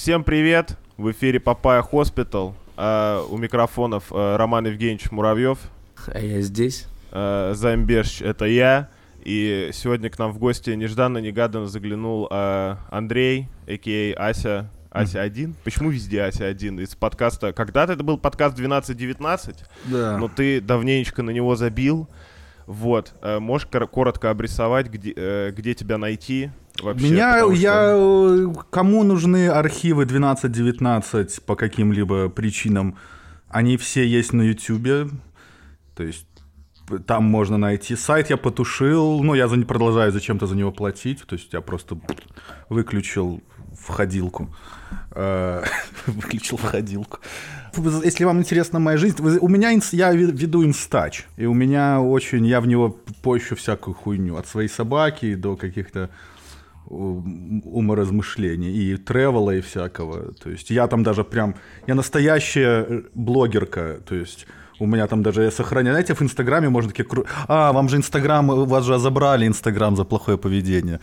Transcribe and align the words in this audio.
Всем 0.00 0.24
привет! 0.24 0.78
В 0.96 1.10
эфире 1.10 1.40
Papaya 1.40 1.82
Hospital. 1.82 2.56
А, 2.74 3.22
у 3.28 3.36
микрофонов 3.36 4.04
а, 4.10 4.38
Роман 4.38 4.66
Евгеньевич 4.66 5.10
Муравьев. 5.10 5.58
А 6.06 6.18
я 6.18 6.40
здесь. 6.40 6.86
А, 7.12 7.52
Займберч— 7.52 8.22
это 8.22 8.46
я. 8.46 8.88
И 9.26 9.68
сегодня 9.74 10.08
к 10.08 10.18
нам 10.18 10.32
в 10.32 10.38
гости 10.38 10.70
нежданно-негаданно 10.70 11.66
заглянул 11.66 12.26
а, 12.30 12.78
Андрей, 12.90 13.48
a.k.a. 13.66 14.28
Ася. 14.28 14.70
Ася 14.90 15.20
1? 15.20 15.54
Почему 15.64 15.90
везде 15.90 16.22
Ася 16.22 16.46
1? 16.46 16.80
Из 16.80 16.96
подкаста... 16.96 17.52
Когда-то 17.52 17.92
это 17.92 18.02
был 18.02 18.16
подкаст 18.16 18.58
12-19, 18.58 19.58
Да. 19.84 20.16
но 20.16 20.28
ты 20.28 20.62
давненечко 20.62 21.22
на 21.22 21.28
него 21.28 21.56
забил. 21.56 22.08
Вот. 22.64 23.12
Можешь 23.22 23.66
кор- 23.66 23.86
коротко 23.86 24.30
обрисовать, 24.30 24.86
где, 24.86 25.12
э, 25.14 25.52
где 25.54 25.74
тебя 25.74 25.98
найти 25.98 26.50
вообще? 26.82 27.10
Меня, 27.10 27.38
что- 27.38 27.52
я, 27.52 27.92
э, 27.96 28.46
кому 28.70 29.02
нужны 29.04 29.48
архивы 29.48 30.04
12-19 30.04 31.40
по 31.46 31.56
каким-либо 31.56 32.28
причинам, 32.28 32.96
они 33.48 33.76
все 33.76 34.06
есть 34.06 34.32
на 34.32 34.42
Ютубе, 34.42 35.08
то 35.94 36.02
есть 36.02 36.26
там 37.06 37.24
можно 37.24 37.56
найти. 37.58 37.96
Сайт 37.96 38.30
я 38.30 38.36
потушил, 38.36 39.22
но 39.22 39.34
я 39.34 39.46
за, 39.48 39.56
не 39.56 39.64
продолжаю 39.64 40.10
зачем-то 40.12 40.46
за 40.46 40.56
него 40.56 40.72
платить, 40.72 41.22
то 41.26 41.36
есть 41.36 41.52
я 41.52 41.60
просто 41.60 41.96
выключил 42.68 43.40
входилку. 43.78 44.48
Э, 45.12 45.62
Выключил 46.06 46.56
входилку. 46.56 47.18
Если 48.04 48.24
вам 48.24 48.38
интересна 48.40 48.80
моя 48.80 48.96
жизнь, 48.98 49.16
у 49.40 49.48
меня 49.48 49.72
инс- 49.72 49.94
я 49.94 50.12
ве- 50.12 50.32
веду 50.32 50.64
инстач, 50.64 51.26
и 51.36 51.46
у 51.46 51.54
меня 51.54 52.00
очень, 52.00 52.44
я 52.46 52.60
в 52.60 52.66
него 52.66 52.96
пощу 53.22 53.54
всякую 53.54 53.94
хуйню, 53.94 54.36
от 54.36 54.48
своей 54.48 54.68
собаки 54.68 55.34
до 55.36 55.56
каких-то 55.56 56.10
уморазмышлений 56.90 58.72
и 58.72 58.96
тревела 58.96 59.54
и 59.54 59.60
всякого. 59.60 60.32
То 60.34 60.50
есть 60.50 60.70
я 60.70 60.86
там 60.86 61.02
даже 61.02 61.24
прям, 61.24 61.54
я 61.86 61.94
настоящая 61.94 62.84
э, 62.88 63.02
блогерка, 63.14 63.98
то 64.08 64.14
есть 64.14 64.46
у 64.78 64.86
меня 64.86 65.06
там 65.06 65.22
даже 65.22 65.42
я 65.42 65.50
сохраняю, 65.50 65.94
знаете, 65.94 66.14
в 66.14 66.22
Инстаграме 66.22 66.68
можно 66.68 66.90
такие, 66.90 67.04
кру- 67.08 67.26
а, 67.48 67.72
вам 67.72 67.88
же 67.88 67.96
Инстаграм, 67.96 68.48
у 68.50 68.64
вас 68.64 68.84
же 68.84 68.98
забрали 68.98 69.46
Инстаграм 69.46 69.96
за 69.96 70.04
плохое 70.04 70.36
поведение. 70.38 71.00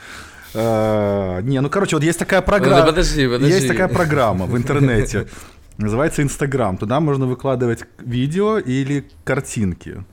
А, 0.55 1.41
не, 1.41 1.61
ну 1.61 1.69
короче, 1.69 1.95
вот 1.95 2.03
есть 2.03 2.19
такая 2.19 2.41
программа. 2.41 2.85
Подожди, 2.87 3.27
подожди. 3.27 3.53
Есть 3.53 3.67
такая 3.67 3.87
программа 3.87 4.45
в 4.45 4.57
интернете. 4.57 5.27
Называется 5.77 6.21
Инстаграм. 6.23 6.75
Туда 6.77 6.99
можно 6.99 7.27
выкладывать 7.27 7.83
видео 7.99 8.57
или 8.57 9.03
картинки. 9.23 10.03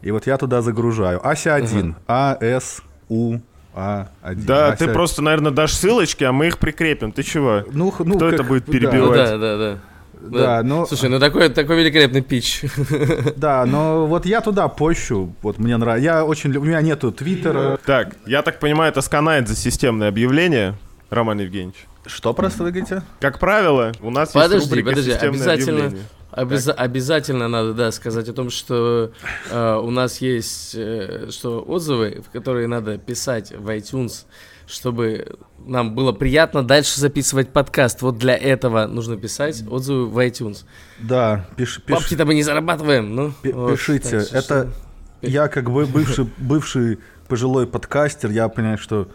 И 0.00 0.10
вот 0.12 0.26
я 0.26 0.38
туда 0.38 0.62
загружаю. 0.62 1.20
Ася 1.26 1.54
1. 1.54 1.94
А, 2.08 2.38
С, 2.40 2.82
У, 3.10 3.38
А, 3.74 4.08
1. 4.22 4.44
Да, 4.46 4.74
ты 4.76 4.88
просто, 4.88 5.22
наверное, 5.22 5.52
дашь 5.52 5.72
ссылочки, 5.74 6.24
а 6.24 6.32
мы 6.32 6.48
их 6.48 6.58
прикрепим. 6.58 7.12
Ты 7.12 7.22
чего? 7.22 7.62
Ну, 7.72 7.92
ну, 8.00 8.16
Кто 8.16 8.26
как- 8.26 8.34
это 8.34 8.44
будет 8.44 8.66
да. 8.66 8.72
Ну 8.72 8.78
перебивать? 8.78 9.16
да, 9.16 9.38
да, 9.38 9.58
да. 9.58 9.78
Да, 10.22 10.62
ну- 10.62 10.84
Слушай, 10.86 11.08
ну 11.08 11.18
такой, 11.18 11.48
такой 11.48 11.76
великолепный 11.78 12.20
пич. 12.20 12.62
Да, 13.36 13.64
но 13.64 14.06
вот 14.06 14.26
я 14.26 14.40
туда 14.42 14.68
пощу. 14.68 15.34
Вот 15.40 15.58
мне 15.58 15.76
нравится. 15.78 16.04
Я 16.04 16.24
очень 16.24 16.50
люблю. 16.50 16.62
У 16.62 16.64
меня 16.72 16.82
нету 16.82 17.10
твиттера. 17.10 17.78
Так, 17.86 18.16
я 18.26 18.42
так 18.42 18.58
понимаю, 18.60 18.90
это 18.92 19.00
сканает 19.00 19.48
за 19.48 19.56
системное 19.56 20.08
объявление, 20.08 20.74
Роман 21.08 21.40
Евгеньевич. 21.40 21.86
Что 22.06 22.34
просто 22.34 22.64
вы 22.64 22.70
говорите? 22.70 23.02
Как 23.20 23.38
правило, 23.38 23.92
у 24.00 24.10
нас 24.10 24.34
есть 24.34 24.44
Подожди, 24.46 24.68
рубрика 24.68 24.88
подожди, 24.90 25.10
«Системное 25.12 25.38
обязательно, 25.38 25.78
объявление». 25.86 26.06
Обяза- 26.32 26.72
обязательно 26.72 27.48
надо, 27.48 27.74
да, 27.74 27.92
сказать 27.92 28.28
о 28.28 28.32
том, 28.32 28.50
что 28.50 29.12
э, 29.50 29.74
у 29.76 29.90
нас 29.90 30.20
есть, 30.20 30.74
э, 30.74 31.28
что 31.30 31.60
отзывы, 31.62 32.22
в 32.26 32.30
которые 32.30 32.66
надо 32.68 32.98
писать 32.98 33.52
в 33.52 33.68
iTunes, 33.68 34.24
чтобы 34.66 35.36
нам 35.66 35.94
было 35.94 36.12
приятно 36.12 36.62
дальше 36.62 37.00
записывать 37.00 37.52
подкаст. 37.52 38.02
Вот 38.02 38.18
для 38.18 38.36
этого 38.36 38.86
нужно 38.86 39.16
писать 39.16 39.64
отзывы 39.68 40.06
в 40.06 40.18
iTunes. 40.18 40.64
Да, 41.00 41.46
пиш, 41.56 41.80
пиш- 41.86 41.94
Бабки-то 41.94 42.24
мы 42.24 42.34
не 42.34 42.42
зарабатываем, 42.42 43.14
ну. 43.14 43.32
пи- 43.42 43.52
вот, 43.52 43.72
пишите. 43.72 44.20
так 44.20 44.32
Это 44.32 44.68
я 45.22 45.48
как 45.48 45.70
бы 45.70 45.86
бывший, 45.86 46.28
бывший 46.38 46.98
пожилой 47.28 47.66
подкастер, 47.66 48.30
я 48.30 48.48
понимаю, 48.48 48.78
что 48.78 49.08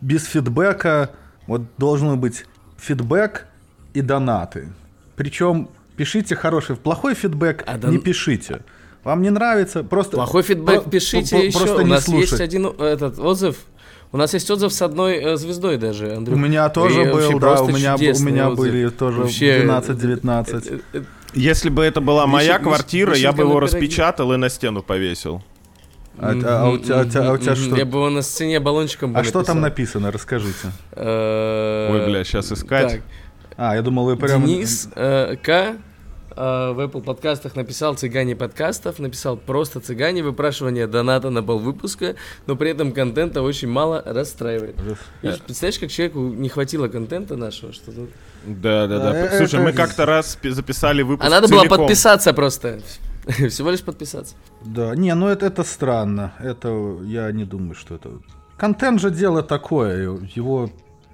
без 0.00 0.24
фидбэка 0.24 1.10
вот 1.46 1.62
должен 1.78 2.18
быть 2.18 2.44
фидбэк 2.78 3.46
и 3.94 4.00
донаты. 4.00 4.68
Причем 5.16 5.68
пишите 5.96 6.36
хороший, 6.36 6.76
плохой 6.76 7.14
фидбэк 7.14 7.64
А 7.66 7.74
не 7.74 7.78
дон- 7.78 7.98
пишите. 7.98 8.60
Вам 9.04 9.22
не 9.22 9.30
нравится, 9.30 9.84
просто... 9.84 10.16
Плохой 10.16 10.42
фидбэк 10.42 10.82
про- 10.84 10.90
пишите 10.90 11.36
про- 11.36 11.44
еще. 11.44 11.58
Просто 11.58 11.76
У 11.76 11.82
не 11.82 11.90
нас 11.90 12.04
слушать. 12.04 12.30
есть 12.32 12.40
один 12.42 12.66
э, 12.78 12.84
этот 12.84 13.18
отзыв. 13.18 13.56
У 14.12 14.16
нас 14.16 14.34
есть 14.34 14.50
отзыв 14.50 14.72
с 14.72 14.82
одной 14.82 15.16
э, 15.16 15.36
звездой 15.36 15.76
даже, 15.78 16.08
У 16.08 16.16
Андрюх. 16.16 16.38
меня 16.38 16.68
тоже 16.68 17.02
И 17.02 17.12
был, 17.12 17.38
да, 17.38 17.62
у 17.62 17.68
меня, 17.68 17.94
у 17.96 17.98
меня 17.98 18.48
отзыв. 18.50 18.58
были 18.58 18.88
тоже 18.88 19.20
Вообще, 19.22 19.62
12-19. 19.64 20.82
э, 20.92 21.02
Если 21.34 21.68
бы 21.70 21.82
это 21.84 22.00
была 22.00 22.26
моя 22.26 22.58
квартира, 22.58 23.14
я 23.16 23.32
бы 23.32 23.42
его 23.44 23.60
распечатал 23.60 24.32
и 24.32 24.36
на 24.36 24.48
стену 24.48 24.82
повесил. 24.82 25.42
А, 26.18 26.30
а- 26.30 26.62
а 26.64 26.70
у 26.70 26.78
тебя, 26.78 27.00
а 27.00 27.02
у 27.02 27.04
тебя- 27.04 27.28
а 27.28 27.32
у 27.32 27.38
тебя 27.38 27.54
что? 27.56 27.76
Я 27.76 27.84
бы 27.84 27.98
его 27.98 28.08
на 28.10 28.22
сцене 28.22 28.58
баллончиком 28.58 29.14
А 29.16 29.22
что 29.22 29.42
там 29.42 29.60
написано? 29.60 30.10
Расскажите. 30.10 30.72
Ой, 30.96 32.06
бля, 32.06 32.24
сейчас 32.24 32.50
искать. 32.52 33.02
А, 33.58 33.74
я 33.76 33.82
думал, 33.82 34.04
вы 34.06 34.16
прям... 34.16 34.44
Денис 34.44 34.88
К. 34.94 35.76
э, 36.36 36.72
в 36.72 36.80
Apple 36.80 37.02
подкастах 37.02 37.56
написал 37.56 37.94
«Цыгане 37.94 38.36
подкастов», 38.36 38.98
написал 38.98 39.36
просто 39.36 39.80
«Цыгане», 39.80 40.22
выпрашивание 40.22 40.86
доната 40.86 41.30
на 41.30 41.42
полвыпуска, 41.42 42.16
но 42.46 42.56
при 42.56 42.70
этом 42.70 42.92
контента 42.92 43.42
очень 43.42 43.68
мало 43.68 44.02
расстраивает. 44.04 44.76
Видишь, 45.22 45.40
представляешь, 45.40 45.78
как 45.78 45.90
человеку 45.90 46.20
не 46.20 46.48
хватило 46.48 46.88
контента 46.88 47.36
нашего, 47.36 47.72
что 47.72 47.92
тут... 47.92 48.10
Да, 48.44 48.86
да, 48.86 48.98
да. 48.98 49.12
Да, 49.12 49.36
Слушай, 49.36 49.54
это- 49.56 49.64
мы 49.64 49.72
как-то 49.72 50.06
раз 50.06 50.38
записали 50.42 51.02
выпуск 51.02 51.26
А 51.26 51.30
надо 51.30 51.48
было 51.48 51.60
целиком. 51.60 51.78
подписаться 51.78 52.32
просто. 52.32 52.80
Всего 53.26 53.70
лишь 53.70 53.82
подписаться. 53.82 54.34
Да, 54.64 54.94
не, 54.94 55.14
ну 55.14 55.26
это, 55.28 55.46
это 55.46 55.64
странно. 55.64 56.32
Это, 56.38 56.98
я 57.04 57.32
не 57.32 57.44
думаю, 57.44 57.74
что 57.74 57.96
это... 57.96 58.10
Контент 58.56 59.00
же 59.00 59.10
дело 59.10 59.42
такое. 59.42 60.18
Его, 60.34 60.70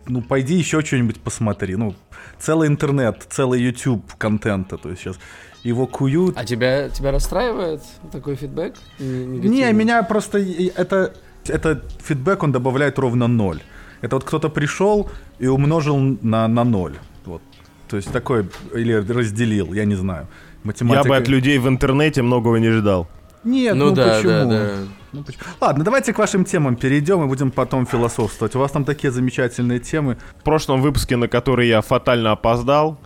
ну, 0.07 0.23
пойди 0.23 0.55
еще 0.55 0.81
что-нибудь 0.81 1.21
посмотри. 1.21 1.77
Ну, 1.77 1.95
целый 2.39 2.69
интернет, 2.69 3.27
целый 3.29 3.61
YouTube 3.61 4.05
контента. 4.19 4.77
То 4.77 4.91
есть 4.91 5.03
сейчас 5.03 5.19
его 5.63 5.87
куют. 5.87 6.37
А 6.37 6.45
тебя, 6.45 6.89
тебя 6.89 7.13
расстраивает 7.13 7.83
такой 8.11 8.37
фидбэк? 8.37 8.75
Н- 8.99 9.33
Не, 9.33 9.39
негативный? 9.39 9.73
меня 9.73 10.03
просто... 10.03 10.39
Это, 10.77 11.15
это 11.47 11.83
фидбэк, 12.03 12.43
он 12.43 12.53
добавляет 12.53 12.99
ровно 12.99 13.29
ноль. 13.29 13.61
Это 14.01 14.17
вот 14.17 14.25
кто-то 14.25 14.49
пришел 14.49 15.11
и 15.39 15.47
умножил 15.47 15.97
на, 15.99 16.49
на 16.49 16.65
ноль. 16.65 16.97
Вот. 17.25 17.43
То 17.89 17.97
есть 17.97 18.11
такой, 18.13 18.49
или 18.75 18.95
разделил, 18.95 19.73
я 19.73 19.85
не 19.85 19.95
знаю. 19.95 20.27
Я 20.65 20.69
Математика... 20.69 21.09
бы 21.09 21.17
от 21.17 21.29
людей 21.29 21.59
в 21.59 21.69
интернете 21.69 22.23
многого 22.23 22.59
не 22.59 22.71
ждал. 22.71 23.09
Нет, 23.45 23.75
Ну 23.75 23.87
ну, 23.91 23.95
да, 23.95 24.15
почему? 24.17 24.33
да, 24.33 24.45
да. 24.45 24.71
Ну, 25.13 25.23
поч- 25.25 25.37
Ладно, 25.61 25.85
давайте 25.85 26.13
к 26.13 26.19
вашим 26.19 26.45
темам 26.45 26.77
перейдем 26.77 27.23
и 27.25 27.27
будем 27.27 27.51
потом 27.51 27.87
философствовать. 27.87 28.55
У 28.55 28.59
вас 28.59 28.71
там 28.71 28.85
такие 28.85 29.11
замечательные 29.11 29.79
темы. 29.81 30.17
В 30.39 30.43
прошлом 30.43 30.81
выпуске, 30.81 31.17
на 31.17 31.29
который 31.29 31.69
я 31.69 31.81
фатально 31.83 32.33
опоздал, 32.33 32.99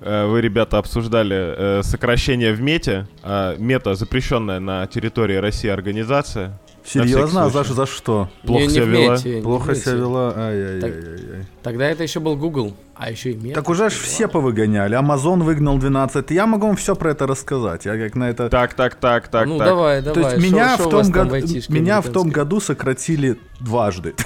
э, 0.00 0.26
вы, 0.26 0.40
ребята, 0.40 0.78
обсуждали 0.78 1.36
э, 1.36 1.82
сокращение 1.82 2.52
в 2.52 2.62
мете. 2.62 3.06
А 3.22 3.56
мета 3.58 3.94
запрещенная 3.94 4.60
на 4.60 4.86
территории 4.86 5.36
России 5.36 5.68
организация. 5.68 6.58
Серьезно? 6.84 7.44
А 7.44 7.48
всякий 7.50 7.74
за, 7.74 7.86
что? 7.86 8.28
Плохо 8.44 8.60
Не- 8.60 8.66
не 8.66 8.74
себя 8.74 8.84
вела. 8.84 9.12
мете, 9.14 9.42
Плохо 9.42 9.74
себя 9.74 9.92
вела? 9.92 10.34
Ай-яй-яй-яй. 10.36 11.46
Тогда 11.62 11.88
это 11.88 12.02
еще 12.02 12.20
был 12.20 12.36
Google, 12.36 12.74
а 12.94 13.10
еще 13.10 13.30
и 13.32 13.36
мета. 13.36 13.54
Так 13.60 13.68
уже 13.70 13.88
ж 13.88 13.92
все 13.92 14.28
повыгоняли. 14.28 14.94
Амазон 14.94 15.42
выгнал 15.42 15.78
12. 15.78 16.30
Я 16.30 16.46
могу 16.46 16.66
вам 16.66 16.76
все 16.76 16.94
про 16.96 17.10
это 17.12 17.26
рассказать. 17.26 17.84
Я 17.84 17.96
как 17.96 18.14
на 18.16 18.30
это... 18.30 18.48
Так, 18.48 18.74
так, 18.74 18.96
так, 18.96 19.28
так, 19.28 19.46
ну 19.46 19.58
так. 19.58 19.66
давай, 19.68 20.02
То 20.02 20.14
давай. 20.14 20.34
есть 20.34 20.46
шо- 20.46 20.52
меня, 20.52 20.76
шо 20.76 20.82
в 20.84 20.90
том, 20.90 21.32
айтишке 21.32 21.72
меня 21.72 22.00
в 22.00 22.08
том 22.08 22.30
году 22.30 22.60
сократили 22.60 23.38
дважды. 23.60 24.14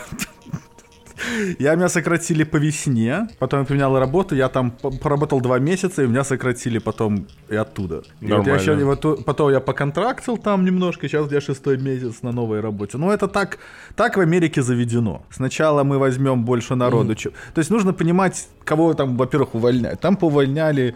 Я 1.59 1.75
меня 1.75 1.89
сократили 1.89 2.45
по 2.45 2.57
весне, 2.59 3.29
потом 3.39 3.61
я 3.61 3.67
поменял 3.67 3.99
работу, 3.99 4.35
я 4.37 4.49
там 4.49 4.71
по- 4.71 4.91
поработал 4.91 5.41
два 5.41 5.59
месяца, 5.59 6.03
и 6.03 6.07
меня 6.07 6.25
сократили 6.25 6.79
потом 6.79 7.27
и 7.53 7.57
оттуда. 7.57 8.03
И 8.21 8.27
вот 8.39 8.47
я 8.47 8.53
еще, 8.61 8.73
и 8.81 8.85
вот 8.85 9.01
то- 9.01 9.17
потом 9.25 9.51
я 9.53 9.61
поконтрактил 9.61 10.37
там 10.39 10.65
немножко, 10.65 11.09
сейчас 11.09 11.33
я 11.33 11.41
шестой 11.41 11.79
месяц 11.79 12.23
на 12.23 12.33
новой 12.33 12.61
работе. 12.61 12.99
Ну 12.99 13.11
это 13.11 13.29
так, 13.29 13.59
так 13.95 14.17
в 14.17 14.21
Америке 14.21 14.63
заведено. 14.63 15.23
Сначала 15.31 15.85
мы 15.85 15.99
возьмем 15.99 16.45
больше 16.45 16.75
народу. 16.75 17.15
чем- 17.15 17.33
То 17.55 17.61
есть 17.61 17.71
нужно 17.71 17.93
понимать, 17.93 18.49
кого 18.65 18.95
там, 18.95 19.17
во-первых, 19.17 19.55
увольняют. 19.55 20.01
Там 20.01 20.17
поувольняли 20.17 20.95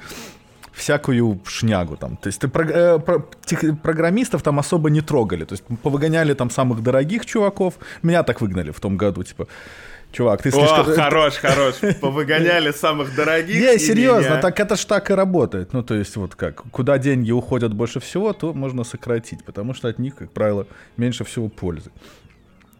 всякую 0.73 1.41
шнягу 1.47 1.97
там. 1.97 2.17
То 2.17 2.29
есть 2.29 2.41
ты 2.41 2.49
прог- 2.49 2.71
э, 2.71 2.99
про- 2.99 3.23
тех- 3.45 3.81
программистов 3.83 4.43
там 4.43 4.59
особо 4.59 4.91
не 4.91 5.01
трогали. 5.01 5.45
То 5.45 5.55
есть 5.55 5.65
повыгоняли 5.83 6.35
там 6.35 6.51
самых 6.51 6.83
дорогих 6.83 7.27
чуваков. 7.27 7.75
Меня 8.03 8.23
так 8.23 8.41
выгнали 8.41 8.71
в 8.71 8.81
том 8.81 8.97
году, 8.97 9.23
типа. 9.23 9.47
Чувак, 10.12 10.43
ты 10.43 10.49
О, 10.49 10.53
слишком... 10.53 10.95
хорош, 10.97 11.35
хорош. 11.35 11.75
Повыгоняли 12.01 12.73
самых 12.73 13.15
дорогих. 13.15 13.61
Не, 13.61 13.79
серьезно, 13.79 14.39
так 14.41 14.59
это 14.61 14.77
ж 14.77 14.85
так 14.85 15.11
и 15.11 15.15
работает. 15.15 15.73
Ну, 15.73 15.83
то 15.83 15.95
есть, 15.95 16.17
вот 16.17 16.35
как, 16.35 16.62
куда 16.71 16.99
деньги 16.99 17.31
уходят 17.33 17.73
больше 17.73 18.01
всего, 18.01 18.33
то 18.33 18.53
можно 18.53 18.85
сократить, 18.85 19.45
потому 19.45 19.75
что 19.75 19.89
от 19.89 19.99
них, 19.99 20.17
как 20.17 20.31
правило, 20.33 20.67
меньше 20.97 21.25
всего 21.25 21.49
пользы. 21.49 21.91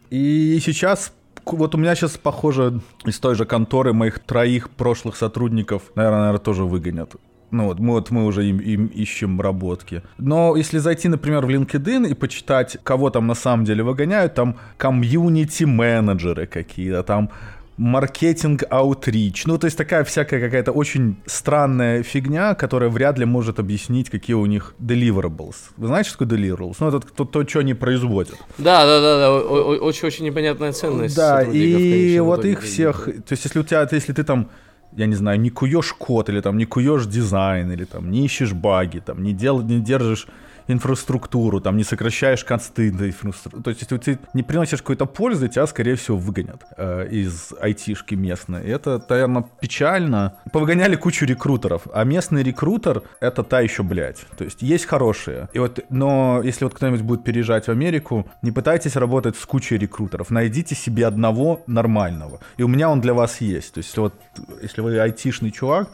И 0.09 0.59
сейчас 0.65 1.13
вот 1.45 1.75
у 1.75 1.77
меня 1.77 1.95
сейчас, 1.95 2.17
похоже, 2.17 2.81
из 3.05 3.19
той 3.19 3.35
же 3.35 3.45
конторы 3.45 3.93
моих 3.93 4.19
троих 4.19 4.69
прошлых 4.69 5.15
сотрудников, 5.15 5.83
наверное, 5.95 6.19
наверное 6.19 6.39
тоже 6.39 6.63
выгонят. 6.63 7.15
Ну 7.51 7.65
вот 7.65 7.79
мы, 7.79 7.93
вот 7.93 8.11
мы 8.11 8.25
уже 8.25 8.45
им, 8.45 8.59
им 8.59 8.87
ищем 8.87 9.39
работки. 9.41 10.01
Но 10.17 10.55
если 10.55 10.79
зайти, 10.79 11.09
например, 11.09 11.45
в 11.45 11.49
LinkedIn 11.49 12.09
и 12.09 12.13
почитать, 12.13 12.77
кого 12.83 13.09
там 13.09 13.27
на 13.27 13.35
самом 13.35 13.65
деле 13.65 13.83
выгоняют, 13.83 14.33
там 14.33 14.57
комьюнити-менеджеры 14.77 16.47
какие-то, 16.47 17.03
там 17.03 17.29
маркетинг 17.77 18.63
аутрич. 18.69 19.45
Ну, 19.47 19.57
то 19.57 19.65
есть 19.65 19.77
такая 19.77 20.03
всякая 20.03 20.39
какая-то 20.39 20.71
очень 20.71 21.15
странная 21.25 22.03
фигня, 22.03 22.53
которая 22.53 22.89
вряд 22.89 23.17
ли 23.17 23.25
может 23.25 23.59
объяснить, 23.59 24.09
какие 24.09 24.35
у 24.35 24.45
них 24.45 24.75
deliverables. 24.79 25.55
Вы 25.77 25.87
знаете, 25.87 26.09
что 26.09 26.19
такое 26.19 26.37
deliverables? 26.37 26.75
Ну, 26.79 26.89
это 26.89 26.99
то, 26.99 27.25
то 27.25 27.47
что 27.47 27.59
они 27.59 27.73
производят. 27.73 28.37
Да, 28.59 28.85
да, 28.85 29.01
да, 29.01 29.17
да. 29.19 29.31
Очень-очень 29.33 30.25
непонятная 30.25 30.73
ценность. 30.73 31.15
Да, 31.15 31.41
и 31.41 32.19
вот 32.19 32.45
их 32.45 32.61
всех... 32.61 33.05
То 33.05 33.31
есть 33.31 33.45
если 33.45 33.59
у 33.59 33.63
тебя, 33.63 33.87
если 33.91 34.13
ты 34.13 34.23
там 34.23 34.49
я 34.95 35.05
не 35.05 35.15
знаю, 35.15 35.39
не 35.39 35.49
куешь 35.49 35.93
код, 35.93 36.29
или 36.29 36.41
там 36.41 36.57
не 36.57 36.65
куешь 36.65 37.05
дизайн, 37.05 37.71
или 37.71 37.85
там 37.85 38.11
не 38.11 38.25
ищешь 38.25 38.53
баги, 38.53 38.99
там 38.99 39.23
не, 39.23 39.33
дел, 39.33 39.61
не 39.61 39.79
держишь 39.79 40.27
инфраструктуру, 40.71 41.59
там 41.61 41.77
не 41.77 41.83
сокращаешь 41.83 42.43
косты 42.43 42.91
до 42.91 43.07
инфраструктуры. 43.07 43.63
То 43.63 43.69
есть, 43.69 43.81
если 43.81 43.97
ты 43.97 44.19
не 44.33 44.43
приносишь 44.43 44.81
какой-то 44.81 45.05
пользы, 45.05 45.47
тебя, 45.47 45.67
скорее 45.67 45.95
всего, 45.95 46.17
выгонят 46.17 46.63
э, 46.77 47.07
из 47.09 47.53
айтишки 47.59 48.15
местной. 48.15 48.63
Это, 48.63 49.03
наверное, 49.09 49.45
печально. 49.59 50.37
Повыгоняли 50.51 50.95
кучу 50.95 51.25
рекрутеров, 51.25 51.83
а 51.93 52.03
местный 52.03 52.43
рекрутер— 52.43 53.03
это 53.19 53.43
та 53.43 53.61
еще, 53.61 53.83
блядь. 53.83 54.25
То 54.37 54.43
есть, 54.43 54.61
есть 54.61 54.85
хорошие. 54.85 55.49
И 55.53 55.59
вот, 55.59 55.79
но 55.89 56.41
если 56.43 56.65
вот 56.65 56.73
кто-нибудь 56.73 57.01
будет 57.01 57.23
переезжать 57.23 57.67
в 57.67 57.71
Америку, 57.71 58.25
не 58.41 58.51
пытайтесь 58.51 58.95
работать 58.95 59.37
с 59.37 59.45
кучей 59.45 59.77
рекрутеров. 59.77 60.29
Найдите 60.29 60.75
себе 60.75 61.05
одного 61.05 61.61
нормального. 61.67 62.39
И 62.57 62.63
у 62.63 62.67
меня 62.67 62.89
он 62.89 63.01
для 63.01 63.13
вас 63.13 63.41
есть. 63.41 63.73
То 63.73 63.79
есть, 63.79 63.97
вот, 63.97 64.13
если 64.61 64.81
вы 64.81 64.99
айтишный 64.99 65.51
чувак, 65.51 65.89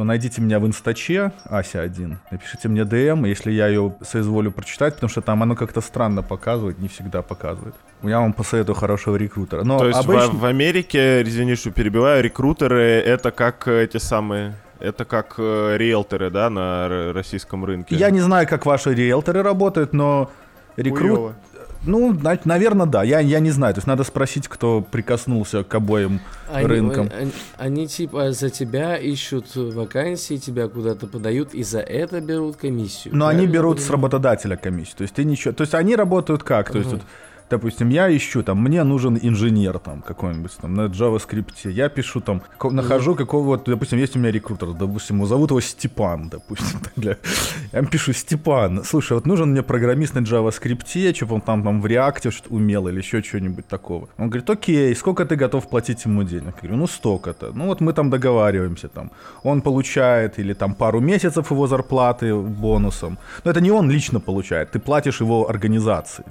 то 0.00 0.04
найдите 0.04 0.40
меня 0.40 0.58
в 0.60 0.66
инстаче, 0.66 1.30
Ася1, 1.44 2.16
напишите 2.30 2.68
мне 2.68 2.84
DM, 2.84 3.28
если 3.28 3.52
я 3.52 3.68
ее 3.68 3.94
соизволю 4.00 4.50
прочитать, 4.50 4.94
потому 4.94 5.10
что 5.10 5.20
там 5.20 5.42
оно 5.42 5.54
как-то 5.54 5.82
странно 5.82 6.22
показывает, 6.22 6.78
не 6.78 6.88
всегда 6.88 7.20
показывает. 7.20 7.74
Я 8.02 8.20
вам 8.20 8.32
посоветую 8.32 8.76
хорошего 8.76 9.16
рекрутера. 9.16 9.62
Но 9.62 9.78
то 9.78 9.88
есть 9.88 10.00
обычно... 10.00 10.28
в, 10.28 10.40
в 10.40 10.44
Америке, 10.46 11.20
извини, 11.20 11.54
что 11.54 11.70
перебиваю, 11.70 12.22
рекрутеры 12.22 12.82
это 12.82 13.30
как 13.30 13.68
эти 13.68 13.98
самые... 13.98 14.54
Это 14.78 15.04
как 15.04 15.34
э, 15.36 15.76
риэлторы, 15.76 16.30
да, 16.30 16.48
на 16.48 17.12
российском 17.12 17.66
рынке? 17.66 17.94
Я 17.94 18.08
не 18.08 18.20
знаю, 18.20 18.48
как 18.48 18.64
ваши 18.64 18.94
риэлторы 18.94 19.42
работают, 19.42 19.92
но 19.92 20.30
рекрут... 20.78 21.34
Ну, 21.84 22.16
наверное, 22.44 22.86
да. 22.86 23.02
Я, 23.02 23.20
я 23.20 23.40
не 23.40 23.50
знаю. 23.50 23.74
То 23.74 23.78
есть 23.78 23.86
надо 23.86 24.04
спросить, 24.04 24.48
кто 24.48 24.82
прикоснулся 24.82 25.64
к 25.64 25.74
обоим 25.74 26.20
они, 26.52 26.66
рынкам. 26.66 27.10
Они, 27.16 27.32
они 27.56 27.86
типа 27.86 28.32
за 28.32 28.50
тебя 28.50 28.96
ищут 28.96 29.54
вакансии, 29.56 30.36
тебя 30.36 30.68
куда-то 30.68 31.06
подают, 31.06 31.54
и 31.54 31.62
за 31.62 31.80
это 31.80 32.20
берут 32.20 32.56
комиссию. 32.56 33.16
Но 33.16 33.26
они 33.26 33.46
берут 33.46 33.80
с 33.80 33.88
работодателя 33.88 34.56
комиссию. 34.56 34.96
То 34.98 35.02
есть 35.02 35.14
ты 35.14 35.24
ничего. 35.24 35.54
То 35.54 35.62
есть 35.62 35.74
они 35.74 35.96
работают 35.96 36.42
как? 36.42 36.70
То 36.70 36.78
есть 36.78 36.92
вот 36.92 37.02
допустим, 37.50 37.88
я 37.88 38.16
ищу, 38.16 38.42
там, 38.42 38.62
мне 38.62 38.84
нужен 38.84 39.18
инженер 39.20 39.78
там 39.78 40.02
какой-нибудь 40.02 40.52
там 40.60 40.74
на 40.74 40.86
JavaScript, 40.86 41.70
я 41.70 41.88
пишу 41.88 42.20
там, 42.20 42.42
нахожу 42.62 43.14
какого-то, 43.14 43.72
допустим, 43.72 43.98
есть 43.98 44.16
у 44.16 44.18
меня 44.18 44.30
рекрутер, 44.30 44.72
допустим, 44.72 45.16
его 45.16 45.26
зовут 45.26 45.50
его 45.50 45.60
Степан, 45.60 46.28
допустим, 46.28 46.80
для... 46.96 47.16
я 47.72 47.82
пишу, 47.82 48.12
Степан, 48.12 48.84
слушай, 48.84 49.12
вот 49.14 49.26
нужен 49.26 49.50
мне 49.50 49.62
программист 49.62 50.14
на 50.14 50.20
JavaScript, 50.20 51.14
чтобы 51.14 51.34
он 51.34 51.40
там, 51.40 51.62
там 51.62 51.80
в 51.80 51.86
React 51.86 52.30
что-то 52.30 52.54
умел 52.54 52.88
или 52.88 52.98
еще 52.98 53.22
что-нибудь 53.22 53.66
такого. 53.66 54.08
Он 54.18 54.30
говорит, 54.30 54.48
окей, 54.48 54.94
сколько 54.94 55.24
ты 55.24 55.36
готов 55.36 55.68
платить 55.68 56.04
ему 56.04 56.22
денег? 56.22 56.54
Я 56.62 56.68
говорю, 56.68 56.76
ну 56.76 56.86
столько-то. 56.86 57.52
Ну 57.54 57.66
вот 57.66 57.80
мы 57.80 57.92
там 57.92 58.10
договариваемся 58.10 58.88
там. 58.88 59.10
Он 59.42 59.60
получает 59.62 60.38
или 60.38 60.54
там 60.54 60.74
пару 60.74 61.00
месяцев 61.00 61.50
его 61.50 61.66
зарплаты 61.66 62.34
бонусом. 62.34 63.18
Но 63.44 63.50
это 63.50 63.60
не 63.60 63.70
он 63.70 63.90
лично 63.90 64.20
получает, 64.20 64.70
ты 64.70 64.78
платишь 64.78 65.20
его 65.20 65.48
организации. 65.50 66.24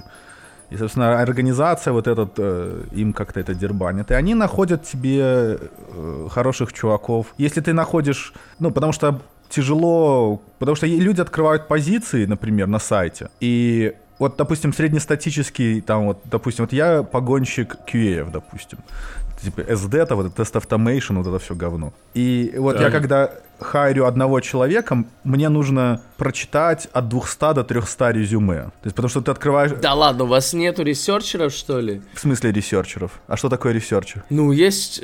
И, 0.70 0.76
собственно, 0.76 1.20
организация 1.20 1.92
вот 1.92 2.06
этот, 2.06 2.34
э, 2.38 2.82
им 2.92 3.12
как-то 3.12 3.40
это 3.40 3.54
дербанит. 3.54 4.10
И 4.10 4.14
они 4.14 4.34
находят 4.34 4.84
тебе 4.84 5.58
э, 5.58 6.28
хороших 6.30 6.72
чуваков. 6.72 7.26
Если 7.38 7.60
ты 7.60 7.72
находишь, 7.72 8.32
ну, 8.60 8.70
потому 8.70 8.92
что 8.92 9.20
тяжело, 9.48 10.40
потому 10.58 10.76
что 10.76 10.86
люди 10.86 11.20
открывают 11.20 11.68
позиции, 11.68 12.24
например, 12.26 12.68
на 12.68 12.78
сайте, 12.78 13.30
и 13.40 13.94
вот, 14.20 14.36
допустим, 14.36 14.72
среднестатический, 14.72 15.80
там 15.80 16.06
вот, 16.06 16.18
допустим, 16.24 16.64
вот 16.66 16.72
я 16.72 17.02
погонщик 17.02 17.76
QA, 17.86 18.30
допустим, 18.30 18.78
типа 19.42 19.60
SDET, 19.60 20.14
вот 20.14 20.26
это 20.26 20.36
test 20.36 20.54
automation, 20.56 21.16
вот 21.16 21.26
это 21.26 21.38
все 21.38 21.54
говно. 21.54 21.92
И 22.14 22.54
вот 22.56 22.76
да. 22.76 22.84
я 22.84 22.90
когда 22.90 23.30
хайрю 23.60 24.06
одного 24.06 24.40
человека, 24.40 25.04
мне 25.24 25.48
нужно 25.48 26.02
прочитать 26.16 26.88
от 26.92 27.08
200 27.08 27.54
до 27.54 27.64
300 27.64 28.10
резюме. 28.10 28.64
То 28.64 28.70
есть, 28.84 28.96
потому 28.96 29.08
что 29.08 29.20
ты 29.20 29.30
открываешь... 29.30 29.72
Да 29.80 29.94
ладно, 29.94 30.24
у 30.24 30.26
вас 30.26 30.52
нету 30.52 30.82
ресерчеров, 30.82 31.52
что 31.52 31.80
ли? 31.80 32.02
В 32.14 32.20
смысле 32.20 32.52
ресерчеров? 32.52 33.20
А 33.26 33.36
что 33.36 33.48
такое 33.48 33.72
researcher? 33.72 34.24
Ну, 34.30 34.52
есть... 34.52 35.02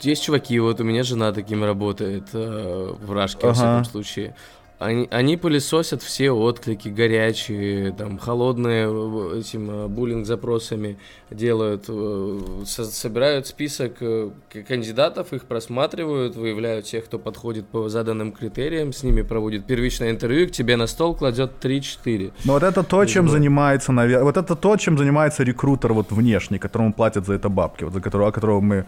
Есть 0.00 0.24
чуваки, 0.24 0.58
вот 0.58 0.80
у 0.80 0.84
меня 0.84 1.04
жена 1.04 1.30
таким 1.30 1.62
работает 1.62 2.24
э, 2.32 2.92
в 3.00 3.12
Рашке, 3.12 3.38
ага. 3.42 3.46
во 3.46 3.54
всяком 3.54 3.84
случае. 3.84 4.34
Они, 4.82 5.08
они 5.10 5.36
пылесосят 5.36 6.02
все 6.02 6.30
отклики 6.30 6.88
горячие, 6.88 7.92
там, 7.92 8.18
холодные 8.18 8.86
этим 9.38 9.70
э, 9.70 9.86
буллинг-запросами 9.86 10.98
делают, 11.30 11.84
э, 11.88 12.40
со 12.66 12.84
собирают 12.84 13.46
список 13.46 13.92
э, 14.00 14.30
кандидатов, 14.66 15.32
их 15.32 15.44
просматривают, 15.44 16.36
выявляют 16.36 16.86
тех, 16.86 17.04
кто 17.04 17.18
подходит 17.18 17.66
по 17.68 17.88
заданным 17.88 18.32
критериям, 18.32 18.92
с 18.92 19.02
ними 19.02 19.22
проводят 19.22 19.66
первичное 19.66 20.10
интервью, 20.10 20.48
к 20.48 20.50
тебе 20.50 20.76
на 20.76 20.86
стол 20.86 21.14
кладет 21.14 21.52
3-4. 21.62 22.32
Но 22.44 22.54
вот 22.54 22.62
это 22.62 22.82
то, 22.82 23.04
чем 23.04 23.26
вот. 23.26 23.32
занимается, 23.32 23.92
наверное, 23.92 24.24
вот 24.24 24.36
это 24.36 24.56
то, 24.56 24.76
чем 24.76 24.98
занимается 24.98 25.44
рекрутер 25.44 25.92
вот 25.92 26.10
внешний, 26.10 26.58
которому 26.58 26.92
платят 26.92 27.26
за 27.26 27.34
это 27.34 27.48
бабки, 27.48 27.84
вот 27.84 27.92
за 27.92 28.00
которого, 28.00 28.28
о 28.28 28.32
которого 28.32 28.60
мы 28.60 28.84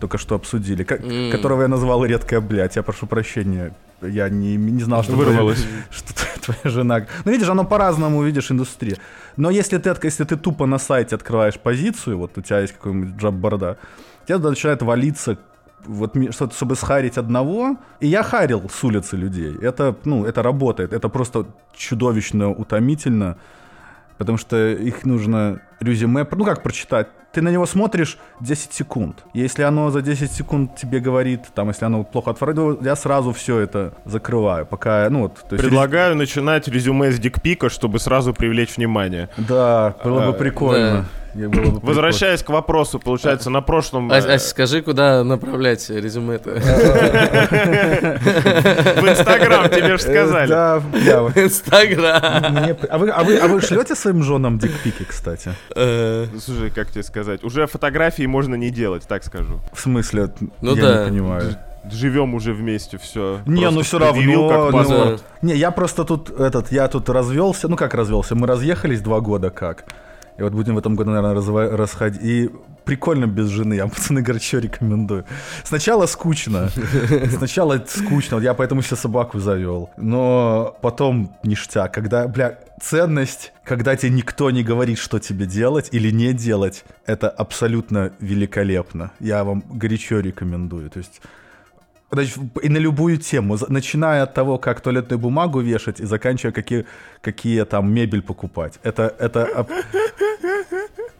только 0.00 0.18
что 0.18 0.34
обсудили, 0.34 0.84
ко- 0.84 0.96
mm. 0.96 1.30
которого 1.30 1.62
я 1.62 1.68
назвал 1.68 2.04
редкая 2.04 2.40
блядь. 2.40 2.76
Я 2.76 2.82
прошу 2.82 3.06
прощения, 3.06 3.74
я 4.02 4.28
не, 4.28 4.56
не 4.56 4.82
знал, 4.82 5.02
что 5.02 5.16
вырвалось. 5.16 5.62
Твоя, 5.62 5.82
что 5.90 6.52
твоя 6.52 6.74
жена. 6.74 7.06
Ну, 7.24 7.32
видишь, 7.32 7.48
оно 7.48 7.64
по-разному, 7.64 8.22
видишь, 8.22 8.50
индустрия. 8.50 8.96
Но 9.36 9.50
если 9.50 9.78
ты, 9.78 9.94
если 10.02 10.24
ты 10.24 10.36
тупо 10.36 10.66
на 10.66 10.78
сайте 10.78 11.14
открываешь 11.14 11.58
позицию, 11.58 12.18
вот 12.18 12.38
у 12.38 12.42
тебя 12.42 12.60
есть 12.60 12.74
какой-нибудь 12.74 13.16
джаб-борда, 13.16 13.78
тебя 14.26 14.36
туда 14.36 14.50
начинает 14.50 14.82
валиться 14.82 15.38
вот 15.86 16.16
что-то, 16.30 16.54
чтобы 16.54 16.76
схарить 16.76 17.18
одного. 17.18 17.76
И 18.00 18.06
я 18.06 18.22
харил 18.22 18.68
с 18.68 18.84
улицы 18.84 19.16
людей. 19.16 19.56
Это, 19.60 19.96
ну, 20.04 20.24
это 20.24 20.42
работает. 20.42 20.92
Это 20.92 21.08
просто 21.08 21.46
чудовищно 21.74 22.50
утомительно. 22.50 23.36
Потому 24.18 24.38
что 24.38 24.70
их 24.72 25.04
нужно 25.04 25.60
резюме, 25.80 26.26
ну 26.30 26.44
как 26.44 26.62
прочитать? 26.62 27.08
Ты 27.32 27.42
на 27.42 27.48
него 27.48 27.66
смотришь 27.66 28.18
10 28.40 28.72
секунд. 28.72 29.24
Если 29.34 29.62
оно 29.62 29.90
за 29.90 30.02
10 30.02 30.30
секунд 30.30 30.76
тебе 30.76 31.00
говорит, 31.00 31.40
там, 31.52 31.68
если 31.68 31.84
оно 31.84 32.04
плохо 32.04 32.30
отформировано, 32.30 32.78
я 32.86 32.94
сразу 32.94 33.32
все 33.32 33.58
это 33.58 33.92
закрываю, 34.04 34.66
пока, 34.66 35.08
ну 35.10 35.22
вот. 35.22 35.34
То 35.48 35.56
есть 35.56 35.64
Предлагаю 35.64 36.12
рез... 36.12 36.18
начинать 36.18 36.68
резюме 36.68 37.10
с 37.10 37.18
дикпика, 37.18 37.70
чтобы 37.70 37.98
сразу 37.98 38.32
привлечь 38.32 38.76
внимание. 38.76 39.30
Да, 39.36 39.96
было 40.04 40.20
бы 40.20 40.28
а, 40.28 40.32
прикольно. 40.32 40.92
Да. 40.92 41.04
Возвращаясь 41.34 42.42
к 42.42 42.48
вопросу, 42.50 43.00
получается, 43.00 43.50
на 43.50 43.60
прошлом... 43.60 44.10
А, 44.12 44.16
а 44.18 44.38
скажи, 44.38 44.82
куда 44.82 45.24
направлять 45.24 45.90
резюме-то? 45.90 46.50
В 49.00 49.08
Инстаграм 49.08 49.68
тебе 49.68 49.96
же 49.96 50.02
сказали. 50.02 50.48
Да, 50.48 50.78
в 50.78 51.36
Инстаграм. 51.36 52.76
А 52.88 52.98
вы, 52.98 53.10
а, 53.10 53.24
вы, 53.24 53.36
а 53.38 53.48
вы 53.48 53.60
шлете 53.60 53.96
своим 53.96 54.22
женам 54.22 54.58
дикпики, 54.58 55.04
кстати? 55.04 55.50
Э. 55.74 56.26
Слушай, 56.38 56.70
как 56.70 56.90
тебе 56.90 57.02
сказать? 57.02 57.44
Уже 57.44 57.66
фотографии 57.66 58.26
можно 58.26 58.54
не 58.54 58.70
делать, 58.70 59.06
так 59.06 59.24
скажу. 59.24 59.60
В 59.72 59.80
смысле? 59.80 60.32
Ну 60.60 60.74
я 60.76 61.04
не 61.04 61.10
понимаю 61.10 61.56
живем 61.90 62.34
уже 62.34 62.52
вместе, 62.52 62.98
все. 62.98 63.40
Не, 63.46 63.70
ну 63.70 63.82
все 63.82 63.98
равно. 63.98 64.48
Как 64.48 64.88
ну, 64.88 65.18
не, 65.42 65.54
я 65.54 65.70
просто 65.70 66.04
тут 66.04 66.30
этот, 66.30 66.72
я 66.72 66.88
тут 66.88 67.08
развелся, 67.08 67.68
ну 67.68 67.76
как 67.76 67.94
развелся, 67.94 68.34
мы 68.34 68.46
разъехались 68.46 69.00
два 69.00 69.20
года 69.20 69.50
как. 69.50 69.84
И 70.38 70.42
вот 70.42 70.52
будем 70.52 70.74
в 70.74 70.78
этом 70.78 70.96
году, 70.96 71.10
наверное, 71.10 71.76
расходить. 71.76 72.20
И 72.22 72.50
прикольно 72.84 73.26
без 73.26 73.48
жены. 73.48 73.74
Я, 73.74 73.86
пацаны, 73.88 74.22
горячо 74.22 74.58
рекомендую. 74.58 75.24
Сначала 75.64 76.06
скучно. 76.06 76.70
Сначала 77.36 77.84
скучно. 77.86 78.40
Я 78.40 78.54
поэтому 78.54 78.82
себе 78.82 78.96
собаку 78.96 79.38
завел. 79.38 79.90
Но 79.96 80.76
потом 80.82 81.36
ништяк. 81.44 81.94
Когда, 81.94 82.26
бля, 82.26 82.58
ценность, 82.80 83.52
когда 83.64 83.96
тебе 83.96 84.10
никто 84.10 84.50
не 84.50 84.64
говорит, 84.64 84.98
что 84.98 85.18
тебе 85.18 85.46
делать 85.46 85.88
или 85.92 86.10
не 86.10 86.32
делать, 86.32 86.84
это 87.06 87.28
абсолютно 87.28 88.12
великолепно. 88.20 89.12
Я 89.20 89.44
вам 89.44 89.62
горячо 89.70 90.20
рекомендую. 90.20 90.90
То 90.90 90.98
есть 90.98 91.20
и 92.62 92.68
на 92.68 92.78
любую 92.78 93.18
тему, 93.18 93.58
начиная 93.68 94.22
от 94.22 94.34
того, 94.34 94.58
как 94.58 94.80
туалетную 94.80 95.18
бумагу 95.18 95.60
вешать, 95.60 96.00
и 96.00 96.04
заканчивая, 96.04 96.52
какие, 96.52 96.86
какие 97.20 97.64
там 97.64 97.92
мебель 97.92 98.22
покупать. 98.22 98.78
Это, 98.82 99.14
это 99.18 99.66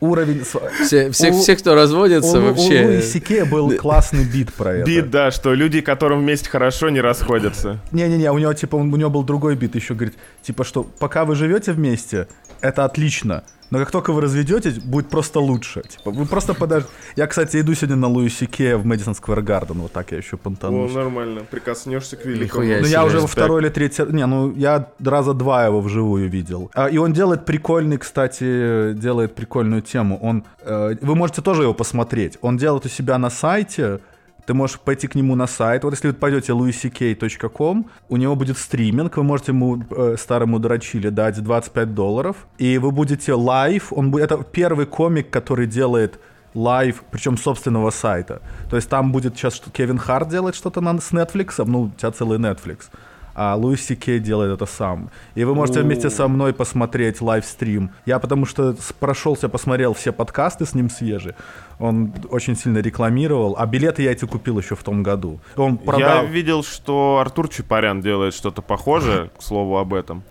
уровень... 0.04 0.44
Все, 0.84 1.10
все, 1.10 1.30
у, 1.30 1.40
все 1.40 1.56
кто 1.56 1.74
разводится, 1.74 2.38
у, 2.38 2.42
вообще... 2.42 2.84
У 2.84 2.86
Луи 2.86 3.02
Сике 3.02 3.44
был 3.44 3.76
классный 3.76 4.24
бит 4.24 4.52
про 4.52 4.74
это. 4.76 4.86
Бит, 4.86 5.10
да, 5.10 5.30
что 5.30 5.54
люди, 5.54 5.80
которым 5.80 6.20
вместе 6.20 6.48
хорошо, 6.48 6.90
не 6.90 7.00
расходятся. 7.00 7.80
Не-не-не, 7.92 8.30
у 8.30 8.38
него, 8.38 8.52
типа, 8.52 8.76
у 8.76 8.84
него 8.84 9.10
был 9.10 9.22
другой 9.22 9.56
бит 9.56 9.74
еще, 9.74 9.94
говорит, 9.94 10.14
типа, 10.42 10.64
что 10.64 10.84
пока 10.84 11.24
вы 11.24 11.34
живете 11.34 11.72
вместе, 11.72 12.28
это 12.60 12.84
отлично, 12.84 13.44
но 13.74 13.80
как 13.80 13.90
только 13.90 14.12
вы 14.12 14.20
разведетесь, 14.20 14.78
будет 14.78 15.08
просто 15.08 15.40
лучше. 15.40 15.82
Типа, 15.82 16.12
вы 16.12 16.26
просто 16.26 16.54
подождите. 16.54 16.94
Я, 17.16 17.26
кстати, 17.26 17.60
иду 17.60 17.74
сегодня 17.74 17.96
на 17.96 18.06
Луиси 18.06 18.46
Ке 18.46 18.76
в 18.76 18.86
Мэдисон 18.86 19.16
Сквер 19.16 19.42
Гарден. 19.42 19.80
Вот 19.80 19.90
так 19.90 20.12
я 20.12 20.18
еще 20.18 20.36
понтану. 20.36 20.84
О, 20.84 20.88
нормально. 20.88 21.40
Прикоснешься 21.50 22.16
к 22.16 22.24
великому. 22.24 22.64
Ну, 22.64 22.86
я 22.86 23.04
уже 23.04 23.18
во 23.18 23.26
второй 23.26 23.62
или 23.62 23.70
третий... 23.70 24.04
Не, 24.12 24.26
ну, 24.26 24.54
я 24.54 24.90
раза 25.04 25.34
два 25.34 25.66
его 25.66 25.80
вживую 25.80 26.30
видел. 26.30 26.70
А, 26.72 26.86
и 26.86 26.98
он 26.98 27.12
делает 27.12 27.46
прикольный, 27.46 27.98
кстати, 27.98 28.92
делает 28.92 29.34
прикольную 29.34 29.82
тему. 29.82 30.20
Он... 30.22 30.44
Э, 30.60 30.94
вы 31.00 31.16
можете 31.16 31.42
тоже 31.42 31.62
его 31.62 31.74
посмотреть. 31.74 32.38
Он 32.42 32.56
делает 32.56 32.86
у 32.86 32.88
себя 32.88 33.18
на 33.18 33.28
сайте 33.28 33.98
ты 34.46 34.54
можешь 34.54 34.78
пойти 34.78 35.06
к 35.06 35.14
нему 35.14 35.34
на 35.34 35.46
сайт. 35.46 35.84
Вот 35.84 35.92
если 35.92 36.08
вы 36.08 36.14
пойдете 36.14 36.52
louisck.com, 36.52 37.86
у 38.08 38.16
него 38.16 38.36
будет 38.36 38.58
стриминг, 38.58 39.16
вы 39.16 39.22
можете 39.22 39.52
ему, 39.52 39.82
э, 39.90 40.16
старому 40.18 40.58
дрочили, 40.58 41.08
дать 41.08 41.42
25 41.42 41.94
долларов, 41.94 42.36
и 42.58 42.78
вы 42.78 42.90
будете 42.90 43.32
live, 43.34 43.92
он 43.92 44.10
будет, 44.10 44.30
это 44.30 44.44
первый 44.44 44.86
комик, 44.86 45.30
который 45.30 45.66
делает 45.66 46.18
live, 46.54 47.02
причем 47.10 47.36
собственного 47.36 47.90
сайта. 47.90 48.40
То 48.70 48.76
есть 48.76 48.88
там 48.88 49.12
будет 49.12 49.36
сейчас 49.36 49.54
что 49.54 49.70
Кевин 49.70 49.98
Харт 49.98 50.28
делает 50.28 50.54
что-то 50.54 50.80
на, 50.80 51.00
с 51.00 51.12
Netflix, 51.12 51.64
ну, 51.64 51.82
у 51.82 51.90
тебя 51.90 52.10
целый 52.10 52.38
Netflix 52.38 52.88
а 53.34 53.54
Луис 53.56 53.86
Кей 53.86 54.20
делает 54.20 54.52
это 54.52 54.66
сам. 54.66 55.10
И 55.34 55.44
вы 55.44 55.54
можете 55.54 55.82
вместе 55.82 56.10
со 56.10 56.28
мной 56.28 56.52
посмотреть 56.52 57.20
livestream. 57.20 57.90
Я 58.06 58.18
потому 58.18 58.46
что 58.46 58.76
прошелся, 59.00 59.48
посмотрел 59.48 59.94
все 59.94 60.12
подкасты 60.12 60.66
с 60.66 60.74
ним 60.74 60.88
свежие. 60.90 61.34
Он 61.78 62.12
очень 62.30 62.56
сильно 62.56 62.78
рекламировал, 62.78 63.56
а 63.58 63.66
билеты 63.66 64.02
я 64.02 64.12
эти 64.12 64.24
купил 64.24 64.58
еще 64.58 64.76
в 64.76 64.82
том 64.82 65.02
году. 65.02 65.40
Он 65.56 65.76
продал... 65.76 66.22
Я 66.22 66.24
видел, 66.24 66.62
что 66.62 67.18
Артур 67.20 67.48
Чапарян 67.48 68.00
делает 68.00 68.34
что-то 68.34 68.62
похожее, 68.62 69.30
к 69.36 69.42
слову 69.42 69.78
об 69.78 69.92
этом. 69.92 70.22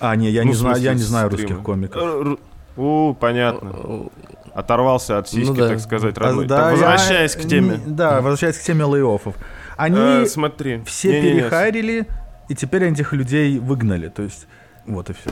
А, 0.00 0.14
не, 0.16 0.30
я, 0.30 0.42
ну, 0.42 0.48
не, 0.48 0.54
знаю, 0.54 0.80
я 0.80 0.94
не 0.94 1.02
знаю 1.02 1.30
русских 1.30 1.62
комиков. 1.62 2.38
У, 2.76 3.14
понятно. 3.14 4.10
Оторвался 4.54 5.18
от 5.18 5.28
сиськи, 5.28 5.50
ну, 5.50 5.54
да. 5.54 5.68
так 5.68 5.80
сказать, 5.80 6.18
родной. 6.18 6.46
А, 6.46 6.48
да, 6.48 6.56
так, 6.56 6.72
возвращаясь 6.72 7.34
я... 7.36 7.42
к 7.42 7.46
теме. 7.46 7.80
Да, 7.86 8.20
возвращаясь 8.20 8.58
к 8.58 8.62
теме 8.62 8.84
лей-оффов. 8.84 9.34
Они 9.76 10.24
э, 10.24 10.26
смотри. 10.26 10.82
все 10.84 11.20
не, 11.20 11.22
перехайрили, 11.22 11.92
не, 11.92 11.98
не 11.98 12.06
и 12.48 12.54
теперь 12.54 12.84
этих 12.84 13.12
людей 13.12 13.58
выгнали. 13.58 14.08
То 14.08 14.22
есть, 14.22 14.46
вот 14.86 15.10
и 15.10 15.12
все. 15.12 15.30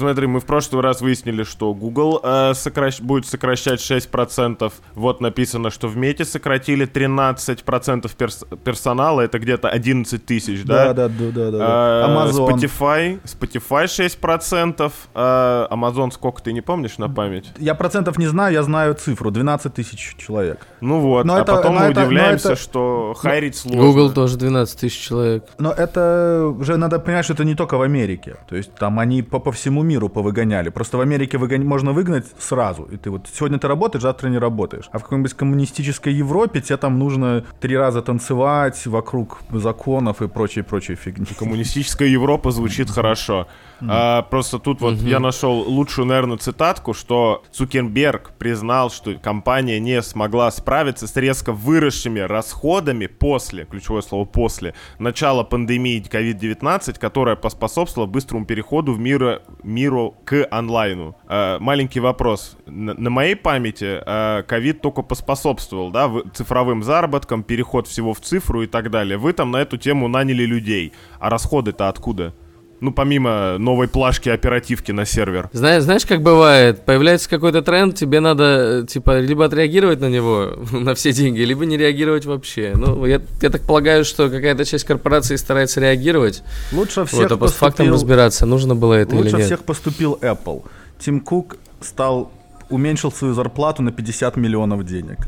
Смотри, 0.00 0.26
мы 0.26 0.40
в 0.40 0.46
прошлый 0.46 0.82
раз 0.82 1.02
выяснили, 1.02 1.42
что 1.42 1.74
Google 1.74 2.20
э, 2.22 2.54
сокращ... 2.54 3.00
будет 3.00 3.26
сокращать 3.26 3.80
6%. 3.80 4.72
Вот 4.94 5.20
написано, 5.20 5.68
что 5.68 5.88
в 5.88 5.96
Мете 5.98 6.24
сократили 6.24 6.86
13% 6.86 8.10
перс... 8.16 8.46
персонала. 8.64 9.20
Это 9.20 9.38
где-то 9.38 9.68
11 9.68 10.24
тысяч, 10.24 10.64
да? 10.64 10.94
Да, 10.94 11.08
да, 11.08 11.14
да, 11.14 11.30
да. 11.30 11.50
да. 11.50 12.06
Э, 12.06 12.30
Amazon. 12.30 12.48
Spotify, 12.48 13.20
Spotify 13.24 13.84
6%. 13.84 14.90
Э, 15.14 15.66
Amazon 15.70 16.10
сколько, 16.12 16.40
ты 16.40 16.54
не 16.54 16.62
помнишь 16.62 16.96
на 16.96 17.10
память? 17.10 17.52
Я 17.58 17.74
процентов 17.74 18.16
не 18.16 18.26
знаю, 18.26 18.54
я 18.54 18.62
знаю 18.62 18.94
цифру. 18.94 19.30
12 19.30 19.74
тысяч 19.74 20.16
человек. 20.16 20.66
Ну 20.80 21.00
вот, 21.00 21.26
но 21.26 21.34
а 21.34 21.40
это, 21.42 21.56
потом 21.56 21.76
мы 21.76 21.82
это, 21.82 22.00
удивляемся, 22.00 22.52
это... 22.52 22.62
что 22.62 23.14
хайрить 23.18 23.56
сложно. 23.56 23.82
Google 23.82 24.12
тоже 24.12 24.38
12 24.38 24.80
тысяч 24.80 24.98
человек. 24.98 25.44
Но 25.58 25.72
это 25.72 26.54
уже 26.58 26.78
надо 26.78 26.98
понимать, 27.00 27.26
что 27.26 27.34
это 27.34 27.44
не 27.44 27.54
только 27.54 27.76
в 27.76 27.82
Америке. 27.82 28.38
То 28.48 28.56
есть 28.56 28.74
там 28.76 28.98
они 28.98 29.22
по, 29.22 29.38
по 29.40 29.52
всему 29.52 29.82
миру 29.82 29.89
повыгоняли. 29.98 30.68
Просто 30.70 30.96
в 30.96 31.00
Америке 31.00 31.38
выгон... 31.38 31.66
можно 31.66 31.92
выгнать 31.92 32.26
сразу. 32.38 32.84
И 32.84 32.96
ты 32.96 33.10
вот 33.10 33.28
сегодня 33.32 33.58
ты 33.58 33.68
работаешь, 33.68 34.02
завтра 34.02 34.28
не 34.28 34.38
работаешь. 34.38 34.88
А 34.92 34.98
в 34.98 35.02
какой-нибудь 35.02 35.34
коммунистической 35.34 36.12
Европе 36.12 36.60
тебе 36.60 36.76
там 36.76 36.98
нужно 36.98 37.44
три 37.60 37.76
раза 37.76 38.02
танцевать 38.02 38.86
вокруг 38.86 39.40
законов 39.50 40.22
и 40.22 40.28
прочей-прочей 40.28 40.94
фигни. 40.94 41.26
Коммунистическая 41.38 42.08
Европа 42.08 42.50
звучит 42.50 42.90
хорошо. 42.90 43.46
А, 43.88 44.22
просто 44.22 44.58
тут 44.58 44.80
вот 44.80 44.96
я 44.96 45.20
нашел 45.20 45.60
лучшую, 45.60 46.06
наверное, 46.06 46.36
цитатку, 46.36 46.94
что 46.94 47.42
Цукерберг 47.50 48.32
признал, 48.38 48.90
что 48.90 49.14
компания 49.14 49.80
не 49.80 50.02
смогла 50.02 50.50
справиться 50.50 51.06
с 51.06 51.16
резко 51.16 51.52
выросшими 51.52 52.20
расходами 52.20 53.06
после, 53.06 53.64
ключевое 53.64 54.02
слово 54.02 54.24
после, 54.24 54.74
начала 54.98 55.44
пандемии 55.44 56.02
COVID-19, 56.02 56.98
которая 56.98 57.36
поспособствовала 57.36 58.08
быстрому 58.08 58.44
переходу 58.44 58.92
в 58.92 58.98
мир, 58.98 59.42
миру 59.80 60.14
к 60.24 60.46
онлайну. 60.50 61.16
А, 61.26 61.58
маленький 61.58 62.00
вопрос. 62.00 62.56
На, 62.66 62.94
на 62.94 63.10
моей 63.10 63.34
памяти 63.34 64.02
а, 64.04 64.42
COVID 64.42 64.74
только 64.74 65.02
поспособствовал, 65.02 65.90
да, 65.90 66.10
цифровым 66.34 66.82
заработкам, 66.82 67.42
переход 67.42 67.86
всего 67.86 68.12
в 68.12 68.20
цифру 68.20 68.62
и 68.62 68.66
так 68.66 68.90
далее. 68.90 69.16
Вы 69.16 69.32
там 69.32 69.50
на 69.50 69.58
эту 69.58 69.78
тему 69.78 70.08
наняли 70.08 70.44
людей. 70.44 70.92
А 71.18 71.30
расходы-то 71.30 71.88
откуда? 71.88 72.34
Ну, 72.80 72.92
помимо 72.92 73.58
новой 73.58 73.88
плашки 73.88 74.28
оперативки 74.28 74.92
на 74.92 75.04
сервер. 75.04 75.50
Знаешь, 75.52 75.82
знаешь, 75.82 76.06
как 76.06 76.22
бывает? 76.22 76.84
Появляется 76.84 77.28
какой-то 77.28 77.62
тренд, 77.62 77.94
тебе 77.94 78.20
надо, 78.20 78.86
типа, 78.88 79.20
либо 79.20 79.44
отреагировать 79.44 80.00
на 80.00 80.08
него 80.08 80.56
на 80.72 80.94
все 80.94 81.12
деньги, 81.12 81.40
либо 81.40 81.66
не 81.66 81.76
реагировать 81.76 82.24
вообще. 82.24 82.72
Ну, 82.74 83.04
я, 83.04 83.20
я 83.42 83.50
так 83.50 83.62
полагаю, 83.62 84.04
что 84.04 84.30
какая-то 84.30 84.64
часть 84.64 84.84
корпорации 84.84 85.36
старается 85.36 85.80
реагировать. 85.80 86.42
Лучше 86.72 87.04
всех 87.04 87.22
вот, 87.22 87.32
а 87.32 87.36
поступил... 87.36 87.68
фактам 87.68 87.92
разбираться, 87.92 88.46
нужно 88.46 88.74
было 88.74 88.94
это 88.94 89.14
Лучше 89.14 89.28
или 89.28 89.36
нет. 89.36 89.46
всех 89.46 89.64
поступил 89.64 90.18
Apple. 90.22 90.64
Тим 90.98 91.20
Кук 91.20 91.56
стал 91.80 92.32
уменьшил 92.70 93.12
свою 93.12 93.34
зарплату 93.34 93.82
на 93.82 93.92
50 93.92 94.36
миллионов 94.36 94.84
денег. 94.84 95.18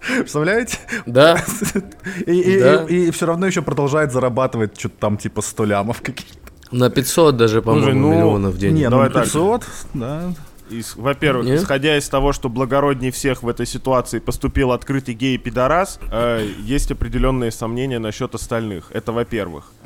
Представляете? 0.08 0.78
Да. 1.04 1.42
И, 2.26 2.40
и, 2.40 2.60
да. 2.60 2.84
и, 2.88 3.08
и 3.08 3.10
все 3.10 3.26
равно 3.26 3.46
еще 3.46 3.60
продолжает 3.60 4.12
зарабатывать 4.12 4.78
что-то 4.78 4.94
там 5.00 5.16
типа 5.16 5.42
100 5.42 5.64
лямов 5.64 6.00
каких-то. 6.00 6.45
На 6.70 6.90
500 6.90 7.36
даже, 7.36 7.62
по-моему, 7.62 8.08
ну, 8.08 8.12
миллионов 8.12 8.54
в 8.54 8.58
день. 8.58 8.74
Нет, 8.74 8.90
ну 8.90 9.08
500, 9.08 9.60
так. 9.60 9.70
да. 9.94 10.34
Во-первых, 10.96 11.46
исходя 11.46 11.96
из 11.96 12.08
того, 12.08 12.32
что 12.32 12.48
благороднее 12.48 13.12
всех 13.12 13.42
в 13.44 13.48
этой 13.48 13.66
ситуации 13.66 14.18
поступил 14.18 14.72
открытый 14.72 15.14
гей-пидорас, 15.14 16.00
э, 16.10 16.48
есть 16.58 16.90
определенные 16.90 17.52
сомнения 17.52 18.00
насчет 18.00 18.34
остальных. 18.34 18.90
Это 18.90 19.12
во-первых. 19.12 19.70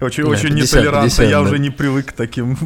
Очень, 0.00 0.24
очень 0.24 0.54
нетолерантно. 0.54 1.22
Я 1.22 1.40
уже 1.40 1.58
не 1.58 1.70
привык 1.70 2.06
к 2.06 2.12
таким. 2.12 2.56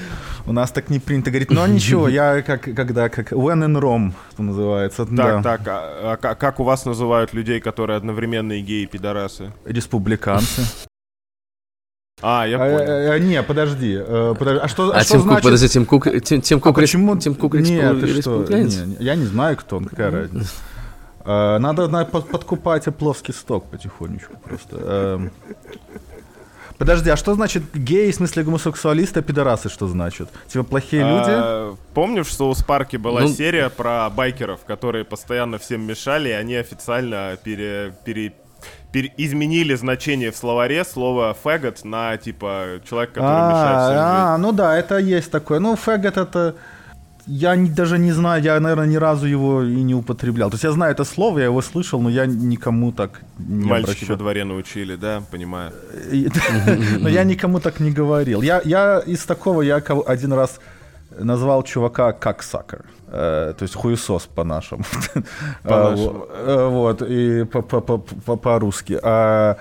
У 0.46 0.52
нас 0.52 0.70
так 0.70 0.90
не 0.90 0.98
принято 0.98 1.30
говорить. 1.30 1.50
Но 1.50 1.66
ничего, 1.66 2.08
я 2.08 2.42
как 2.42 2.62
когда 2.62 3.08
как 3.08 3.32
when 3.32 3.64
in 3.64 3.80
Rome, 3.80 4.12
что 4.32 4.42
называется. 4.42 5.06
Так, 5.06 5.42
так. 5.42 5.60
А, 5.66 6.18
а 6.20 6.34
как 6.34 6.60
у 6.60 6.64
вас 6.64 6.84
называют 6.84 7.32
людей, 7.32 7.60
которые 7.60 7.96
одновременно 7.96 8.52
и 8.52 8.60
геи, 8.60 8.82
и 8.82 8.86
пидорасы? 8.86 9.52
Республиканцы. 9.64 10.62
А, 12.20 12.46
я 12.46 12.56
а, 12.56 12.58
понял. 12.58 12.90
А, 12.90 13.14
а, 13.14 13.18
не, 13.18 13.42
подожди, 13.42 13.96
э, 13.98 14.34
подожди. 14.38 14.60
А 14.62 14.68
что, 14.68 14.90
а, 14.90 14.98
а 14.98 15.00
что 15.02 15.14
Тим 15.14 15.22
значит... 15.22 15.44
подожди, 15.44 15.68
Тим 15.68 15.86
Кук, 15.86 16.06
Тим, 16.22 16.40
Тим 16.40 16.60
Кук, 16.60 16.76
а 16.76 16.80
почему... 16.80 17.16
Тим 17.16 17.34
Кук 17.34 17.54
Нет, 17.54 18.00
ты 18.00 18.20
что? 18.20 18.44
Не, 18.48 18.64
не, 18.64 18.96
я 19.00 19.14
не 19.14 19.24
знаю, 19.24 19.56
кто 19.56 19.78
он, 19.78 19.86
какая 19.86 20.10
разница. 20.10 20.52
Uh, 21.24 21.58
надо, 21.58 21.86
надо 21.86 22.10
подкупать 22.10 22.88
опловский 22.88 23.32
сток 23.32 23.70
потихонечку 23.70 24.36
просто. 24.42 24.76
Uh, 24.76 25.30
подожди, 26.78 27.10
а 27.10 27.16
что 27.16 27.34
значит 27.34 27.62
гей, 27.74 28.10
в 28.10 28.14
смысле 28.16 28.42
гомосексуалисты, 28.42 29.20
а 29.20 29.22
пидорасы 29.22 29.68
что 29.68 29.86
значит? 29.86 30.28
Типа 30.48 30.64
плохие 30.64 31.02
люди? 31.02 31.30
А, 31.30 31.76
помнишь, 31.94 32.26
что 32.26 32.50
у 32.50 32.54
Спарки 32.54 32.96
была 32.96 33.20
ну... 33.20 33.28
серия 33.28 33.70
про 33.70 34.10
байкеров, 34.10 34.64
которые 34.64 35.04
постоянно 35.04 35.58
всем 35.58 35.86
мешали, 35.86 36.30
и 36.30 36.32
они 36.32 36.56
официально 36.56 37.38
пере, 37.44 37.94
пере, 38.04 38.34
изменили 39.16 39.74
значение 39.74 40.30
в 40.30 40.36
словаре 40.36 40.84
слова 40.84 41.34
фэгот 41.34 41.84
на 41.84 42.16
типа 42.16 42.80
человек, 42.88 43.12
который 43.12 43.30
а, 43.30 43.50
мешает 43.50 43.98
А, 43.98 44.38
ну 44.38 44.52
да, 44.52 44.76
это 44.76 44.98
есть 44.98 45.30
такое. 45.30 45.58
Ну, 45.60 45.76
фэгот 45.76 46.16
это... 46.16 46.54
Я 47.24 47.54
не, 47.54 47.70
даже 47.70 47.98
не 47.98 48.10
знаю, 48.10 48.42
я, 48.42 48.58
наверное, 48.58 48.86
ни 48.86 48.96
разу 48.96 49.26
его 49.26 49.62
и 49.62 49.82
не 49.84 49.94
употреблял. 49.94 50.50
То 50.50 50.54
есть 50.54 50.64
я 50.64 50.72
знаю 50.72 50.92
это 50.92 51.04
слово, 51.04 51.38
я 51.38 51.44
его 51.44 51.62
слышал, 51.62 52.00
но 52.00 52.10
я 52.10 52.26
никому 52.26 52.90
так 52.90 53.20
не 53.38 53.64
Мальчики 53.64 54.04
во 54.06 54.16
дворе 54.16 54.44
научили, 54.44 54.96
да, 54.96 55.22
понимаю. 55.30 55.72
Но 56.98 57.08
я 57.08 57.22
никому 57.22 57.60
так 57.60 57.78
не 57.78 57.92
говорил. 57.92 58.42
Я, 58.42 58.60
я 58.64 58.98
из 59.06 59.24
такого, 59.24 59.62
я 59.62 59.76
один 59.76 60.32
раз 60.32 60.58
назвал 61.18 61.62
чувака 61.62 62.12
как 62.12 62.42
сакер. 62.42 62.84
Э, 63.08 63.52
то 63.58 63.62
есть 63.62 63.74
хуесос 63.74 64.26
по-нашему. 64.34 64.84
По-нашему. 65.62 66.26
Э, 66.30 66.68
вот, 66.68 67.02
и 67.02 67.44
по-русски. 67.44 68.98
А, 69.02 69.56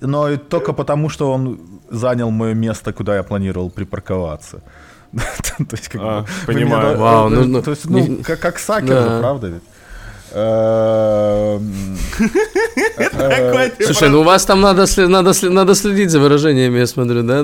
но 0.00 0.36
только 0.36 0.72
потому, 0.72 1.08
что 1.08 1.32
он 1.32 1.60
занял 1.90 2.30
мое 2.30 2.54
место, 2.54 2.92
куда 2.92 3.16
я 3.16 3.22
планировал 3.22 3.70
припарковаться. 3.70 4.62
то 5.12 5.76
есть, 5.76 5.88
как 5.88 6.00
а, 6.02 6.20
бы, 6.20 6.26
понимаю. 6.46 6.98
Вау, 6.98 7.28
ну, 7.28 7.44
ну, 7.44 7.62
то 7.62 7.70
есть, 7.70 7.90
ну, 7.90 8.18
как, 8.22 8.40
как 8.40 8.58
сакер, 8.58 9.04
да. 9.04 9.20
правда 9.20 9.46
ведь? 9.48 9.62
Эм, 10.34 11.98
Слушай, 13.84 14.08
ну 14.08 14.20
у 14.20 14.24
вас 14.24 14.46
там 14.46 14.60
надо, 14.62 14.86
надо, 14.96 15.32
надо 15.50 15.74
следить 15.74 16.10
за 16.10 16.20
выражениями, 16.20 16.78
я 16.78 16.86
смотрю, 16.86 17.22
да? 17.22 17.42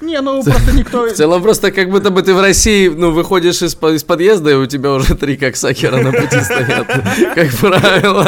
Не, 0.00 0.20
ну 0.20 0.42
просто 0.42 0.72
никто... 0.72 1.06
В 1.06 1.12
целом 1.12 1.42
просто 1.42 1.72
как 1.72 1.90
будто 1.90 2.10
бы 2.10 2.22
ты 2.22 2.34
в 2.34 2.40
России, 2.40 2.88
ну, 2.88 3.12
выходишь 3.12 3.62
из, 3.62 3.74
из 3.74 4.04
подъезда, 4.04 4.50
и 4.50 4.54
у 4.54 4.66
тебя 4.66 4.92
уже 4.92 5.14
три 5.14 5.36
коксакера 5.36 6.02
на 6.02 6.12
пути 6.12 6.40
стоят, 6.42 6.86
как 7.34 7.50
правило. 7.56 8.26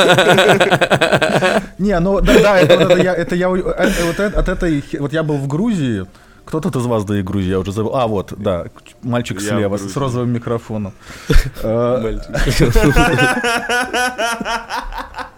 Не, 1.78 1.98
ну 2.00 2.20
да, 2.20 2.40
да, 2.40 2.58
это, 2.58 2.74
это 2.74 3.02
я, 3.02 3.14
это 3.14 3.34
я, 3.34 3.48
э, 3.48 4.06
вот 4.06 4.20
от 4.20 4.48
этой, 4.48 4.84
вот 4.98 5.12
я 5.12 5.22
был 5.22 5.36
в 5.36 5.46
Грузии, 5.46 6.06
кто 6.44 6.60
тут 6.60 6.76
из 6.76 6.86
вас 6.86 7.04
да 7.04 7.18
и 7.18 7.22
Грузии, 7.22 7.50
я 7.50 7.58
уже 7.58 7.72
забыл. 7.72 7.94
А, 7.94 8.06
вот, 8.06 8.32
да, 8.36 8.66
мальчик 9.02 9.40
Я 9.40 9.48
слева 9.48 9.76
с 9.76 9.96
розовым 9.96 10.30
микрофоном. 10.30 10.94
Э, 11.62 12.18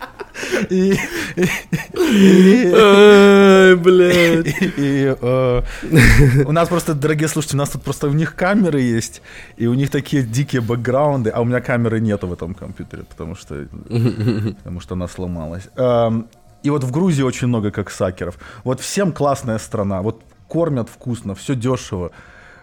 И, 0.70 0.94
блядь. 3.76 4.46
и, 4.76 5.14
э, 5.20 5.62
у 6.46 6.52
нас 6.52 6.68
просто, 6.68 6.94
дорогие 6.94 7.28
слушатели, 7.28 7.56
у 7.56 7.58
нас 7.58 7.70
тут 7.70 7.82
просто 7.82 8.08
у 8.08 8.12
них 8.12 8.34
камеры 8.34 8.80
есть, 8.80 9.22
и 9.56 9.66
у 9.66 9.74
них 9.74 9.90
такие 9.90 10.22
дикие 10.22 10.60
бэкграунды, 10.60 11.30
а 11.30 11.40
у 11.40 11.44
меня 11.44 11.60
камеры 11.60 12.00
нету 12.00 12.26
в 12.26 12.32
этом 12.32 12.54
компьютере, 12.54 13.02
потому 13.08 13.34
что, 13.36 13.66
потому 14.64 14.80
что 14.80 14.94
она 14.94 15.08
сломалась. 15.08 15.68
Эм, 15.76 16.26
И 16.62 16.70
вот 16.70 16.84
в 16.84 16.90
Грузии 16.90 17.22
очень 17.24 17.48
много 17.48 17.70
коксакеров. 17.70 18.34
Вот 18.64 18.80
всем 18.80 19.12
классная 19.12 19.58
страна, 19.58 20.02
вот 20.02 20.22
кормят 20.48 20.88
вкусно, 20.88 21.34
все 21.34 21.54
дешево, 21.54 22.10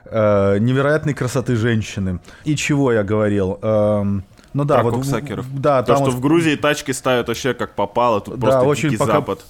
э, 0.06 0.58
невероятной 0.60 1.14
красоты 1.14 1.56
женщины. 1.56 2.20
И 2.46 2.56
чего 2.56 2.92
я 2.94 3.04
говорил? 3.04 3.58
Эм, 3.62 4.24
Ну 4.58 4.66
да, 4.66 4.76
Про 4.80 4.84
вот 4.86 4.96
коксакеров. 4.96 5.46
Да, 5.54 5.84
То, 5.84 5.94
там 5.94 5.98
что 5.98 6.06
вот 6.06 6.16
в 6.16 6.20
Грузии 6.20 6.56
тачки 6.56 6.92
ставят 6.92 7.28
вообще 7.28 7.54
как 7.54 7.76
попало, 7.76 8.22
тут 8.22 8.40
да, 8.40 8.48
просто 8.48 8.62
очень 8.64 8.98
пока- 8.98 9.12
запад. 9.14 9.46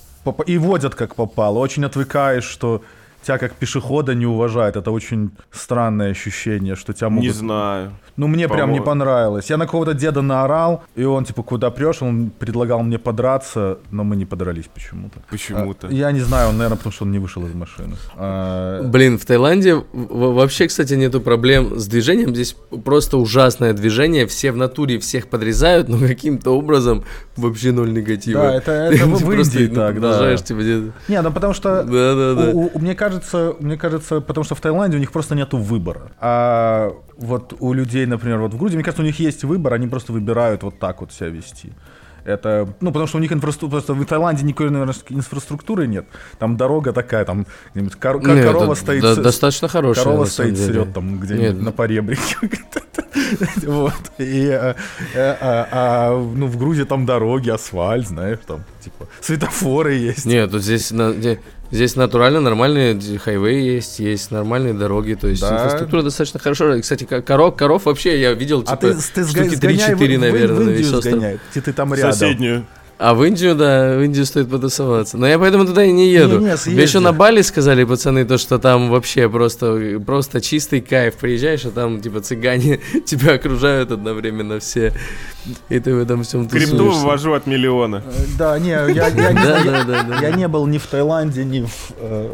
И 0.46 0.58
водят 0.58 0.96
как 0.96 1.16
попало. 1.16 1.60
Очень 1.60 1.86
отвыкаешь, 1.86 2.44
что 2.44 2.82
тебя 3.27 3.38
как 3.38 3.53
пешехода 3.53 4.15
не 4.15 4.25
уважают. 4.25 4.75
Это 4.75 4.91
очень 4.91 5.31
странное 5.51 6.12
ощущение, 6.12 6.75
что 6.75 6.93
тебя 6.93 7.10
могут... 7.10 7.24
Не 7.24 7.34
знаю. 7.34 7.91
Ну, 8.15 8.27
мне 8.27 8.48
прям 8.48 8.72
не 8.72 8.81
понравилось. 8.81 9.50
Я 9.50 9.57
на 9.57 9.67
кого-то 9.67 9.93
деда 9.93 10.22
наорал, 10.22 10.84
и 10.96 11.03
он, 11.03 11.24
типа, 11.25 11.43
куда 11.43 11.69
прешь, 11.69 12.01
он 12.01 12.31
предлагал 12.39 12.81
мне 12.84 12.98
подраться, 12.98 13.77
но 13.91 14.03
мы 14.03 14.15
не 14.15 14.25
подрались 14.25 14.65
почему-то. 14.74 15.19
Почему-то. 15.29 15.88
А, 15.88 15.91
Я 15.91 16.12
не 16.12 16.22
знаю, 16.22 16.50
он, 16.50 16.57
наверное, 16.57 16.77
потому 16.77 16.93
что 16.93 17.05
он 17.05 17.12
не 17.12 17.19
вышел 17.19 17.46
из 17.46 17.53
машины. 17.53 17.96
А, 18.15 18.81
Блин, 18.84 19.17
в 19.19 19.25
Таиланде 19.25 19.84
вообще, 19.93 20.67
кстати, 20.67 20.93
нету 20.96 21.22
проблем 21.22 21.77
с 21.79 21.88
движением. 21.88 22.34
Здесь 22.34 22.55
просто 22.86 23.17
ужасное 23.17 23.74
движение. 23.74 24.25
Все 24.25 24.51
в 24.51 24.57
натуре 24.57 24.98
всех 25.00 25.27
подрезают, 25.27 25.88
но 25.89 26.00
каким-то 26.00 26.51
образом 26.57 27.03
вообще 27.36 27.72
ноль 27.72 27.91
негатива. 27.93 28.41
Да, 28.41 28.55
это- 28.55 28.72
это 28.72 29.05
в- 29.05 29.31
Индии 29.31 29.67
так, 29.67 30.00
да. 30.01 30.36
типа, 30.38 30.60
где-то- 30.62 30.91
Не, 31.07 31.22
ну 31.22 31.31
потому 31.31 31.53
что 31.53 31.84
Да-да-да. 31.84 32.51
У- 32.51 32.72
у- 32.74 32.79
мне 32.79 32.96
кажется, 32.96 33.17
мне 33.60 33.78
кажется, 33.78 34.22
потому 34.22 34.44
что 34.44 34.56
в 34.56 34.62
Таиланде 34.62 34.98
у 34.98 35.00
них 35.00 35.12
просто 35.12 35.36
нету 35.36 35.58
выбора. 35.58 36.12
А 36.20 36.92
вот 37.18 37.54
у 37.60 37.74
людей, 37.74 38.06
например, 38.06 38.40
вот 38.40 38.54
в 38.54 38.58
Грузии, 38.58 38.76
мне 38.76 38.84
кажется, 38.84 39.02
у 39.02 39.06
них 39.06 39.20
есть 39.20 39.44
выбор, 39.44 39.74
они 39.74 39.88
просто 39.88 40.14
выбирают 40.14 40.64
вот 40.64 40.80
так 40.80 41.02
вот 41.02 41.12
себя 41.12 41.30
вести. 41.30 41.72
Это, 42.26 42.68
ну, 42.82 42.90
потому 42.92 43.08
что 43.08 43.18
у 43.20 43.22
них 43.22 43.32
инфраструктура, 43.32 43.80
просто 43.82 43.94
в 43.94 44.06
Таиланде 44.06 44.44
никакой, 44.44 44.70
наверное, 44.70 44.96
инфраструктуры 45.10 45.88
нет. 45.88 46.06
Там 46.40 46.58
дорога 46.58 46.92
такая, 46.92 47.24
там 47.24 47.46
где-нибудь 47.74 47.96
кор- 47.96 48.20
Не, 48.20 48.44
корова 48.44 48.74
это 48.74 48.76
стоит, 48.82 49.02
до- 49.02 49.16
с- 49.16 49.18
достаточно 49.18 49.70
хорошая, 49.70 50.04
корова 50.04 50.26
стоит, 50.26 50.56
деле. 50.56 50.74
срет 50.74 50.94
там 50.94 51.20
где-нибудь 51.20 51.54
Нет. 51.54 51.62
на 51.62 51.72
поребрике. 51.72 52.36
Вот. 53.65 53.93
И, 54.17 54.48
э, 54.50 54.74
э, 55.13 55.38
а, 55.41 55.67
а, 55.72 56.17
ну, 56.36 56.48
в 56.48 56.57
Грузии 56.57 56.84
там 56.84 57.05
дороги, 57.05 57.50
асфальт, 57.50 58.07
знаешь, 58.07 58.39
там, 58.48 58.63
типа, 58.84 59.07
светофоры 59.22 59.96
есть. 59.96 60.25
Нет, 60.25 60.51
тут 60.51 60.63
здесь, 60.63 60.91
на- 60.91 61.13
здесь 61.72 61.96
натурально 61.96 62.39
нормальные 62.39 63.00
хайвей 63.19 63.75
есть, 63.75 64.00
есть 64.00 64.31
нормальные 64.31 64.74
дороги, 64.74 65.15
то 65.15 65.27
есть 65.27 65.41
Да. 65.41 65.55
инфраструктура 65.55 66.01
достаточно 66.03 66.39
хорошая. 66.39 66.77
И, 66.77 66.81
Кстати, 66.81 67.03
ко- 67.03 67.22
коров, 67.22 67.55
коров 67.55 67.86
вообще 67.86 68.19
я 68.19 68.34
видел, 68.34 68.62
типа, 68.62 68.74
А 68.74 68.77
ты, 68.77 68.93
ты 68.93 69.22
сга- 69.22 69.25
штуки 69.50 69.55
сгоняй 69.55 69.96
в- 69.96 70.00
3-4, 70.01 70.17
в- 70.17 70.19
наверное, 70.22 70.55
в 70.55 70.65
на 70.65 70.69
Индию 70.72 71.39
ты 71.53 71.74
там 71.74 71.93
рядом. 71.93 72.13
Соседнюю. 72.13 72.66
А 73.00 73.14
в 73.14 73.24
Индию, 73.24 73.53
да, 73.55 73.96
в 73.96 74.01
Индию 74.01 74.25
стоит 74.25 74.50
потусоваться. 74.50 75.18
Но 75.18 75.27
я 75.27 75.38
поэтому 75.38 75.66
туда 75.66 75.83
и 75.83 75.92
не 75.92 76.10
еду. 76.10 76.40
Мне 76.40 76.81
еще 76.81 77.00
на 77.00 77.14
Бали 77.14 77.42
сказали 77.44 77.83
пацаны, 77.83 78.25
то, 78.25 78.38
что 78.40 78.57
там 78.57 78.90
вообще 78.90 79.29
просто, 79.29 80.00
просто 80.05 80.42
чистый 80.42 80.81
кайф. 80.81 81.16
Приезжаешь, 81.16 81.66
а 81.66 81.72
там 81.72 82.01
типа 82.01 82.22
цыгане 82.22 82.79
тебя 83.05 83.33
окружают 83.33 83.92
одновременно 83.92 84.60
все. 84.60 84.94
И 85.70 85.79
ты 85.79 85.94
в 85.94 86.00
этом 86.00 86.24
всем 86.24 86.48
Крипту 86.48 86.77
тусуешься. 86.77 87.01
вывожу 87.01 87.33
от 87.33 87.46
миллиона. 87.46 88.03
Э, 88.05 88.24
Да, 88.38 88.60
не, 88.60 88.70
я 88.70 90.31
не 90.31 90.48
был 90.48 90.66
ни 90.66 90.79
в 90.79 90.88
Таиланде, 90.88 91.46
ни 91.46 91.62
в 91.62 91.92
э, 91.98 92.33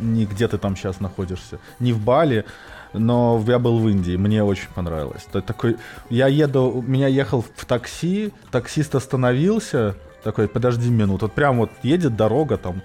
ни 0.00 0.24
где 0.24 0.48
ты 0.48 0.58
там 0.58 0.76
сейчас 0.76 1.00
находишься, 1.00 1.58
ни 1.78 1.92
в 1.92 1.98
Бали, 1.98 2.44
но 2.92 3.42
я 3.46 3.58
был 3.58 3.78
в 3.78 3.88
Индии, 3.88 4.16
мне 4.16 4.42
очень 4.44 4.68
понравилось. 4.74 5.26
То 5.30 5.40
такой, 5.40 5.76
я 6.10 6.26
еду, 6.26 6.84
меня 6.86 7.08
ехал 7.08 7.44
в 7.56 7.64
такси, 7.64 8.32
таксист 8.50 8.94
остановился, 8.94 9.96
такой, 10.22 10.48
подожди 10.48 10.90
минуту, 10.90 11.26
вот 11.26 11.34
прям 11.34 11.58
вот 11.58 11.70
едет 11.82 12.16
дорога 12.16 12.56
там, 12.56 12.82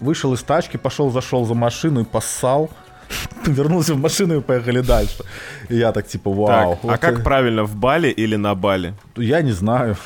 вышел 0.00 0.32
из 0.34 0.42
тачки, 0.42 0.76
пошел, 0.76 1.10
зашел 1.10 1.44
за 1.44 1.54
машину 1.54 2.00
и 2.00 2.04
поссал. 2.04 2.70
Вернулся 3.46 3.94
в 3.94 3.98
машину 3.98 4.38
и 4.38 4.40
поехали 4.40 4.80
дальше. 4.80 5.24
И 5.68 5.76
я 5.76 5.92
так 5.92 6.06
типа, 6.06 6.30
вау. 6.30 6.46
Так, 6.46 6.78
а 6.82 6.86
вот 6.86 7.00
как 7.00 7.12
это- 7.14 7.22
правильно, 7.22 7.64
в 7.64 7.76
Бали 7.76 8.08
или 8.08 8.36
на 8.36 8.54
Бали? 8.54 8.94
Я 9.16 9.42
не 9.42 9.52
знаю. 9.52 9.96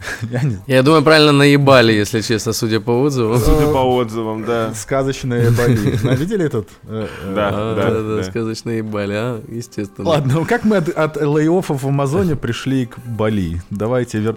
Я 0.30 0.42
не 0.42 0.58
Я 0.66 0.82
думаю, 0.82 1.02
правильно 1.02 1.32
наебали, 1.32 1.92
если 1.92 2.20
честно, 2.20 2.52
судя 2.52 2.80
по 2.80 2.90
отзывам. 2.90 3.38
Судя 3.38 3.66
по 3.72 3.78
отзывам, 3.96 4.44
да. 4.44 4.72
Сказочные 4.74 5.50
Бали. 5.50 5.96
Вы 5.96 6.14
Видели 6.14 6.44
этот? 6.46 6.68
э, 6.88 7.06
э, 7.24 7.34
Да. 7.34 7.50
А, 7.52 7.74
да, 7.74 7.90
да, 7.90 8.16
да. 8.16 8.22
сказочно 8.22 8.70
ебали, 8.70 9.14
а, 9.14 9.42
естественно. 9.48 10.08
Ладно, 10.08 10.34
ну 10.34 10.44
как 10.46 10.64
мы 10.64 10.76
от, 10.76 11.16
лей-оффов 11.16 11.82
в 11.82 11.88
Амазоне 11.88 12.36
пришли 12.36 12.86
к 12.86 12.98
Бали? 12.98 13.60
Давайте 13.70 14.18
вер... 14.18 14.36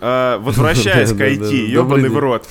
А, 0.00 0.38
Возвращаясь 0.38 1.10
к 1.12 1.16
IT, 1.20 1.52
ебаный 1.66 2.08
в 2.08 2.18
рот. 2.18 2.46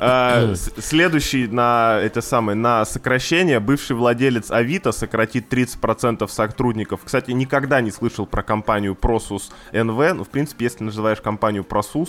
А, 0.00 0.54
с- 0.54 0.70
Следующий 0.78 1.46
на 1.46 1.98
это 2.02 2.20
самое 2.22 2.56
на 2.56 2.84
сокращение 2.84 3.60
бывший 3.60 3.96
владелец 3.96 4.50
Авито 4.50 4.92
сократит 4.92 5.52
30% 5.52 6.28
сотрудников. 6.30 7.00
Кстати, 7.04 7.30
никогда 7.32 7.80
не 7.80 7.90
слышал 7.90 8.26
про 8.26 8.42
компанию 8.42 8.96
Prosus 9.00 9.50
NV. 9.72 10.12
Ну, 10.14 10.24
в 10.24 10.28
принципе, 10.28 10.64
если 10.66 10.84
называешь 10.84 11.20
компанию 11.20 11.64
Prosus, 11.68 12.08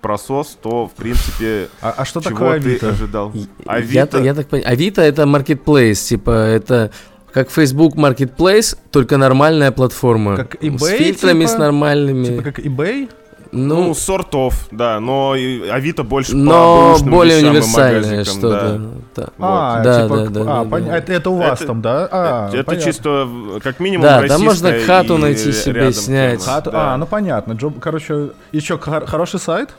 Просос, 0.00 0.58
то 0.62 0.86
в 0.86 0.92
принципе 0.92 1.68
А, 1.80 1.94
а 1.96 2.04
что 2.04 2.20
чего 2.20 2.30
такое 2.32 2.60
ты 2.60 2.68
Авито? 2.70 2.88
ожидал? 2.90 3.32
Я, 3.34 3.46
Авито. 3.66 4.18
я 4.22 4.34
так 4.34 4.46
понимаю, 4.48 4.72
Авито 4.72 5.02
это 5.02 5.22
marketplace, 5.24 5.94
типа 6.08 6.30
это 6.30 6.90
как 7.32 7.50
Facebook 7.50 7.96
Marketplace, 7.96 8.76
только 8.90 9.16
нормальная 9.18 9.70
платформа. 9.70 10.36
Как 10.36 10.54
С 10.54 10.58
eBay, 10.64 10.96
фильтрами, 10.96 11.40
типа? 11.44 11.50
с 11.50 11.58
нормальными. 11.58 12.24
Типа 12.24 12.42
как 12.42 12.58
eBay? 12.60 13.10
Ну, 13.52 13.84
ну, 13.88 13.94
сортов, 13.94 14.66
да, 14.70 15.00
но 15.00 15.32
Авито 15.32 16.02
больше 16.04 16.32
по 16.32 16.36
но 16.38 16.88
бэушным 16.92 17.10
более 17.10 17.46
универсальное 17.46 18.24
что-то. 18.24 18.78
да. 19.14 19.22
да. 19.22 19.28
А, 19.38 19.82
Да, 19.82 20.02
типа, 20.02 20.16
да, 20.16 20.26
да, 20.30 20.40
а, 20.40 20.64
да, 20.64 20.70
пон- 20.76 20.86
да. 20.86 20.96
Это, 20.98 21.12
это 21.12 21.30
у 21.30 21.36
вас 21.36 21.58
Это- 21.60 21.66
там, 21.66 21.82
да? 21.82 22.08
А, 22.10 22.48
это 22.52 22.64
понятно. 22.64 22.92
чисто 22.92 23.28
как 23.62 23.80
минимум 23.80 24.02
Да, 24.06 24.26
там 24.26 24.42
можно 24.42 24.72
хату 24.86 25.16
найти 25.18 25.52
себе, 25.52 25.92
снять. 25.92 26.44
Хату- 26.44 26.70
Да. 26.70 26.94
А, 26.94 26.96
ну 26.96 27.06
понятно. 27.06 27.52
Джоб, 27.52 27.78
короче, 27.80 28.30
еще 28.52 28.78
хор- 28.78 29.06
хороший 29.06 29.40
сайт? 29.40 29.70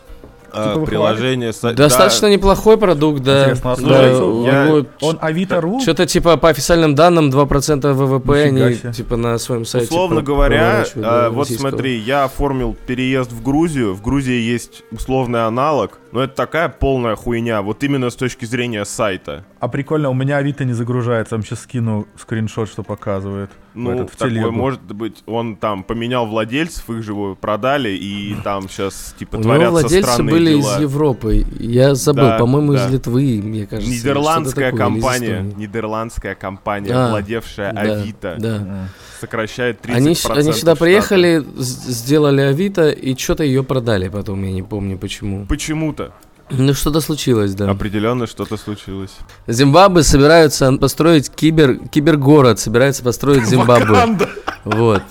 А, 0.51 0.73
типа 0.73 0.85
приложение 0.85 1.51
са- 1.51 1.73
Достаточно 1.73 2.27
неплохой 2.27 2.77
продукт, 2.77 3.21
да. 3.21 3.41
Интересно, 3.43 3.73
а 3.73 3.75
да, 3.77 4.23
у 4.23 4.45
я- 4.45 4.85
Он 5.01 5.17
Авито.ру? 5.21 5.79
Что-то 5.81 6.05
типа 6.05 6.37
по 6.37 6.49
официальным 6.49 6.95
данным 6.95 7.29
2% 7.29 7.93
ВВП 7.93 8.49
Нифига 8.51 8.65
они 8.65 8.75
себе. 8.75 8.93
типа 8.93 9.17
на 9.17 9.37
своем 9.37 9.63
да. 9.63 9.69
сайте. 9.69 9.87
Условно 9.87 10.21
говоря, 10.21 10.85
да, 10.95 11.25
а, 11.25 11.29
вот 11.29 11.49
смотри, 11.49 11.97
я 11.97 12.23
оформил 12.25 12.75
переезд 12.87 13.31
в 13.31 13.43
Грузию. 13.43 13.93
В 13.93 14.01
Грузии 14.01 14.39
есть 14.39 14.83
условный 14.91 15.45
аналог, 15.45 15.99
но 16.17 16.23
это 16.23 16.33
такая 16.33 16.67
полная 16.67 17.15
хуйня, 17.15 17.61
вот 17.61 17.83
именно 17.83 18.09
с 18.09 18.15
точки 18.15 18.43
зрения 18.45 18.85
сайта. 18.85 19.45
А 19.59 19.67
прикольно, 19.67 20.09
у 20.09 20.15
меня 20.15 20.37
Авито 20.37 20.65
не 20.65 20.73
загружается. 20.73 21.35
Я 21.35 21.37
вам 21.37 21.45
сейчас 21.45 21.59
скину 21.59 22.07
скриншот, 22.19 22.69
что 22.69 22.81
показывает. 22.81 23.51
Ну, 23.75 23.91
этот, 23.91 24.09
в 24.09 24.15
телегу. 24.17 24.49
может 24.49 24.81
быть, 24.81 25.21
он 25.27 25.55
там 25.55 25.83
поменял 25.83 26.25
владельцев, 26.25 26.89
их 26.89 27.03
же 27.03 27.11
его 27.11 27.35
продали, 27.35 27.89
и 27.89 28.35
там 28.43 28.67
сейчас 28.67 29.13
типа 29.19 29.35
У 29.35 29.39
него 29.41 29.43
творятся 29.43 29.71
владельцы 29.71 30.11
странные 30.11 30.31
были 30.33 30.49
дела. 30.57 30.75
из 30.75 30.81
Европы. 30.81 31.45
Я 31.59 31.93
забыл, 31.93 32.23
Да, 32.23 32.37
по-моему, 32.39 32.73
да. 32.73 32.87
из 32.87 32.91
Литвы, 32.93 33.39
мне 33.43 33.67
кажется. 33.67 33.91
Нидерландская 33.91 34.71
такое, 34.71 34.85
компания, 34.87 35.41
нидерландская 35.55 36.33
компания, 36.33 36.93
А, 36.95 37.09
владевшая 37.11 37.73
Да, 37.73 37.81
Авито, 37.81 38.35
Да. 38.39 38.89
Сокращает 39.19 39.81
30% 39.85 39.91
Они, 39.93 40.07
они 40.07 40.15
сюда 40.15 40.53
штата. 40.53 40.75
приехали, 40.75 41.43
сделали 41.57 42.41
Авито 42.41 42.89
и 42.89 43.15
что-то 43.17 43.43
ее 43.43 43.63
продали 43.63 44.07
потом, 44.09 44.43
я 44.43 44.51
не 44.51 44.63
помню 44.63 44.97
почему. 44.97 45.45
Почему-то. 45.45 46.13
Ну 46.49 46.73
что-то 46.73 47.01
случилось, 47.01 47.53
да. 47.55 47.69
Определенно 47.69 48.25
что-то 48.25 48.55
случилось. 48.55 49.11
Зимбабве 49.47 50.03
собираются 50.03 50.71
построить 50.77 51.29
кибер, 51.29 51.77
кибергород, 51.89 52.59
собирается 52.59 53.03
построить 53.03 53.45
Зимбабве. 53.47 54.17
Вот. 54.63 55.03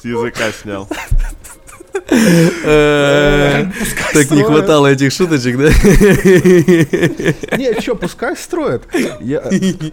С 0.00 0.04
языка 0.04 0.52
снял. 0.52 0.88
Э, 2.10 3.66
Так 4.14 4.30
не 4.30 4.42
хватало 4.42 4.86
этих 4.86 5.12
шуточек, 5.12 5.58
да? 5.58 5.68
Не, 7.56 7.80
что, 7.80 7.94
пускай 7.94 8.36
строят. 8.36 8.86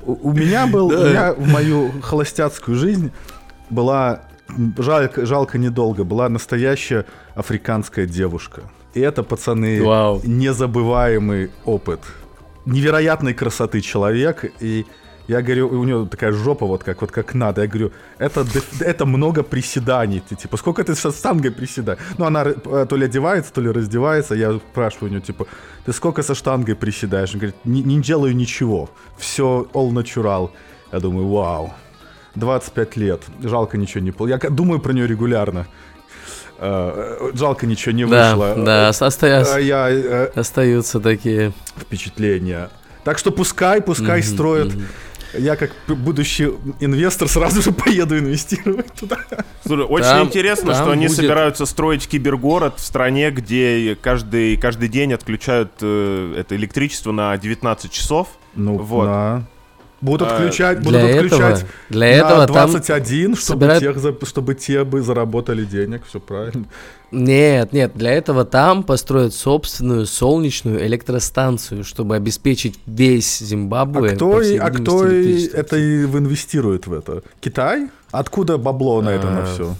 У 0.06 0.32
меня 0.32 0.68
был, 0.68 0.88
у 0.88 1.06
меня 1.06 1.34
в 1.34 1.48
мою 1.48 1.92
холостяцкую 2.02 2.78
жизнь 2.78 3.12
была, 3.70 4.22
жалко, 4.78 5.26
жалко 5.26 5.58
недолго, 5.58 6.04
была 6.04 6.30
настоящая 6.30 7.06
африканская 7.36 8.06
девушка. 8.06 8.62
И 8.94 9.02
это, 9.02 9.24
пацаны, 9.24 9.84
Вау. 9.84 10.22
незабываемый 10.24 11.52
опыт. 11.66 12.00
Невероятной 12.66 13.34
красоты 13.34 13.82
человек, 13.82 14.46
и 14.60 14.86
я 15.28 15.42
говорю, 15.42 15.68
у 15.70 15.84
нее 15.84 16.08
такая 16.10 16.32
жопа 16.32 16.66
вот 16.66 16.84
как 16.84 17.02
вот 17.02 17.12
как 17.12 17.34
надо. 17.34 17.62
Я 17.62 17.68
говорю, 17.68 17.92
это, 18.20 18.46
это 18.80 19.06
много 19.06 19.44
приседаний. 19.44 20.22
Ты, 20.30 20.36
типа, 20.36 20.58
сколько 20.58 20.84
ты 20.84 20.96
со 20.96 21.12
штангой 21.12 21.52
приседаешь? 21.52 22.00
Ну, 22.18 22.26
она 22.26 22.44
э, 22.46 22.86
то 22.90 22.96
ли 22.98 23.06
одевается, 23.06 23.52
то 23.54 23.62
ли 23.62 23.70
раздевается. 23.72 24.36
Я 24.36 24.60
спрашиваю 24.72 25.10
у 25.10 25.12
нее, 25.14 25.22
типа, 25.22 25.46
ты 25.86 25.94
сколько 25.94 26.24
со 26.24 26.36
штангой 26.36 26.76
приседаешь? 26.76 27.34
Он 27.34 27.40
говорит, 27.40 27.56
не, 27.66 27.82
не 27.84 28.02
делаю 28.02 28.36
ничего. 28.36 28.90
Все 29.18 29.68
all 29.74 29.92
natural. 29.92 30.50
Я 30.92 31.00
думаю, 31.00 31.28
вау. 31.28 31.74
25 32.36 32.98
лет. 32.98 33.22
Жалко 33.44 33.78
ничего 33.78 34.04
не 34.04 34.12
пол. 34.12 34.28
Я 34.28 34.38
думаю 34.38 34.80
про 34.80 34.94
нее 34.94 35.08
регулярно. 35.08 35.66
Э, 36.60 37.32
Жалко 37.34 37.66
ничего 37.66 37.92
не 37.94 38.06
Да, 38.06 38.36
вышло. 38.36 38.64
да, 38.64 38.90
оста- 38.90 39.46
А 39.56 39.60
я 39.60 39.90
э, 39.90 40.32
остаются 40.36 41.00
такие. 41.00 41.52
впечатления. 41.78 42.70
Так 43.04 43.18
что 43.20 43.32
пускай, 43.32 43.82
пускай 43.82 44.24
строят. 44.24 44.74
Я 45.38 45.56
как 45.56 45.72
будущий 45.88 46.52
инвестор 46.80 47.28
сразу 47.28 47.62
же 47.62 47.72
поеду 47.72 48.18
инвестировать 48.18 48.92
туда. 48.94 49.18
Слушай, 49.66 49.86
очень 49.86 50.04
Там- 50.06 50.28
интересно, 50.28 50.74
там 50.74 50.84
что 50.84 50.92
они 50.92 51.08
будет- 51.08 51.18
собираются 51.18 51.66
строить 51.66 52.08
кибергород 52.08 52.80
в 52.80 52.84
стране, 52.86 53.32
где 53.32 53.98
каждый, 54.02 54.58
каждый 54.58 54.90
день 54.90 55.14
отключают 55.14 55.72
э, 55.82 56.36
это 56.38 56.56
электричество 56.56 57.12
на 57.12 57.38
19 57.38 57.92
часов. 57.92 58.28
Ну, 58.56 58.78
Вот. 58.78 59.06
да. 59.06 59.44
Будут 60.02 60.28
А, 60.30 60.36
отключать, 60.36 60.80
будут 60.80 61.02
Для 61.02 61.10
этого, 61.10 61.48
отключать 61.48 61.66
для 61.90 62.00
на 62.00 62.12
этого 62.12 62.48
там 62.48 62.70
21, 62.72 63.36
чтобы, 63.36 63.66
собирают- 63.66 63.84
тех 64.04 64.28
чтобы 64.28 64.54
те 64.56 64.84
бы 64.84 65.02
заработали 65.02 65.64
денег, 65.66 66.04
все 66.08 66.20
правильно. 66.20 66.66
Нет, 67.12 67.72
нет, 67.72 67.94
для 67.96 68.12
этого 68.12 68.44
там 68.46 68.84
построят 68.84 69.34
собственную 69.34 70.06
солнечную 70.06 70.86
электростанцию, 70.86 71.84
чтобы 71.84 72.16
обеспечить 72.16 72.78
весь 72.86 73.40
Зимбабве. 73.40 74.12
А 74.12 74.16
кто, 74.16 74.42
и, 74.42 74.58
а 74.58 74.70
кто 74.70 75.08
и 75.10 75.48
это 75.48 75.78
и 75.78 76.04
инвестирует 76.04 76.88
в 76.88 76.94
это? 76.94 77.24
Китай? 77.40 77.90
Откуда 78.12 78.58
бабло 78.58 79.02
на 79.02 79.10
это 79.10 79.30
на 79.30 79.44
А, 79.44 79.46
все? 79.46 79.76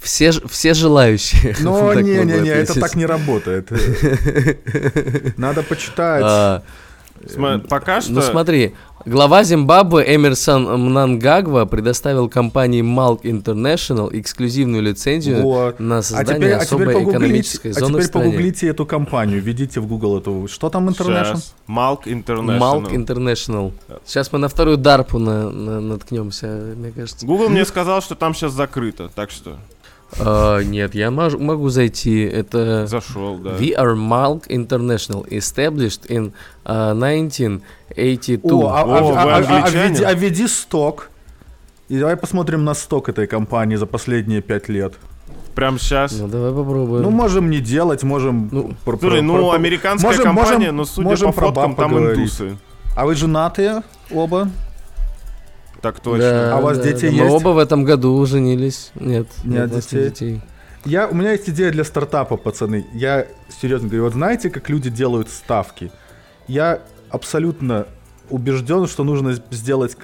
Все, 0.00 0.32
все 0.48 0.74
желающие. 0.74 1.54
Могу 1.60 1.92
не-не-не, 2.00 2.50
это 2.50 2.78
так 2.78 2.94
не 2.94 3.06
работает. 3.06 3.70
Надо 5.36 5.62
почитать. 5.62 6.62
А, 7.22 7.26
Сма- 7.28 7.58
Пока 7.68 8.00
что... 8.00 8.12
Ну 8.12 8.22
смотри, 8.22 8.74
глава 9.04 9.44
Зимбабве 9.44 10.14
Эмерсон 10.16 10.64
Мнангагва 10.80 11.66
предоставил 11.66 12.28
компании 12.28 12.82
Malk 12.82 13.22
International 13.22 14.08
эксклюзивную 14.12 14.82
лицензию 14.82 15.42
Вот. 15.42 15.80
на 15.80 15.98
А 15.98 16.02
создание 16.02 16.34
теперь, 16.36 16.52
а 16.52 16.64
теперь 16.64 16.66
особой 16.66 16.86
погуглите, 16.94 17.10
экономической 17.18 17.70
а 17.72 17.74
зоны 17.74 17.98
в 17.98 18.02
теперь 18.02 18.12
погуглите 18.12 18.68
эту 18.68 18.86
компанию, 18.86 19.42
введите 19.42 19.80
в 19.80 19.86
Google 19.86 20.18
эту. 20.18 20.48
Что 20.50 20.70
там 20.70 20.88
International? 20.88 21.24
Сейчас. 21.36 21.54
Малк 21.66 22.06
International. 22.06 22.58
Malk 22.58 22.90
International. 22.92 23.72
Сейчас 24.06 24.32
мы 24.32 24.38
на 24.38 24.48
вторую 24.48 24.76
дарпу 24.78 25.18
на- 25.18 25.50
на- 25.50 25.80
наткнемся, 25.80 26.46
мне 26.76 26.90
кажется. 26.90 27.26
Google 27.26 27.48
мне 27.50 27.64
сказал, 27.66 28.00
что 28.00 28.14
там 28.14 28.34
сейчас 28.34 28.52
закрыто, 28.52 29.10
так 29.14 29.30
что 29.30 29.58
А, 30.18 30.60
нет, 30.62 30.94
я 30.94 31.08
мож- 31.08 31.38
могу 31.38 31.68
зайти. 31.68 32.22
Это 32.22 32.86
зашел, 32.86 33.36
да. 33.38 33.50
We 33.50 33.74
are 33.76 33.94
Malk 33.94 34.48
International, 34.48 35.26
established 35.28 36.08
in 36.08 36.32
uh, 36.64 36.90
1982. 36.92 38.50
О, 38.52 38.68
а, 38.68 38.82
О, 38.82 39.14
а- 39.14 39.22
а- 39.22 39.36
а- 39.36 39.64
а 39.64 39.70
введи, 39.70 40.02
а 40.04 40.14
введи 40.14 40.46
сток. 40.48 41.10
И 41.88 41.98
давай 41.98 42.16
посмотрим 42.16 42.64
на 42.64 42.74
сток 42.74 43.08
этой 43.08 43.26
компании 43.26 43.76
за 43.76 43.86
последние 43.86 44.40
пять 44.42 44.68
лет. 44.68 44.94
Прям 45.54 45.78
сейчас. 45.78 46.12
Ну 46.18 46.28
давай 46.28 46.52
попробуем. 46.52 47.02
Ну, 47.02 47.10
можем 47.10 47.50
не 47.50 47.58
делать, 47.60 48.04
можем... 48.04 48.48
Ну, 48.52 48.74
про- 48.84 48.96
Слушай, 48.98 49.18
про- 49.18 49.22
ну, 49.22 49.34
про- 49.36 49.50
американская 49.52 50.10
можем- 50.10 50.24
компания, 50.24 50.56
можем- 50.72 50.76
но 50.76 50.84
судя 50.84 51.08
можем 51.08 51.32
по 51.32 51.40
фоткам, 51.40 51.54
там 51.54 51.74
поговорить. 51.74 52.18
индусы. 52.18 52.56
А 52.96 53.04
вы 53.06 53.14
женатые 53.16 53.82
оба? 54.12 54.48
Так 55.80 56.00
точно. 56.00 56.30
Да, 56.30 56.56
А 56.56 56.58
у 56.58 56.62
вас 56.62 56.78
да, 56.78 56.84
дети 56.84 57.06
да. 57.06 57.12
Мы 57.12 57.24
есть? 57.24 57.34
оба 57.34 57.48
в 57.50 57.58
этом 57.58 57.84
году 57.84 58.24
женились. 58.26 58.90
Нет, 58.94 59.28
Нет 59.44 59.70
у 59.70 59.74
нас 59.74 59.86
детей? 59.86 60.40
Я, 60.84 61.08
у 61.08 61.14
меня 61.14 61.32
есть 61.32 61.48
идея 61.48 61.70
для 61.70 61.84
стартапа, 61.84 62.36
пацаны. 62.36 62.86
Я 62.94 63.26
серьезно 63.60 63.88
говорю, 63.88 64.04
вот 64.04 64.14
знаете, 64.14 64.48
как 64.50 64.68
люди 64.70 64.88
делают 64.90 65.28
ставки? 65.30 65.92
Я 66.48 66.80
абсолютно 67.10 67.86
убежден, 68.30 68.86
что 68.86 69.04
нужно 69.04 69.34
сделать 69.50 69.96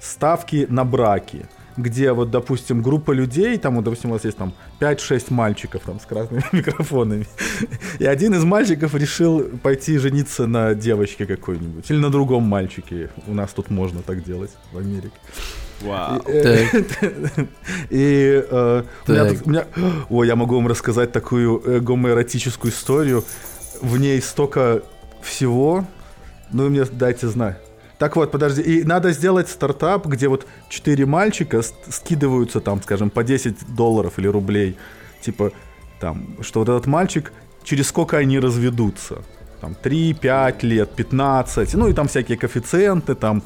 ставки 0.00 0.66
на 0.68 0.84
браки 0.84 1.46
где 1.76 2.12
вот, 2.12 2.30
допустим, 2.30 2.82
группа 2.82 3.12
людей, 3.12 3.58
там, 3.58 3.74
вот, 3.76 3.84
допустим, 3.84 4.10
у 4.10 4.12
вас 4.14 4.24
есть 4.24 4.36
там 4.36 4.52
5-6 4.80 5.32
мальчиков 5.32 5.82
там 5.84 5.98
с 6.00 6.04
красными 6.06 6.42
микрофонами, 6.52 7.26
и 7.98 8.04
один 8.06 8.34
из 8.34 8.44
мальчиков 8.44 8.94
решил 8.94 9.40
пойти 9.62 9.98
жениться 9.98 10.46
на 10.46 10.74
девочке 10.74 11.26
какой-нибудь 11.26 11.90
или 11.90 11.98
на 11.98 12.10
другом 12.10 12.44
мальчике. 12.44 13.10
У 13.26 13.34
нас 13.34 13.52
тут 13.52 13.70
можно 13.70 14.02
так 14.02 14.22
делать 14.24 14.50
в 14.72 14.78
Америке. 14.78 15.10
Вау. 15.82 16.22
Э, 16.26 16.64
И 17.90 18.44
э, 18.48 18.82
у 19.08 19.12
меня 19.12 19.24
Так. 19.24 19.38
тут- 19.38 19.46
у 19.46 19.50
меня- 19.50 19.66
Ой, 20.08 20.26
я 20.26 20.36
могу 20.36 20.54
вам 20.54 20.68
рассказать 20.68 21.12
такую 21.12 21.60
э, 21.64 21.80
гомоэротическую 21.80 22.72
историю. 22.72 23.24
В 23.82 23.98
ней 23.98 24.20
столько 24.22 24.82
всего. 25.22 25.84
Ну, 26.52 26.68
мне 26.68 26.84
дайте 26.84 27.26
знать. 27.28 27.58
Так 28.04 28.16
вот, 28.16 28.30
подожди. 28.30 28.60
И 28.60 28.84
надо 28.84 29.12
сделать 29.12 29.48
стартап, 29.48 30.04
где 30.04 30.28
вот 30.28 30.46
четыре 30.68 31.06
мальчика 31.06 31.62
скидываются 31.88 32.60
там, 32.60 32.82
скажем, 32.82 33.08
по 33.08 33.24
10 33.24 33.74
долларов 33.74 34.18
или 34.18 34.28
рублей. 34.28 34.76
Типа, 35.22 35.52
там, 36.00 36.36
что 36.42 36.60
вот 36.60 36.68
этот 36.68 36.86
мальчик, 36.86 37.32
через 37.62 37.88
сколько 37.88 38.18
они 38.18 38.38
разведутся. 38.38 39.22
Там 39.62 39.74
3, 39.74 40.12
5 40.12 40.62
лет, 40.64 40.90
15. 40.90 41.74
Ну, 41.76 41.88
и 41.88 41.94
там 41.94 42.06
всякие 42.08 42.36
коэффициенты, 42.36 43.14
там 43.14 43.42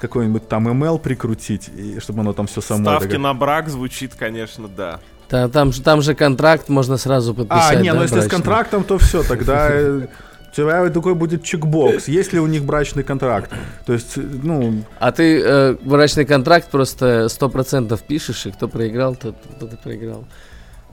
какой-нибудь 0.00 0.48
там 0.48 0.68
ML 0.68 0.98
прикрутить, 0.98 1.68
и 1.76 2.00
чтобы 2.00 2.20
оно 2.20 2.32
там 2.32 2.46
все 2.46 2.62
само... 2.62 2.84
Ставки 2.84 3.08
так- 3.10 3.20
на 3.20 3.34
брак 3.34 3.68
звучит, 3.68 4.14
конечно, 4.14 4.68
да. 4.68 5.00
Та- 5.28 5.50
там, 5.50 5.70
же, 5.70 5.82
там 5.82 6.00
же 6.00 6.14
контракт 6.14 6.70
можно 6.70 6.96
сразу 6.96 7.34
подписать. 7.34 7.76
А, 7.76 7.82
не, 7.82 7.90
да, 7.90 7.96
ну 7.96 8.02
если 8.04 8.20
с 8.20 8.28
контрактом, 8.28 8.84
то 8.84 8.96
все, 8.96 9.22
тогда 9.22 9.68
э, 9.70 10.06
у 10.52 10.54
тебя 10.54 10.90
такой 10.90 11.14
будет 11.14 11.42
чекбокс. 11.44 12.08
Есть 12.08 12.32
ли 12.32 12.40
у 12.40 12.46
них 12.46 12.64
брачный 12.64 13.02
контракт? 13.02 13.50
То 13.86 13.94
есть, 13.94 14.16
ну, 14.16 14.84
А 14.98 15.10
ты 15.10 15.40
э, 15.42 15.76
брачный 15.82 16.26
контракт 16.26 16.70
просто 16.70 17.26
100% 17.26 17.98
пишешь, 18.06 18.46
и 18.46 18.50
кто 18.50 18.68
проиграл, 18.68 19.14
тот, 19.14 19.34
тот 19.58 19.72
и 19.72 19.76
проиграл. 19.76 20.24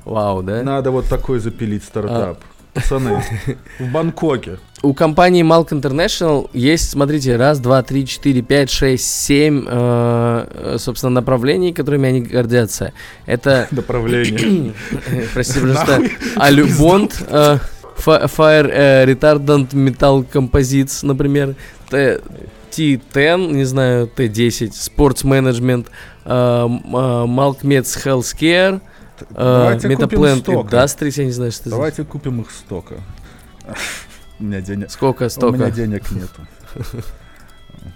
Вау, 0.06 0.42
да? 0.44 0.64
надо 0.64 0.92
вот 0.92 1.10
такой 1.10 1.40
запилить 1.40 1.84
стартап. 1.84 2.40
Пацаны, 2.74 3.22
в 3.80 3.92
Бангкоке. 3.92 4.60
У 4.82 4.94
компании 4.94 5.44
Malk 5.44 5.70
International 5.70 6.50
есть, 6.54 6.92
смотрите, 6.92 7.36
раз, 7.36 7.60
два, 7.60 7.84
три, 7.84 8.06
четыре, 8.06 8.42
пять, 8.42 8.70
шесть, 8.70 9.12
семь, 9.12 9.66
э, 9.68 10.48
э, 10.50 10.76
собственно, 10.80 11.10
направлений, 11.10 11.74
которыми 11.74 12.08
они 12.08 12.22
гордятся. 12.22 12.94
Это, 13.26 13.68
Направление. 13.72 14.74
простите, 15.34 15.62
просто, 15.62 16.04
Алюбонд, 16.38 17.24
э, 17.28 17.58
Fire 18.06 18.70
э, 18.72 19.06
Retardant 19.06 19.68
Metal 19.74 20.26
Composites, 20.32 21.06
например, 21.06 21.56
Т- 21.90 22.22
T10, 22.72 23.52
не 23.52 23.66
знаю, 23.66 24.10
T10, 24.16 24.72
Sports 24.72 25.24
Management, 25.24 25.88
э, 26.26 26.30
э, 26.30 26.66
Malk 26.66 27.62
Meds 27.62 27.98
Healthcare, 28.04 28.82
э, 29.32 29.78
Metaplant 29.84 30.40
стока. 30.40 30.78
Industries, 30.78 31.14
я 31.18 31.26
не 31.26 31.32
знаю, 31.32 31.52
что 31.52 31.64
это. 31.64 31.70
Давайте 31.72 32.04
купим 32.04 32.42
их 32.42 32.52
стока. 32.52 32.96
У 34.40 34.44
меня 34.44 34.62
денег. 34.62 34.90
Сколько, 34.90 35.28
У 35.42 35.52
меня 35.52 35.70
денег 35.70 36.10
нету. 36.12 36.48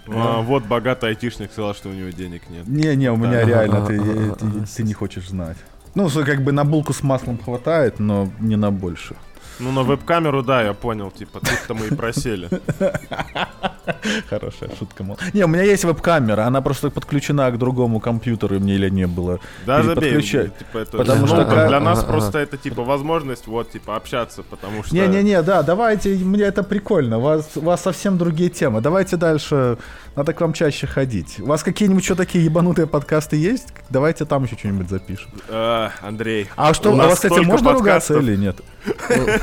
А, 0.08 0.42
вот 0.42 0.64
богатый 0.64 1.10
айтишник 1.10 1.50
сказал, 1.52 1.74
что 1.74 1.88
у 1.88 1.92
него 1.92 2.10
денег 2.10 2.42
нет. 2.50 2.66
Не-не, 2.66 3.10
у 3.10 3.16
меня 3.16 3.44
реально, 3.44 3.86
ты, 3.86 4.82
не 4.82 4.92
хочешь 4.92 5.28
знать. 5.28 5.56
Ну, 5.94 6.08
что, 6.08 6.24
как 6.24 6.42
бы 6.42 6.50
на 6.52 6.64
булку 6.64 6.92
с 6.92 7.02
маслом 7.02 7.38
хватает, 7.38 8.00
но 8.00 8.30
не 8.40 8.56
на 8.56 8.72
больше. 8.72 9.14
Ну, 9.60 9.72
на 9.72 9.82
веб-камеру, 9.82 10.42
да, 10.42 10.62
я 10.62 10.74
понял, 10.74 11.10
типа, 11.10 11.40
тут-то 11.40 11.74
мы 11.74 11.86
и 11.86 11.94
просели. 11.94 12.48
Хорошая 14.28 14.70
шутка, 14.78 15.04
мол. 15.04 15.18
Не, 15.32 15.44
у 15.44 15.48
меня 15.48 15.62
есть 15.62 15.84
веб-камера, 15.84 16.46
она 16.46 16.60
просто 16.60 16.90
подключена 16.90 17.50
к 17.50 17.58
другому 17.58 18.00
компьютеру, 18.00 18.56
и 18.56 18.58
мне 18.58 18.74
или 18.74 18.90
не 18.90 19.06
было. 19.06 19.40
Да, 19.66 19.82
забей, 19.82 20.20
типа, 20.22 20.78
это, 20.78 20.96
Потому 20.96 21.22
ну, 21.22 21.26
что 21.26 21.66
для 21.68 21.80
нас 21.80 22.02
просто 22.04 22.38
это, 22.38 22.56
типа, 22.56 22.82
возможность, 22.82 23.46
вот, 23.46 23.70
типа, 23.70 23.96
общаться, 23.96 24.42
потому 24.42 24.82
что... 24.82 24.94
Не-не-не, 24.94 25.42
да, 25.42 25.62
давайте, 25.62 26.14
мне 26.16 26.42
это 26.42 26.62
прикольно, 26.62 27.18
у 27.18 27.20
вас, 27.20 27.50
у 27.56 27.60
вас 27.60 27.82
совсем 27.82 28.18
другие 28.18 28.50
темы. 28.50 28.80
Давайте 28.80 29.16
дальше, 29.16 29.78
надо 30.16 30.32
к 30.32 30.40
вам 30.40 30.52
чаще 30.52 30.86
ходить. 30.86 31.40
У 31.40 31.46
вас 31.46 31.62
какие-нибудь 31.62 32.02
еще 32.02 32.14
такие 32.14 32.44
ебанутые 32.44 32.86
подкасты 32.86 33.36
есть? 33.36 33.68
Давайте 33.90 34.24
там 34.24 34.44
еще 34.44 34.56
что-нибудь 34.56 34.88
запишем. 34.88 35.30
А, 35.48 35.90
Андрей. 36.02 36.48
А 36.56 36.74
что, 36.74 36.92
у 36.92 36.96
вас, 36.96 37.14
кстати, 37.14 37.40
можно 37.40 37.72
ругаться 37.72 38.18
или 38.18 38.36
нет? 38.36 38.56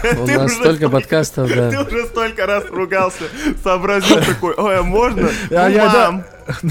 У 0.22 0.26
Ты 0.26 0.38
нас 0.38 0.52
уже 0.52 0.62
столько 0.62 0.90
подкастов, 0.90 1.50
Ты 1.50 1.56
да. 1.72 1.82
уже 1.82 2.06
столько 2.08 2.46
раз 2.46 2.66
ругался, 2.70 3.24
сообразил 3.64 4.18
такой, 4.18 4.54
ой, 4.56 4.80
а 4.80 4.84
можно? 4.84 5.30
А 5.52 5.68
Ну, 5.68 5.76
я, 5.76 5.92
да. 5.92 6.26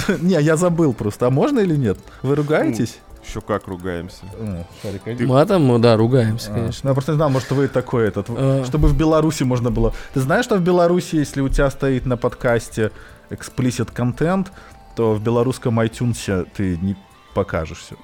Не, 0.21 0.41
я 0.41 0.57
забыл 0.57 0.93
просто. 0.93 1.27
А 1.27 1.31
можно 1.31 1.61
или 1.61 1.77
нет? 1.77 1.99
Вы 2.23 2.35
ругаетесь? 2.35 2.99
Еще 3.27 3.41
как 3.41 3.69
ругаемся. 3.69 4.25
О, 4.41 4.65
Шарик, 4.83 5.03
иди. 5.07 5.25
Матом, 5.25 5.67
ну 5.69 5.79
да, 5.79 5.97
ругаемся, 5.97 6.51
А, 6.51 6.55
конечно. 6.55 6.81
Ну, 6.85 6.91
я 6.91 6.95
просто 6.95 7.13
не 7.13 7.17
знал, 7.17 7.31
может, 7.31 7.51
вы 7.51 7.69
такой 7.69 8.09
этот, 8.09 8.27
А. 8.31 8.65
чтобы 8.67 8.89
в 8.89 8.97
Беларуси 8.97 9.45
можно 9.45 9.71
было... 9.71 9.95
Ты 10.15 10.21
знаешь, 10.21 10.45
что 10.47 10.57
в 10.57 10.63
Беларуси, 10.63 11.17
если 11.17 11.41
у 11.41 11.49
тебя 11.49 11.71
стоит 11.71 12.07
на 12.07 12.17
подкасте 12.17 12.91
explicit 13.31 13.93
контент, 13.93 14.51
то 14.97 15.15
в 15.15 15.23
белорусском 15.23 15.79
iTunes 15.81 16.49
ты 16.57 16.77
не 16.79 16.97
покажешься. 17.35 17.95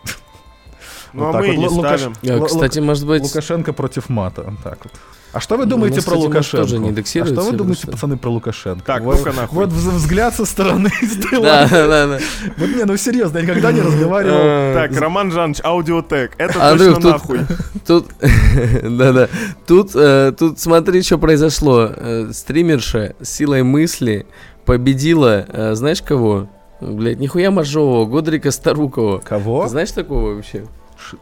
Ну, 1.16 1.24
Вот 1.26 1.34
а 1.34 1.38
мы 1.40 1.46
вот. 1.46 1.56
не 1.56 1.66
Лу- 1.66 1.70
Лукаш- 1.82 1.98
ставим. 1.98 2.14
А, 2.22 2.26
Лу- 2.42 2.46
Кстати, 2.46 2.78
может 2.80 3.06
быть... 3.06 3.22
Лукашенко 3.22 3.72
против 3.72 4.08
мата. 4.10 4.42
вот 4.42 4.54
Так 4.62 4.78
вот. 4.84 4.92
А 5.32 5.40
что 5.40 5.56
вы 5.56 5.64
Ну, 5.64 5.70
думаете 5.70 5.94
у 5.94 5.96
нас, 5.96 6.04
про 6.04 6.12
кстати, 6.12 6.26
Лукашенко? 6.26 6.56
тоже 6.64 6.78
не 6.78 6.90
а 6.90 7.26
что 7.26 7.42
вы 7.42 7.52
думаете, 7.52 7.82
что? 7.82 7.90
пацаны, 7.92 8.16
про 8.16 8.28
Лукашенко? 8.30 8.84
Так, 8.86 9.02
вот, 9.02 9.18
ну-ка 9.18 9.32
нахуй. 9.32 9.58
вот 9.58 9.68
вз- 9.70 9.90
взгляд 9.96 10.34
со 10.34 10.44
стороны 10.46 10.90
из 11.02 11.16
Да, 11.16 11.68
да, 11.68 12.06
да. 12.06 12.18
Вот 12.58 12.68
не, 12.68 12.84
ну 12.84 12.96
серьезно, 12.96 13.38
я 13.38 13.44
никогда 13.44 13.72
не 13.72 13.80
разговаривал. 13.82 14.36
Э, 14.38 14.74
Так, 14.88 14.98
Роман 15.00 15.30
Жанович, 15.32 15.60
аудиотек. 15.62 16.32
Это 16.38 16.70
Андрюх, 16.70 16.94
точно 16.96 17.12
тут- 17.12 17.12
нахуй. 17.12 17.40
Тут, 17.86 18.06
да-да, 18.82 19.28
тут, 19.66 19.90
э, 19.94 20.32
тут 20.38 20.58
смотри, 20.58 21.02
что 21.02 21.18
произошло. 21.18 21.90
Э, 21.94 22.30
стримерша 22.32 23.14
с 23.20 23.28
силой 23.28 23.62
мысли 23.62 24.26
победила, 24.64 25.44
э, 25.48 25.74
знаешь 25.74 26.02
кого? 26.02 26.48
Блять, 26.80 27.18
нихуя 27.20 27.50
моржового, 27.50 28.04
Годрика 28.06 28.50
Старукова. 28.50 29.18
Кого? 29.18 29.64
Ты 29.64 29.68
знаешь 29.70 29.90
такого 29.92 30.34
вообще? 30.34 30.64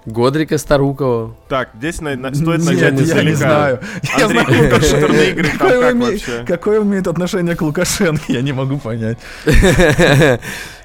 Годрика 0.07 0.59
Старукова. 0.59 1.35
Так, 1.49 1.71
здесь 1.77 2.01
на- 2.01 2.17
на- 2.17 2.35
стоит 2.35 2.61
Нет, 2.61 2.67
начать 2.95 3.09
я 3.09 3.23
не 3.23 3.33
знаю. 3.35 3.81
Я 4.19 4.25
Андрей, 4.27 4.45
знаю, 4.45 4.71
компьютерные 4.71 5.31
игры, 5.31 5.49
там 5.49 5.59
какое, 5.59 5.93
как 5.93 5.95
вообще? 6.03 6.45
какое 6.47 6.83
имеет 6.83 7.07
отношение 7.07 7.57
к 7.57 7.63
Лукашенко, 7.63 8.23
я 8.29 8.43
не 8.43 8.53
могу 8.53 8.79
понять. 8.79 9.19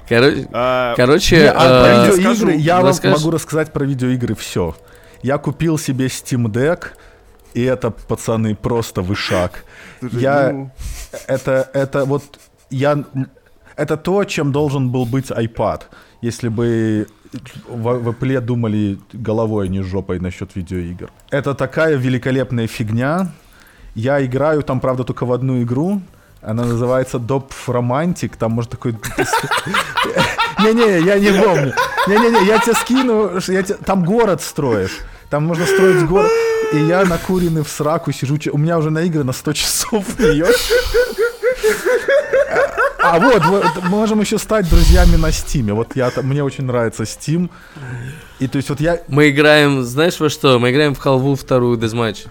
Короче, 0.07 0.47
А, 0.53 0.95
короче, 0.95 1.37
Не, 1.37 1.51
а 1.51 1.53
про 1.53 1.87
э, 2.13 2.17
видеоигры 2.17 2.55
я 2.55 2.81
вам 2.81 2.95
могу 3.03 3.29
рассказать 3.29 3.71
про 3.71 3.85
видеоигры 3.85 4.33
все. 4.33 4.75
Я 5.21 5.37
купил 5.37 5.77
себе 5.77 6.07
Steam 6.07 6.45
Deck, 6.47 6.87
и 7.53 7.61
это, 7.61 7.91
пацаны, 7.91 8.55
просто 8.55 9.01
вышаг. 9.03 9.63
Я, 10.01 10.51
ну, 10.51 10.71
это, 11.27 11.69
это 11.73 12.05
вот, 12.05 12.23
я, 12.71 13.03
это 13.75 13.97
то, 13.97 14.23
чем 14.23 14.51
должен 14.51 14.89
был 14.89 15.05
быть 15.05 15.29
iPad, 15.29 15.81
если 16.21 16.47
бы 16.47 17.07
в, 17.67 17.93
в 17.99 18.09
Apple 18.09 18.39
думали 18.41 18.99
головой, 19.13 19.65
а 19.65 19.69
не 19.69 19.81
жопой 19.81 20.19
насчет 20.19 20.55
видеоигр. 20.55 21.09
Это 21.29 21.53
такая 21.53 21.95
великолепная 21.95 22.67
фигня. 22.67 23.31
Я 23.95 24.23
играю 24.25 24.63
там, 24.63 24.79
правда, 24.79 25.03
только 25.03 25.25
в 25.25 25.31
одну 25.31 25.61
игру. 25.61 26.01
Она 26.41 26.63
называется 26.65 27.17
Doп 27.17 27.51
Romantic. 27.67 28.33
Там 28.37 28.53
может 28.53 28.71
такой... 28.71 28.93
Не-не, 30.59 30.99
я 31.05 31.19
не 31.19 31.31
помню. 31.31 31.73
Не-не-не, 32.07 32.45
я 32.47 32.59
тебе 32.59 32.73
скину. 32.73 33.31
я 33.47 33.63
те- 33.63 33.75
Там 33.75 34.03
город 34.03 34.41
строишь. 34.41 34.99
Там 35.29 35.45
можно 35.45 35.65
строить 35.65 36.05
город. 36.05 36.31
И 36.73 36.77
я 36.77 37.03
накуренный 37.05 37.63
в 37.63 37.69
сраку 37.69 38.11
сижу. 38.11 38.37
У 38.51 38.57
меня 38.57 38.77
уже 38.77 38.89
на 38.89 39.01
игры 39.03 39.23
на 39.23 39.33
100 39.33 39.53
часов 39.53 40.05
в 40.17 40.19
нее. 40.19 40.45
А 43.01 43.19
вот, 43.19 43.41
мы 43.43 43.89
можем 43.89 44.19
еще 44.21 44.37
стать 44.37 44.69
друзьями 44.69 45.15
на 45.15 45.31
Стиме. 45.31 45.73
Вот 45.73 45.95
я, 45.95 46.11
мне 46.21 46.43
очень 46.43 46.65
нравится 46.65 47.03
Steam. 47.03 47.49
И 48.39 48.47
то 48.47 48.57
есть 48.57 48.69
вот 48.69 48.79
я... 48.79 49.01
мы 49.07 49.29
играем, 49.29 49.83
знаешь 49.83 50.19
во 50.19 50.29
что? 50.29 50.59
Мы 50.59 50.71
играем 50.71 50.93
в 50.93 50.99
халву 50.99 51.35
вторую 51.35 51.77
дезматч. 51.77 52.25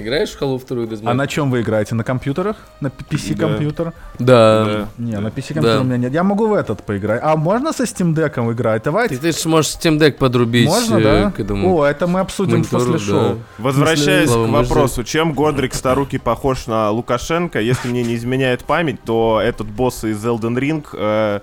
Играешь 0.00 0.30
в 0.30 0.38
халву 0.38 0.58
вторую 0.58 0.86
А 0.86 0.90
дезматч? 0.90 1.16
на 1.16 1.26
чем 1.26 1.50
вы 1.50 1.60
играете? 1.60 1.94
На 1.94 2.04
компьютерах? 2.04 2.56
На 2.80 2.88
PC 2.88 3.34
Да. 3.36 3.46
компьютер? 3.48 3.92
Да. 4.18 4.64
да. 4.64 4.88
Не, 4.98 5.18
на 5.18 5.28
PC 5.28 5.54
компьютер 5.54 5.74
Да. 5.76 5.80
у 5.80 5.84
меня 5.84 5.96
нет. 5.98 6.12
Я 6.12 6.22
могу 6.22 6.46
в 6.46 6.54
этот 6.54 6.82
поиграть. 6.82 7.20
А 7.22 7.36
можно 7.36 7.72
со 7.72 7.84
Steam 7.84 8.14
Deck'ом 8.14 8.52
играть? 8.52 8.82
Давайте. 8.84 9.16
Ты, 9.16 9.32
ты 9.32 9.38
ж 9.38 9.44
можешь 9.46 9.72
Steam 9.72 9.98
Deck 9.98 10.12
подрубить 10.12 10.66
Можно, 10.68 10.96
э, 10.98 11.02
да? 11.02 11.30
к 11.30 11.40
этому. 11.40 11.76
О, 11.78 11.84
это 11.84 12.06
мы 12.06 12.20
обсудим 12.20 12.58
монитору, 12.58 12.92
после 12.92 12.98
шоу. 13.06 13.34
да. 13.34 13.36
Возвращаясь 13.58 14.28
Слава 14.30 14.46
к 14.46 14.50
вопросу, 14.50 15.04
чем 15.04 15.32
Годрик 15.32 15.74
Старуки 15.74 16.18
похож 16.18 16.66
на 16.66 16.90
Лукашенко, 16.90 17.60
если 17.60 17.88
мне 17.88 18.02
не 18.02 18.14
изменяет 18.14 18.64
память, 18.64 19.02
то 19.04 19.40
этот 19.42 19.66
босс 19.66 20.04
из 20.04 20.24
Elden 20.24 20.56
Ring, 20.58 20.84
э, 20.92 21.40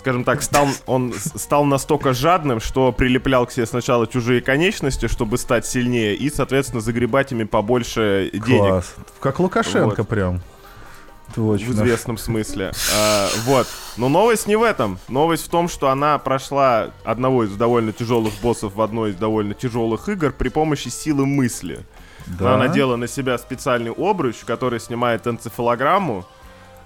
скажем 0.00 0.24
так, 0.24 0.42
стал, 0.42 0.66
он 0.86 1.12
стал 1.14 1.64
настолько 1.66 2.14
жадным, 2.14 2.58
что 2.58 2.90
прилеплял 2.90 3.46
к 3.46 3.52
себе 3.52 3.66
сначала 3.66 4.06
чужие 4.06 4.40
конечности, 4.40 5.08
чтобы 5.08 5.36
стать 5.36 5.66
сильнее, 5.66 6.14
и, 6.14 6.30
соответственно, 6.30 6.80
загребать 6.80 7.32
ими 7.32 7.44
побольше 7.44 8.30
денег. 8.32 8.68
Класс. 8.70 8.94
Как 9.20 9.38
Лукашенко 9.38 10.00
Вот. 10.00 10.08
прям. 10.08 10.40
В 11.28 11.34
Точно. 11.34 11.64
известном 11.70 12.18
смысле. 12.18 12.72
А, 12.96 13.28
вот. 13.44 13.66
Но 13.98 14.08
новость 14.08 14.48
не 14.48 14.56
в 14.56 14.62
этом. 14.62 14.98
Новость 15.08 15.46
в 15.46 15.48
том, 15.50 15.68
что 15.68 15.90
она 15.90 16.18
прошла 16.18 16.90
одного 17.04 17.44
из 17.44 17.52
довольно 17.52 17.92
тяжелых 17.92 18.32
боссов 18.42 18.74
в 18.74 18.80
одной 18.80 19.10
из 19.10 19.16
довольно 19.16 19.54
тяжелых 19.54 20.08
игр 20.08 20.32
при 20.32 20.48
помощи 20.48 20.88
силы 20.88 21.26
мысли. 21.26 21.84
Да. 22.26 22.54
Она 22.54 22.66
надела 22.66 22.96
на 22.96 23.06
себя 23.06 23.38
специальный 23.38 23.92
обруч, 23.92 24.36
который 24.46 24.80
снимает 24.80 25.26
энцефалограмму. 25.26 26.24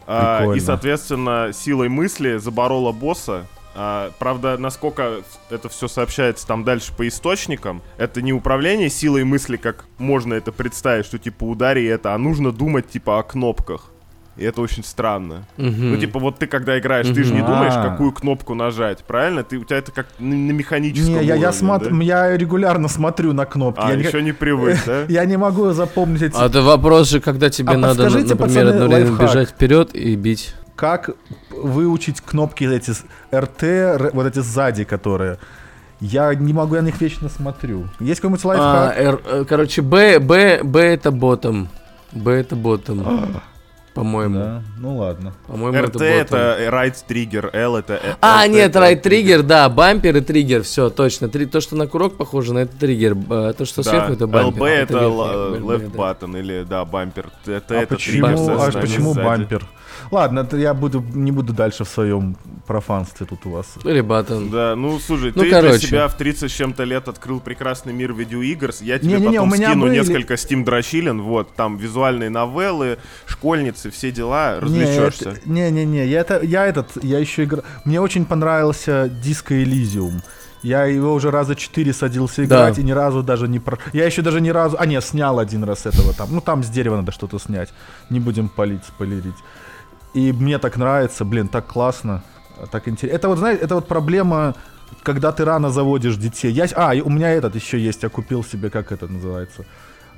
А, 0.06 0.38
Прикольно. 0.38 0.58
и, 0.58 0.60
соответственно, 0.60 1.50
силой 1.52 1.88
мысли 1.88 2.36
заборола 2.36 2.92
босса. 2.92 3.46
А, 3.76 4.12
правда, 4.18 4.56
насколько 4.56 5.22
это 5.50 5.68
все 5.68 5.88
сообщается 5.88 6.46
там 6.46 6.62
дальше 6.62 6.92
по 6.96 7.06
источникам, 7.08 7.82
это 7.98 8.22
не 8.22 8.32
управление 8.32 8.88
силой 8.88 9.24
мысли, 9.24 9.56
как 9.56 9.86
можно 9.98 10.34
это 10.34 10.52
представить, 10.52 11.06
что 11.06 11.18
типа 11.18 11.44
удари 11.44 11.84
это, 11.84 12.14
а 12.14 12.18
нужно 12.18 12.52
думать 12.52 12.88
типа 12.88 13.18
о 13.18 13.22
кнопках. 13.22 13.90
И 14.36 14.44
это 14.44 14.60
очень 14.60 14.82
странно. 14.82 15.44
Мгм. 15.56 15.92
Ну, 15.92 15.96
типа, 15.96 16.18
вот 16.18 16.38
ты 16.38 16.46
когда 16.48 16.76
играешь, 16.78 17.06
ты 17.06 17.22
же 17.22 17.32
не 17.32 17.40
думаешь, 17.40 17.72
А. 17.76 17.90
какую 17.90 18.10
кнопку 18.10 18.54
нажать, 18.54 19.04
правильно? 19.04 19.44
Ты, 19.44 19.58
у 19.58 19.64
тебя 19.64 19.78
это 19.78 19.92
как 19.92 20.06
на, 20.18 20.34
на 20.34 20.50
механическом 20.50 21.14
Не, 21.14 21.24
я, 21.24 21.34
я, 21.36 21.50
уровне, 21.50 21.68
смотр- 21.68 21.90
да? 21.98 22.04
я 22.04 22.36
регулярно 22.36 22.88
смотрю 22.88 23.32
на 23.32 23.46
кнопки. 23.46 23.80
А, 23.84 23.92
я, 23.92 23.96
еще 23.98 24.18
не... 24.20 24.26
не 24.26 24.32
привык, 24.32 24.78
да? 24.86 25.04
я 25.08 25.24
не 25.24 25.36
могу 25.36 25.70
запомнить 25.70 26.22
эти... 26.22 26.34
А 26.36 26.46
это 26.46 26.62
вопрос 26.62 27.10
же, 27.10 27.20
когда 27.20 27.48
тебе 27.48 27.74
А 27.74 27.76
надо, 27.76 28.04
например, 28.10 28.36
пацаны, 28.36 28.68
одновременно 28.70 29.10
лайфхак. 29.10 29.28
бежать 29.28 29.48
вперед 29.50 29.94
и 29.94 30.16
бить. 30.16 30.54
Как 30.74 31.10
выучить 31.52 32.20
кнопки 32.20 32.64
эти 32.64 32.90
РТ, 33.32 34.12
вот 34.12 34.26
эти 34.26 34.40
сзади, 34.40 34.82
которые... 34.82 35.38
Я 36.00 36.34
не 36.34 36.52
могу, 36.52 36.74
я 36.74 36.82
на 36.82 36.86
них 36.86 37.00
вечно 37.00 37.28
смотрю. 37.28 37.86
Есть 38.00 38.20
какой-нибудь 38.20 38.44
А, 38.44 38.48
лайфхак? 38.48 38.98
Р- 38.98 39.20
э, 39.26 39.44
короче, 39.48 39.80
Б, 39.80 40.18
Б, 40.18 40.60
Б 40.64 40.80
это 40.80 41.12
ботом. 41.12 41.68
Б 42.10 42.32
это 42.32 42.56
ботом. 42.56 43.40
По-моему. 43.94 44.38
Да, 44.40 44.62
ну 44.80 44.96
ладно. 44.96 45.32
По-моему, 45.46 45.78
RT 45.78 46.02
это 46.02 46.36
это 46.36 46.68
right 46.74 46.96
триггер, 47.06 47.50
L 47.52 47.76
это... 47.76 47.94
э, 47.94 48.14
А, 48.20 48.44
LT 48.44 48.48
нет, 48.50 48.70
это 48.70 48.80
райт 48.80 49.02
триггер, 49.02 49.42
да, 49.44 49.68
бампер 49.68 50.16
и 50.16 50.20
триггер, 50.20 50.64
все, 50.64 50.90
точно. 50.90 51.28
Три, 51.28 51.46
то, 51.46 51.60
что 51.60 51.76
на 51.76 51.86
курок 51.86 52.16
похоже, 52.16 52.54
на 52.54 52.58
это 52.60 52.76
триггер. 52.76 53.16
а 53.30 53.52
То, 53.52 53.64
что 53.64 53.84
Да, 53.84 53.90
сверху, 53.90 54.12
это 54.14 54.26
бампер. 54.26 54.62
LB 54.62 54.66
это 54.68 54.92
верхний, 54.94 55.06
л- 55.06 55.54
LB, 55.54 55.60
left 55.60 55.94
button 55.94 56.38
или, 56.40 56.64
да, 56.68 56.84
бампер. 56.84 57.30
Это, 57.46 57.78
а 57.78 57.82
это 57.82 57.96
триггер 57.96 58.22
почему, 58.32 58.50
а 58.50 58.58
сознания 58.58 58.86
почему 58.86 59.12
сзади. 59.14 59.26
бампер? 59.26 59.66
Ладно, 60.14 60.46
я 60.52 60.74
буду, 60.74 61.04
не 61.12 61.32
буду 61.32 61.52
дальше 61.52 61.82
в 61.84 61.88
своем 61.88 62.36
профанстве 62.68 63.26
тут 63.26 63.46
у 63.46 63.50
вас. 63.50 63.66
Батон. 64.04 64.48
Да, 64.48 64.76
ну 64.76 65.00
слушай, 65.00 65.32
Ну, 65.34 65.42
ты 65.42 65.48
для 65.48 65.60
короче. 65.60 65.88
себя 65.88 66.06
в 66.06 66.16
30 66.16 66.48
с 66.50 66.54
чем-то 66.54 66.84
лет 66.84 67.08
открыл 67.08 67.40
прекрасный 67.40 67.92
мир 67.92 68.12
видеоигр. 68.12 68.70
Я 68.80 69.00
тебе 69.00 69.14
Не-не-не, 69.14 69.38
потом 69.38 69.50
у 69.50 69.54
меня 69.54 69.68
скину 69.70 69.82
были- 69.86 69.94
несколько 69.98 70.34
Steam 70.34 70.62
дрочилин, 70.64 71.20
вот, 71.20 71.52
там 71.56 71.78
визуальные 71.78 72.30
новеллы, 72.30 72.98
школьницы, 73.26 73.90
все 73.90 74.12
дела, 74.12 74.60
развлечешься. 74.60 75.34
Не-не-не, 75.46 76.06
я, 76.06 76.20
это, 76.20 76.40
я 76.44 76.64
этот, 76.66 77.02
я 77.02 77.18
еще 77.18 77.42
играл. 77.42 77.64
Мне 77.84 78.00
очень 78.00 78.24
понравился 78.24 79.06
Disco 79.24 79.60
Elysium. 79.64 80.22
Я 80.62 80.84
его 80.84 81.12
уже 81.12 81.30
раза 81.32 81.56
четыре 81.56 81.92
садился 81.92 82.36
Да. 82.36 82.44
играть 82.46 82.78
и 82.78 82.82
ни 82.84 82.92
разу 82.92 83.22
даже 83.24 83.48
не 83.48 83.58
про... 83.58 83.78
Я 83.92 84.06
еще 84.06 84.22
даже 84.22 84.40
ни 84.40 84.48
разу... 84.48 84.76
А, 84.78 84.86
нет, 84.86 85.04
снял 85.04 85.38
один 85.40 85.64
раз 85.64 85.86
этого 85.86 86.14
там. 86.14 86.28
Ну, 86.32 86.40
там 86.40 86.62
с 86.62 86.68
дерева 86.68 86.96
надо 86.96 87.10
что-то 87.12 87.38
снять. 87.40 87.68
Не 88.10 88.20
будем 88.20 88.48
палить, 88.48 88.82
спойлерить. 88.86 89.34
И 90.14 90.32
мне 90.32 90.58
так 90.58 90.76
нравится, 90.76 91.24
блин, 91.24 91.48
так 91.48 91.66
классно, 91.66 92.22
так 92.70 92.88
интересно. 92.88 93.16
Это 93.16 93.28
вот, 93.28 93.38
знаете, 93.38 93.64
это 93.64 93.74
вот 93.74 93.88
проблема, 93.88 94.54
когда 95.02 95.32
ты 95.32 95.44
рано 95.44 95.70
заводишь 95.70 96.16
детей. 96.16 96.52
Я... 96.52 96.66
А, 96.76 96.94
у 97.04 97.10
меня 97.10 97.30
этот 97.30 97.54
еще 97.56 97.78
есть, 97.78 98.02
я 98.02 98.08
купил 98.08 98.44
себе, 98.44 98.70
как 98.70 98.92
это 98.92 99.08
называется? 99.08 99.64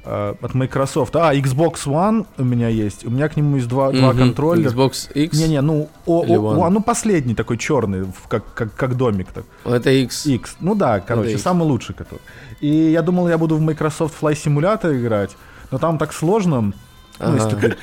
э, 0.07 0.35
от 0.41 0.55
Microsoft. 0.55 1.17
А, 1.17 1.35
Xbox 1.35 1.87
One 1.87 2.27
у 2.39 2.45
меня 2.45 2.69
есть. 2.69 3.05
У 3.05 3.11
меня 3.11 3.29
к 3.29 3.37
нему 3.37 3.57
есть 3.57 3.69
два, 3.69 3.91
два 3.91 4.11
Мгм. 4.11 4.19
контроллера. 4.19 4.71
Xbox 4.71 5.11
X? 5.13 5.39
Не-не, 5.39 5.61
ну, 5.61 5.89
о, 6.07 6.23
о-? 6.23 6.55
One, 6.55 6.71
ну 6.71 6.81
последний 6.81 7.35
такой 7.35 7.59
черный, 7.59 8.07
как, 8.29 8.45
как, 8.55 8.75
как 8.75 8.97
домик 8.97 9.29
так. 9.33 9.45
Это 9.65 9.91
X. 9.91 10.27
X. 10.27 10.57
Ну 10.61 10.75
да, 10.75 11.01
короче, 11.01 11.33
X. 11.33 11.43
самый 11.43 11.65
лучший 11.65 11.95
который. 11.95 12.21
И 12.61 12.69
я 12.69 13.03
думал, 13.03 13.29
я 13.29 13.37
буду 13.37 13.57
в 13.57 13.61
Microsoft 13.61 14.15
Flight 14.23 14.45
Simulator 14.45 14.97
играть, 14.97 15.37
но 15.71 15.79
там 15.79 15.99
так 15.99 16.13
сложно. 16.13 16.73
Ну, 17.19 17.35
если 17.35 17.57
Ага. 17.57 17.77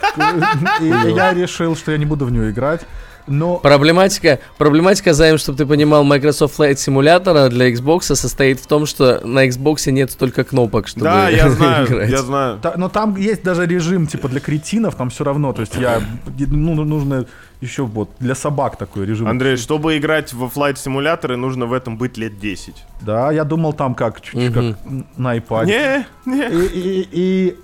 ты- 0.79 0.83
И 1.09 1.13
я 1.15 1.33
решил, 1.33 1.75
что 1.75 1.91
я 1.91 1.97
не 1.97 2.05
буду 2.05 2.25
в 2.25 2.31
нее 2.31 2.49
играть. 2.51 2.81
Но 3.25 3.55
Проблематика, 3.55 4.39
проблематика, 4.57 5.13
Займ, 5.13 5.37
чтобы 5.37 5.57
ты 5.57 5.65
понимал, 5.65 6.03
Microsoft 6.03 6.59
Flight 6.59 6.73
Simulator 6.73 7.47
для 7.47 7.71
Xbox 7.71 8.13
состоит 8.15 8.59
в 8.59 8.67
том, 8.67 8.85
что 8.85 9.21
на 9.25 9.47
Xbox 9.47 9.89
нет 9.91 10.11
столько 10.11 10.43
кнопок, 10.43 10.89
чтобы 10.89 11.05
Да, 11.05 11.29
я 11.29 11.49
знаю, 11.49 11.87
играть. 11.87 12.09
я 12.09 12.17
знаю. 12.17 12.59
Та- 12.59 12.73
но 12.75 12.89
там 12.89 13.15
есть 13.15 13.41
даже 13.41 13.65
режим 13.65 14.07
типа 14.07 14.27
для 14.27 14.41
кретинов, 14.41 14.95
там 14.95 15.09
все 15.09 15.23
равно, 15.23 15.53
то 15.53 15.61
есть 15.61 15.73
я 15.77 16.01
ну 16.37 16.83
нужно 16.83 17.25
еще 17.61 17.83
вот 17.83 18.09
для 18.19 18.35
собак 18.35 18.75
такой 18.75 19.05
режим. 19.05 19.25
Андрей, 19.29 19.55
чтобы 19.55 19.95
играть 19.97 20.33
во 20.33 20.49
флайт 20.49 20.77
симуляторы, 20.77 21.37
нужно 21.37 21.65
в 21.65 21.71
этом 21.71 21.97
быть 21.97 22.17
лет 22.17 22.39
10. 22.39 22.75
Да, 22.99 23.31
я 23.31 23.45
думал 23.45 23.71
там 23.71 23.95
как 23.95 24.19
чуть-чуть 24.19 24.53
Мгм. 24.53 24.73
как 24.73 25.17
на 25.17 25.37
iPad. 25.37 25.65
Не, 25.65 26.05
не. 26.25 26.49
И, 26.49 26.67
и- 26.67 27.07
и- 27.13 27.55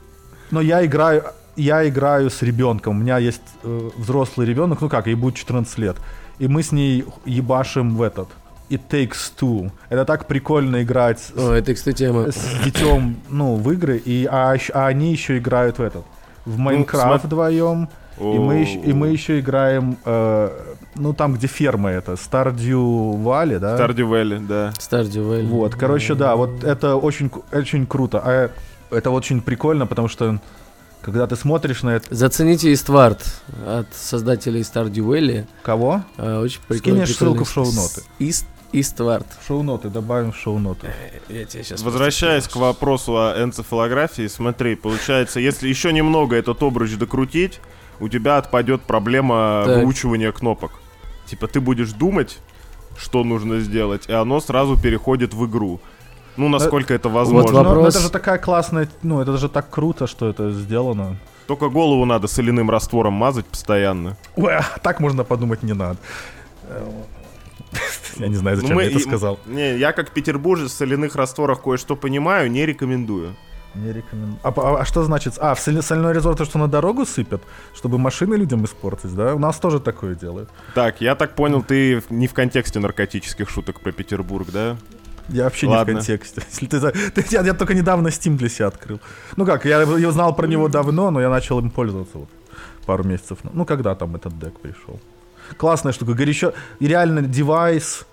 но 0.51 0.61
я 0.61 0.85
играю, 0.85 1.23
я 1.61 1.87
играю 1.87 2.29
с 2.29 2.41
ребенком. 2.41 2.97
У 2.97 2.99
меня 3.01 3.17
есть 3.17 3.41
э, 3.63 3.89
взрослый 3.97 4.47
ребенок, 4.47 4.81
ну 4.81 4.89
как, 4.89 5.07
ей 5.07 5.15
будет 5.15 5.35
14 5.35 5.77
лет. 5.77 5.97
И 6.39 6.47
мы 6.47 6.63
с 6.63 6.71
ней 6.71 7.05
ебашим 7.25 7.95
в 7.95 8.01
этот. 8.01 8.29
It 8.69 8.81
Takes 8.89 9.33
Two. 9.39 9.71
Это 9.89 10.05
так 10.05 10.27
прикольно 10.27 10.83
играть 10.83 11.19
с, 11.19 11.31
О, 11.35 11.53
это, 11.53 11.73
кстати, 11.73 11.97
тема. 11.97 12.31
с 12.31 12.63
детем, 12.63 13.17
ну, 13.29 13.55
в 13.55 13.71
игры, 13.71 13.97
и, 13.97 14.27
а, 14.29 14.55
а 14.73 14.87
они 14.87 15.11
еще 15.11 15.37
играют 15.39 15.79
в 15.79 15.81
этот. 15.81 16.05
В 16.45 16.57
Майнкрафт 16.57 17.23
смо- 17.23 17.27
вдвоем. 17.27 17.89
И 18.19 18.37
мы, 18.37 18.55
еще, 18.55 18.79
и 18.79 18.93
мы 18.93 19.07
еще 19.07 19.39
играем, 19.39 19.97
э, 20.05 20.49
ну, 20.95 21.13
там, 21.13 21.33
где 21.35 21.47
ферма 21.47 21.89
это, 21.89 22.13
Stardew 22.13 23.23
Valley, 23.23 23.59
да? 23.59 23.77
Stardew 23.77 24.09
Valley, 24.09 24.45
да. 24.45 24.73
Stardew 24.77 25.23
Valley. 25.25 25.47
Вот, 25.47 25.75
короче, 25.75 26.15
да, 26.15 26.35
вот 26.35 26.63
это 26.63 26.97
очень, 26.97 27.31
очень 27.53 27.85
круто. 27.85 28.21
А 28.23 28.49
это 28.91 29.09
очень 29.11 29.41
прикольно, 29.41 29.87
потому 29.87 30.09
что 30.09 30.39
когда 31.01 31.27
ты 31.27 31.35
смотришь 31.35 31.83
на 31.83 31.91
это... 31.91 32.13
Зацените 32.13 32.73
Иствард 32.73 33.23
от 33.65 33.87
создателей 33.93 34.61
Stardew 34.61 35.05
Valley. 35.05 35.47
Кого? 35.63 36.03
А, 36.17 36.41
Очень 36.41 36.61
прикольно. 36.67 37.05
Скинешь 37.05 37.17
ссылку 37.17 37.43
в 37.43 37.49
шоу-ноты. 37.49 38.01
Ист, 38.19 38.45
Иствард. 38.71 39.25
Шоу-ноты, 39.47 39.89
добавим 39.89 40.31
в 40.31 40.37
шоу-ноты. 40.37 40.87
Я 41.29 41.45
сейчас 41.47 41.81
Возвращаясь 41.81 42.47
к 42.47 42.55
вопросу 42.55 43.17
о 43.17 43.41
энцефалографии, 43.41 44.27
смотри, 44.27 44.75
получается, 44.75 45.39
если 45.39 45.67
еще 45.67 45.91
немного 45.93 46.35
этот 46.35 46.61
обруч 46.61 46.95
докрутить, 46.95 47.59
у 47.99 48.07
тебя 48.07 48.37
отпадет 48.37 48.81
проблема 48.81 49.63
Так. 49.65 49.77
выучивания 49.83 50.31
кнопок. 50.31 50.71
Типа 51.25 51.47
ты 51.47 51.59
будешь 51.59 51.91
думать, 51.91 52.39
что 52.97 53.23
нужно 53.23 53.59
сделать, 53.59 54.07
и 54.07 54.13
оно 54.13 54.39
сразу 54.39 54.77
переходит 54.79 55.33
в 55.33 55.45
игру. 55.47 55.79
Ну, 56.39 56.49
насколько 56.49 56.93
это 56.93 57.09
возможно. 57.09 57.51
Вот 57.51 57.53
Но- 57.53 57.63
но 57.63 57.75
вопрос. 57.75 57.95
это 57.95 58.03
же 58.03 58.09
такая 58.09 58.37
классная, 58.37 58.87
ну, 59.03 59.21
это 59.21 59.37
же 59.37 59.49
так 59.49 59.69
круто, 59.69 60.07
что 60.07 60.29
это 60.29 60.51
сделано. 60.51 61.17
Только 61.47 61.69
голову 61.69 62.05
надо 62.05 62.27
соляным 62.27 62.69
раствором 62.69 63.13
мазать 63.13 63.45
постоянно. 63.45 64.15
Ой, 64.35 64.55
а 64.55 64.63
так 64.81 64.99
можно 64.99 65.23
подумать 65.23 65.63
не 65.63 65.73
надо. 65.73 65.97
Э, 66.69 66.89
Я 68.17 68.27
не 68.27 68.35
знаю, 68.35 68.57
зачем 68.57 68.75
Ну, 68.75 68.81
я 68.81 68.87
это 68.87 68.99
сказал. 68.99 69.39
Не, 69.45 69.77
я 69.77 69.91
как 69.91 70.11
петербуржец 70.11 70.71
в 70.71 70.75
соляных 70.75 71.15
растворах 71.15 71.61
кое-что 71.61 71.95
понимаю, 71.95 72.49
не 72.51 72.65
рекомендую. 72.65 73.35
Не 73.75 73.93
рекомендую. 73.93 74.39
А, 74.43 74.51
по- 74.51 74.79
а 74.81 74.85
что 74.85 75.03
значит? 75.03 75.35
А, 75.39 75.53
в 75.53 75.59
соляной 75.59 76.13
резор 76.13 76.35
то, 76.35 76.45
что 76.45 76.57
на 76.57 76.67
дорогу 76.67 77.05
сыпят, 77.05 77.41
чтобы 77.75 77.97
машины 77.97 78.35
людям 78.35 78.65
испортить, 78.65 79.13
да? 79.15 79.35
У 79.35 79.39
нас 79.39 79.57
тоже 79.59 79.79
такое 79.79 80.15
делают. 80.15 80.49
Так, 80.73 81.01
я 81.01 81.15
так 81.15 81.35
понял, 81.35 81.61
ты 81.63 82.01
не 82.09 82.27
в 82.27 82.33
контексте 82.33 82.79
наркотических 82.79 83.49
шуток 83.49 83.79
про 83.81 83.91
Петербург, 83.91 84.47
да? 84.51 84.75
Я 85.29 85.43
вообще 85.43 85.67
не 85.67 85.73
Ладно. 85.75 85.93
в 85.93 85.97
контексте. 85.97 86.41
Если 86.49 86.65
ты, 86.67 86.79
ты- 87.11 87.25
я, 87.29 87.41
я 87.41 87.53
только 87.53 87.73
недавно 87.73 88.07
Steam 88.09 88.37
для 88.37 88.49
себя 88.49 88.67
открыл. 88.67 88.99
Ну 89.37 89.45
как, 89.45 89.65
я, 89.65 89.81
я 89.81 90.11
знал 90.11 90.35
про 90.35 90.47
него 90.47 90.67
давно, 90.67 91.11
но 91.11 91.21
я 91.21 91.29
начал 91.29 91.59
им 91.59 91.69
пользоваться 91.69 92.17
вот 92.17 92.29
пару 92.85 93.03
месяцев. 93.03 93.43
на- 93.43 93.51
Ну, 93.53 93.65
когда 93.65 93.95
там 93.95 94.15
этот 94.15 94.37
дек 94.39 94.59
пришел. 94.59 94.99
Классная 95.57 95.93
штука. 95.93 96.13
Горячо. 96.13 96.53
И 96.79 96.87
реально 96.87 97.21
девайс. 97.21 98.05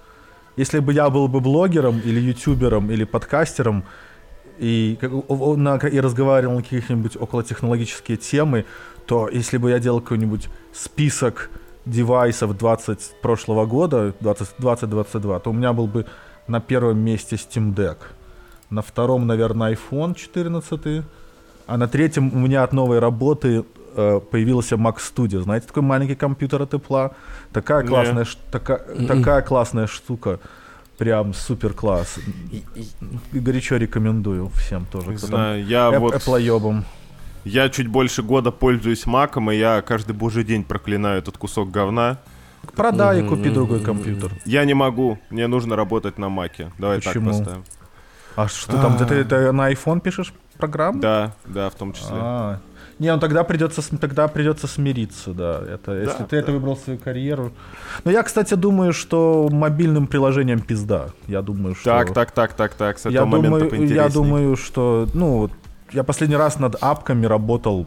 Если 0.57 0.79
бы 0.81 0.92
я 0.92 1.11
был 1.11 1.29
бы 1.29 1.40
блогером 1.40 2.00
или 2.00 2.20
ютубером 2.20 2.90
или 2.90 3.05
подкастером 3.05 3.85
и, 4.59 4.98
на- 5.57 5.76
и 5.76 6.00
разговаривал 6.00 6.55
на 6.57 6.62
каких-нибудь 6.62 7.16
околотехнологические 7.16 8.16
темы, 8.16 8.64
то 9.07 9.29
если 9.29 9.59
бы 9.59 9.70
я 9.70 9.79
делал 9.79 10.00
какой-нибудь 10.00 10.48
список 10.72 11.50
девайсов 11.85 12.57
20 12.57 13.20
прошлого 13.22 13.66
года, 13.66 14.14
20 14.20 14.48
2022, 14.59 15.38
то 15.40 15.50
у 15.50 15.52
меня 15.52 15.72
был 15.72 15.87
бы 15.87 16.07
на 16.48 16.61
первом 16.61 16.98
месте 16.98 17.37
Steam 17.37 17.74
Deck. 17.74 17.96
На 18.70 18.82
втором, 18.82 19.26
наверное, 19.26 19.74
iPhone 19.74 20.14
14. 20.14 21.04
А 21.66 21.76
на 21.76 21.88
третьем 21.88 22.32
у 22.35 22.38
меня 22.38 22.62
от 22.62 22.72
новой 22.72 22.98
работы 22.98 23.64
э, 23.96 24.20
появился 24.30 24.76
Mac 24.76 24.96
Studio. 24.96 25.42
Знаете, 25.42 25.66
такой 25.66 25.82
маленький 25.82 26.14
компьютер 26.14 26.62
от 26.62 26.74
Apple. 26.74 27.12
Такая 27.52 27.82
Не. 27.82 27.88
классная, 27.88 28.26
така- 28.50 28.80
такая 29.09 29.42
классная 29.42 29.87
штука. 29.87 30.38
Прям 30.98 31.35
супер 31.35 31.72
класс. 31.74 32.18
Горячо 33.32 33.76
рекомендую 33.76 34.48
всем 34.54 34.87
тоже. 34.87 35.11
Не 35.11 35.16
кто 35.16 35.26
знаю, 35.26 35.66
я 35.66 35.90
там 35.90 36.00
вот... 36.00 36.14
Apple-ёбом. 36.14 36.85
Я 37.44 37.68
чуть 37.68 37.87
больше 37.87 38.22
года 38.22 38.50
пользуюсь 38.50 39.06
маком, 39.06 39.50
и 39.50 39.56
я 39.56 39.82
каждый 39.82 40.12
божий 40.16 40.42
день 40.42 40.64
проклинаю 40.64 41.18
этот 41.18 41.37
кусок 41.38 41.70
говна. 41.70 42.18
Продай 42.74 43.20
и 43.20 43.29
купи 43.29 43.50
другой 43.50 43.81
компьютер. 43.81 44.33
Я 44.44 44.64
не 44.64 44.74
могу, 44.74 45.18
мне 45.31 45.46
нужно 45.46 45.76
работать 45.76 46.18
на 46.18 46.29
маке. 46.29 46.72
Давай 46.79 46.98
Почему? 46.98 47.31
так 47.31 47.38
поставим. 47.38 47.64
А 48.37 48.48
что 48.48 48.72
там, 48.72 48.96
ты 48.98 49.52
на 49.52 49.72
iPhone 49.72 50.00
пишешь 50.00 50.35
программу? 50.59 51.00
Да, 51.00 51.33
да, 51.46 51.70
в 51.70 51.74
том 51.74 51.92
числе. 51.92 52.16
А, 52.18 52.61
не, 52.98 53.12
ну 53.12 53.18
тогда 53.18 53.44
придется, 53.44 53.83
тогда 53.98 54.29
придется 54.29 54.66
смириться, 54.66 55.33
да. 55.33 55.62
Это, 55.66 55.92
если 55.92 56.24
ты 56.24 56.37
это 56.37 56.52
выбрал 56.52 56.76
свою 56.76 56.98
карьеру. 56.98 57.52
Но 58.05 58.11
я, 58.11 58.22
кстати, 58.22 58.55
думаю, 58.55 58.92
что 58.92 59.48
мобильным 59.50 60.07
приложением 60.07 60.61
пизда. 60.61 61.09
Я 61.26 61.42
думаю, 61.42 61.74
что. 61.74 61.85
Так, 61.85 62.12
так, 62.12 62.33
так, 62.33 62.52
так, 62.55 62.74
так, 62.74 62.98
с 62.98 63.00
этого 63.02 63.12
я 63.12 63.24
момента 63.24 63.48
думаю, 63.48 63.70
поинтересней. 63.70 63.96
я 63.96 64.09
думаю, 64.09 64.57
что, 64.57 65.09
ну, 65.14 65.50
я 65.92 66.05
последний 66.05 66.37
раз 66.37 66.59
над 66.59 66.76
апками 66.81 67.26
работал 67.26 67.87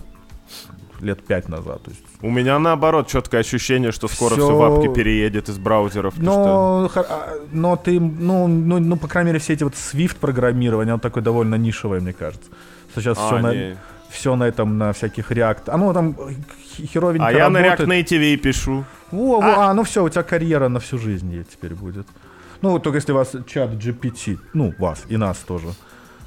лет 1.02 1.24
пять 1.24 1.48
назад. 1.50 1.84
То 1.84 1.92
есть, 1.92 2.04
У 2.22 2.30
меня 2.30 2.60
наоборот 2.60 3.08
четкое 3.08 3.42
ощущение, 3.42 3.92
что 3.92 4.08
скоро 4.08 4.34
все 4.36 4.46
Всё- 4.46 4.58
в 4.58 4.64
апке 4.64 4.94
переедет 4.94 5.50
из 5.50 5.58
браузеров. 5.58 6.14
что- 6.14 6.24
но, 6.24 6.90
хор- 6.94 7.06
а, 7.10 7.30
но 7.52 7.76
ты, 7.76 8.00
ну, 8.00 8.48
ну, 8.48 8.80
ну, 8.80 8.98
по 8.98 9.08
крайней 9.08 9.30
мере, 9.30 9.40
все 9.40 9.54
эти 9.54 9.64
вот 9.64 9.74
Swift 9.74 10.18
программирование, 10.20 10.94
оно 10.94 11.00
такое 11.00 11.24
довольно 11.24 11.56
нишевое, 11.56 12.00
мне 12.02 12.14
кажется. 12.14 12.50
Что 12.92 13.02
сейчас 13.02 13.18
А, 13.20 13.28
все, 13.28 13.40
на, 13.40 13.54
не. 13.54 13.78
все 14.10 14.36
на 14.36 14.44
этом, 14.44 14.78
на 14.78 14.92
всяких 14.94 15.32
React. 15.32 15.70
Оно 15.70 15.94
там 15.94 16.16
хи- 16.76 16.86
херовенько 16.88 17.28
А 17.28 17.32
я 17.32 17.50
на 17.50 17.60
React 17.60 17.70
работает. 17.82 18.12
Native 18.12 18.38
пишу. 18.38 18.84
Во, 19.12 19.40
во, 19.42 19.70
а, 19.70 19.74
ну 19.74 19.84
все, 19.84 20.04
у 20.04 20.10
тебя 20.10 20.24
карьера 20.24 20.70
на 20.70 20.80
всю 20.80 20.98
жизнь 20.98 21.46
теперь 21.52 21.74
будет. 21.76 22.08
Ну, 22.62 22.78
только 22.80 22.98
если 22.98 23.14
вас 23.14 23.32
чат 23.48 23.72
GPT, 23.72 24.38
ну, 24.54 24.74
вас 24.78 25.04
и 25.08 25.18
нас 25.18 25.38
тоже. 25.38 25.68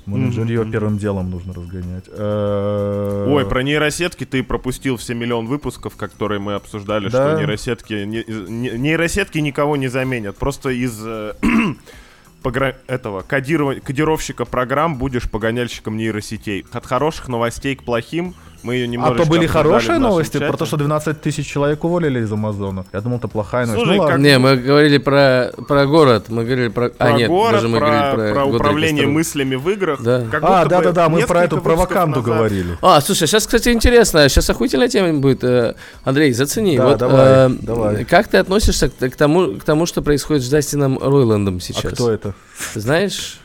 Менеджерье 0.07 0.63
Мгм. 0.63 0.73
первым 0.73 0.99
делом 0.99 1.31
нужно 1.31 1.55
разгонять. 1.55 2.05
Э, 2.09 3.27
Ой, 3.29 3.47
про 3.47 3.63
нейросетки 3.63 4.25
ты 4.25 4.43
пропустил 4.43 4.97
все 4.97 5.15
миллион 5.15 5.47
выпусков, 5.47 5.97
которые 5.97 6.41
мы 6.41 6.55
обсуждали, 6.55 7.09
Да. 7.09 7.31
что 7.31 7.39
нейросетки, 7.39 8.05
не- 8.05 8.25
не- 8.49 8.79
нейросетки 8.79 9.39
никого 9.39 9.77
не 9.77 9.89
заменят. 9.89 10.37
Просто 10.37 10.71
из 10.71 11.01
э, 11.05 11.35
погра- 12.43 12.77
этого 12.89 13.23
кодирова- 13.23 13.81
кодировщика 13.81 14.45
программ 14.45 14.97
будешь 14.99 15.31
погоняльщиком 15.31 15.97
нейросетей. 15.97 16.67
От 16.73 16.85
хороших 16.87 17.29
новостей 17.29 17.77
к 17.77 17.85
плохим 17.85 18.35
мы 18.63 18.75
ее 18.77 18.85
А 18.85 18.87
немножечко 18.87 19.25
то 19.25 19.31
были 19.31 19.47
хорошие 19.47 19.99
новости 19.99 20.35
чате. 20.35 20.47
про 20.47 20.57
то, 20.57 20.67
что 20.67 20.77
12 20.77 21.21
тысяч 21.21 21.47
человек 21.47 21.83
уволили 21.85 22.21
из 22.21 22.33
Амазона. 22.33 22.85
Я 22.93 23.01
думал, 23.01 23.19
это 23.19 23.29
плохая 23.29 23.67
новость. 23.67 23.85
Слушай, 23.85 23.97
ну, 23.97 24.03
ладно. 24.03 24.17
как- 24.17 24.25
Не, 24.25 24.39
мы 24.39 24.57
говорили 24.57 24.99
про, 24.99 25.53
про 25.69 25.87
город, 25.87 26.27
мы 26.29 26.45
говорили 26.45 26.69
про... 26.69 26.89
Про 26.91 27.07
а, 27.07 27.13
нет, 27.13 27.29
город, 27.29 27.53
даже 27.53 27.69
мы 27.69 27.79
про, 27.79 27.87
говорили 27.87 28.17
про, 28.17 28.35
про 28.35 28.45
управление 28.45 29.07
мыслями 29.07 29.55
в 29.57 29.69
играх. 29.69 30.03
Да. 30.03 30.25
Как 30.31 30.43
А, 30.45 30.65
да-да-да, 30.67 31.09
мы 31.09 31.27
про 31.27 31.45
эту 31.45 31.61
провоканду 31.61 32.21
назад- 32.21 32.35
говорили. 32.37 32.79
А, 32.83 33.01
слушай, 33.01 33.27
сейчас, 33.27 33.47
кстати, 33.47 33.69
интересно, 33.71 34.29
сейчас 34.29 34.49
охуительная 34.51 34.89
тема 34.89 35.19
будет. 35.19 35.43
Э, 35.45 35.75
Андрей, 36.05 36.33
зацени. 36.33 36.77
Да, 36.77 36.89
вот, 36.89 36.99
давай, 36.99 37.27
э, 37.27 37.49
давай. 37.63 38.05
Как 38.05 38.29
ты 38.29 38.39
относишься 38.39 38.89
к, 38.89 38.95
к 39.11 39.17
тому, 39.17 39.55
к 39.59 39.65
тому, 39.65 39.87
что 39.87 40.03
происходит 40.03 40.43
с 40.45 40.51
Джастином 40.51 40.99
Ройландом 40.99 41.57
А 41.57 41.61
сейчас? 41.61 41.93
кто 41.93 42.11
это? 42.11 42.35
Знаешь? 42.75 43.39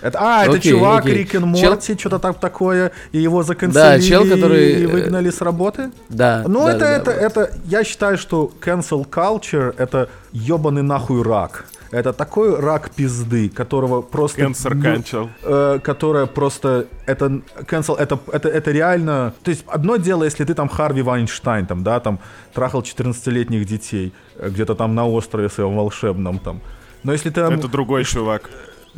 Это, 0.00 0.18
а, 0.20 0.44
это 0.44 0.56
Окей, 0.56 0.72
чувак 0.72 1.04
окей. 1.04 1.14
Рик 1.14 1.34
и 1.34 1.38
Чел- 1.38 1.46
Морти, 1.46 1.98
что-то 1.98 2.18
там 2.18 2.34
такое, 2.34 2.92
и 3.12 3.18
его 3.18 3.42
заканцелили 3.42 4.02
чел, 4.02 4.28
который, 4.28 4.72
и 4.72 4.84
э, 4.84 4.86
выгнали 4.86 5.30
с 5.30 5.40
работы? 5.40 5.90
Да. 6.08 6.44
Ну, 6.46 6.66
да, 6.66 6.70
это, 6.70 6.78
да, 6.78 6.90
это, 6.90 7.04
да, 7.04 7.12
вот. 7.12 7.22
это, 7.22 7.50
я 7.64 7.84
считаю, 7.84 8.18
что 8.18 8.52
cancel 8.60 9.08
culture— 9.08 9.74
это 9.78 10.08
ебаный 10.32 10.82
нахуй 10.82 11.22
рак. 11.22 11.64
это 11.90 12.12
такой 12.12 12.60
рак 12.60 12.90
пизды, 12.90 13.48
которого 13.48 14.02
просто... 14.02 14.42
Кэнсер 14.42 14.74
ну, 14.74 14.82
канчел. 14.82 15.30
э, 15.42 15.78
которая 15.82 16.26
просто 16.26 16.86
это 17.06 17.40
cancel, 17.62 17.96
это, 17.96 18.18
это, 18.32 18.48
это 18.48 18.70
реально. 18.70 19.32
То 19.42 19.50
есть 19.50 19.64
одно 19.66 19.96
дело, 19.96 20.24
если 20.24 20.44
ты 20.44 20.54
там 20.54 20.68
Харви 20.68 21.02
Вайнштайн, 21.02 21.66
там, 21.66 21.82
да, 21.82 21.98
там 22.00 22.18
трахал 22.52 22.82
14-летних 22.82 23.64
детей 23.66 24.12
э, 24.36 24.50
где-то 24.50 24.74
там 24.74 24.94
на 24.94 25.08
острове 25.08 25.48
своем 25.48 25.76
волшебном 25.76 26.38
там. 26.38 26.60
Но 27.04 27.12
если 27.12 27.30
ты 27.30 27.40
Это 27.40 27.68
другой 27.68 28.04
чувак. 28.04 28.50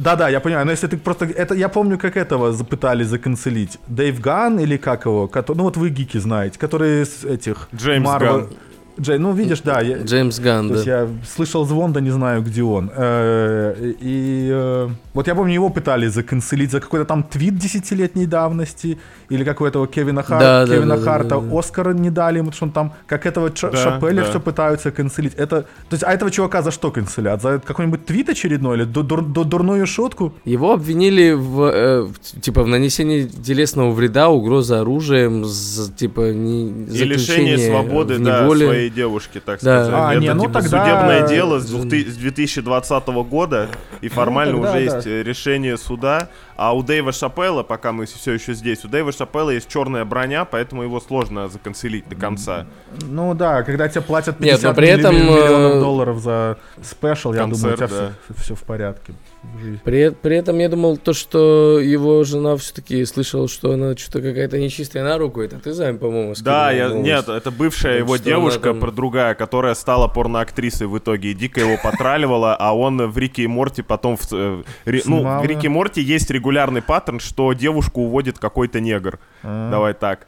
Да-да, 0.02 0.28
я 0.28 0.40
понимаю, 0.40 0.64
но 0.66 0.72
если 0.72 0.86
ты 0.88 0.96
просто... 0.96 1.24
Это, 1.26 1.54
я 1.54 1.68
помню, 1.68 1.98
как 1.98 2.16
этого 2.16 2.52
за- 2.52 2.64
пытались 2.64 3.08
заканцелить. 3.08 3.78
Дэйв 3.86 4.20
Ган 4.20 4.58
или 4.60 4.76
как 4.76 5.04
его? 5.06 5.30
Ну 5.48 5.62
вот 5.64 5.76
вы 5.76 5.90
гики 5.90 6.18
знаете, 6.18 6.58
которые 6.58 7.02
из 7.02 7.24
этих... 7.24 7.68
Джеймс 7.74 8.08
Marvel- 8.08 8.20
Ганн. 8.20 8.48
Джей, 8.98 9.18
ну 9.18 9.32
видишь, 9.32 9.60
да. 9.60 9.80
я- 9.80 9.98
Джеймс 9.98 10.38
Ганн, 10.40 10.68
то 10.68 10.74
есть 10.74 10.86
да. 10.86 11.00
я 11.02 11.08
слышал 11.36 11.64
звон, 11.66 11.92
да 11.92 12.00
не 12.00 12.10
знаю, 12.10 12.42
где 12.42 12.62
он. 12.62 12.90
Э, 12.94 13.92
И 14.00 14.48
э, 14.52 14.88
вот 15.14 15.26
я 15.26 15.34
помню, 15.34 15.54
его 15.54 15.68
пытались 15.70 16.12
заканцелить 16.12 16.70
за 16.70 16.80
какой-то 16.80 17.04
там 17.04 17.22
твит 17.22 17.56
десятилетней 17.58 18.26
давности, 18.26 18.98
или 19.30 19.44
как 19.44 19.60
у 19.60 19.64
этого 19.64 19.86
Кевина, 19.86 20.20
Хар- 20.20 20.38
Да, 20.40 20.66
да, 20.66 20.74
Кевина 20.74 20.96
да, 20.96 21.04
да, 21.04 21.10
Харта 21.10 21.28
да, 21.28 21.40
да. 21.40 21.58
Оскара 21.58 21.92
не 21.94 22.10
дали 22.10 22.38
ему, 22.38 22.50
потому 22.50 22.56
что 22.56 22.64
он 22.66 22.72
там, 22.72 22.92
как 23.06 23.26
этого 23.26 23.50
Ша- 23.54 23.70
Да, 23.70 23.76
Шапеля, 23.76 24.22
да. 24.22 24.30
все 24.30 24.40
пытаются 24.40 24.90
канцелить. 24.90 25.34
Это, 25.34 25.62
то 25.62 25.92
есть, 25.92 26.04
а 26.04 26.12
этого 26.12 26.30
чувака 26.30 26.62
за 26.62 26.70
что 26.70 26.90
канцелят? 26.90 27.42
За 27.42 27.58
какой-нибудь 27.58 28.04
твит 28.06 28.28
очередной 28.28 28.76
или 28.78 28.84
ду- 28.84 29.02
дур- 29.02 29.22
ду- 29.24 29.44
дурную 29.44 29.86
шутку? 29.86 30.32
Его 30.44 30.72
обвинили 30.72 31.32
в, 31.32 31.62
э, 31.62 32.02
в, 32.02 32.40
типа, 32.40 32.62
в 32.62 32.66
нанесении 32.68 33.24
телесного 33.24 33.90
вреда, 33.92 34.28
угрозы 34.28 34.74
оружием, 34.74 35.44
з- 35.44 35.90
типа, 35.92 36.32
не, 36.32 36.68
И 36.68 37.04
лишение 37.04 37.18
заключение 37.18 37.58
свободы, 37.70 38.14
в 38.14 38.22
да, 38.22 38.42
неволе. 38.42 38.79
Своей 38.80 38.90
девушки, 38.90 39.40
так 39.40 39.60
Да. 39.62 39.84
сказать. 39.84 39.92
А, 39.94 40.12
Это 40.12 40.20
не, 40.20 40.34
ну 40.34 40.42
типа 40.42 40.62
тогда- 40.62 40.84
судебное 40.84 41.28
дело 41.28 41.58
с, 41.58 41.66
2000 41.70 42.08
с 42.10 42.16
2020 42.16 43.22
года, 43.24 43.68
и 44.00 44.08
формально 44.08 44.54
тогда 44.54 44.70
уже 44.70 44.88
да. 44.90 44.96
есть 44.96 45.06
э, 45.06 45.22
решение 45.22 45.76
суда. 45.76 46.28
А 46.56 46.74
у 46.74 46.82
Дэйва 46.82 47.12
Шапелла, 47.12 47.62
пока 47.62 47.92
мы 47.92 48.06
все 48.06 48.32
еще 48.32 48.54
здесь, 48.54 48.84
у 48.84 48.88
Дэйва 48.88 49.12
Шапелла 49.12 49.50
есть 49.50 49.68
черная 49.68 50.04
броня, 50.04 50.44
поэтому 50.44 50.82
его 50.82 51.00
сложно 51.00 51.48
законцелить 51.48 52.08
до 52.08 52.16
конца. 52.16 52.66
Ну 53.02 53.34
да, 53.34 53.62
когда 53.62 53.88
тебе 53.88 54.02
платят 54.02 54.40
Нет, 54.40 54.56
50 54.60 54.62
но 54.64 54.74
при 54.74 54.88
этом, 54.88 55.14
милли- 55.14 55.22
миллионов 55.24 55.76
э, 55.76 55.80
долларов 55.80 56.18
за 56.20 56.58
спешл, 56.82 57.32
я 57.34 57.46
думаю, 57.46 57.74
у 57.74 57.76
тебя 57.76 57.88
да. 57.88 58.12
все, 58.28 58.42
все 58.42 58.54
в 58.54 58.62
порядке. 58.62 59.12
Жизнь. 59.58 59.80
При, 59.84 60.10
при 60.10 60.36
этом 60.36 60.58
я 60.58 60.68
думал, 60.68 60.98
то, 60.98 61.14
что 61.14 61.80
его 61.80 62.22
жена 62.24 62.56
все-таки 62.58 63.04
слышала, 63.06 63.48
что 63.48 63.72
она 63.72 63.96
что-то 63.96 64.20
какая-то 64.20 64.58
нечистая 64.58 65.02
на 65.02 65.16
руку. 65.16 65.40
Это 65.40 65.58
ты 65.58 65.72
сам, 65.72 65.96
по-моему, 65.98 66.34
Да, 66.42 66.68
скидывал 66.70 66.70
я, 66.76 66.88
новость. 66.90 67.04
нет, 67.04 67.28
это 67.28 67.50
бывшая 67.50 67.92
Так 67.98 68.06
его 68.06 68.16
девушка, 68.18 68.68
там- 68.70 68.80
про 68.80 68.90
другая, 68.90 69.34
которая 69.34 69.74
стала 69.74 70.08
порноактрисой 70.08 70.88
в 70.88 70.98
итоге 70.98 71.30
и 71.30 71.34
дико 71.34 71.60
его 71.60 71.78
потраливала, 71.82 72.54
а 72.54 72.76
он 72.76 72.98
в 73.10 73.16
Рике 73.16 73.44
и 73.44 73.46
Морти 73.46 73.80
потом... 73.82 74.16
В, 74.18 74.26
э, 74.32 74.62
ре- 74.84 75.02
ну, 75.06 75.40
в 75.40 75.44
Рике 75.46 75.66
и 75.66 75.70
Морти 75.70 76.02
есть 76.02 76.30
регулярный 76.30 76.82
паттерн, 76.82 77.18
что 77.18 77.52
девушку 77.54 78.02
уводит 78.02 78.38
какой-то 78.38 78.80
негр. 78.80 79.18
А. 79.42 79.70
Давай 79.70 79.94
так. 79.94 80.26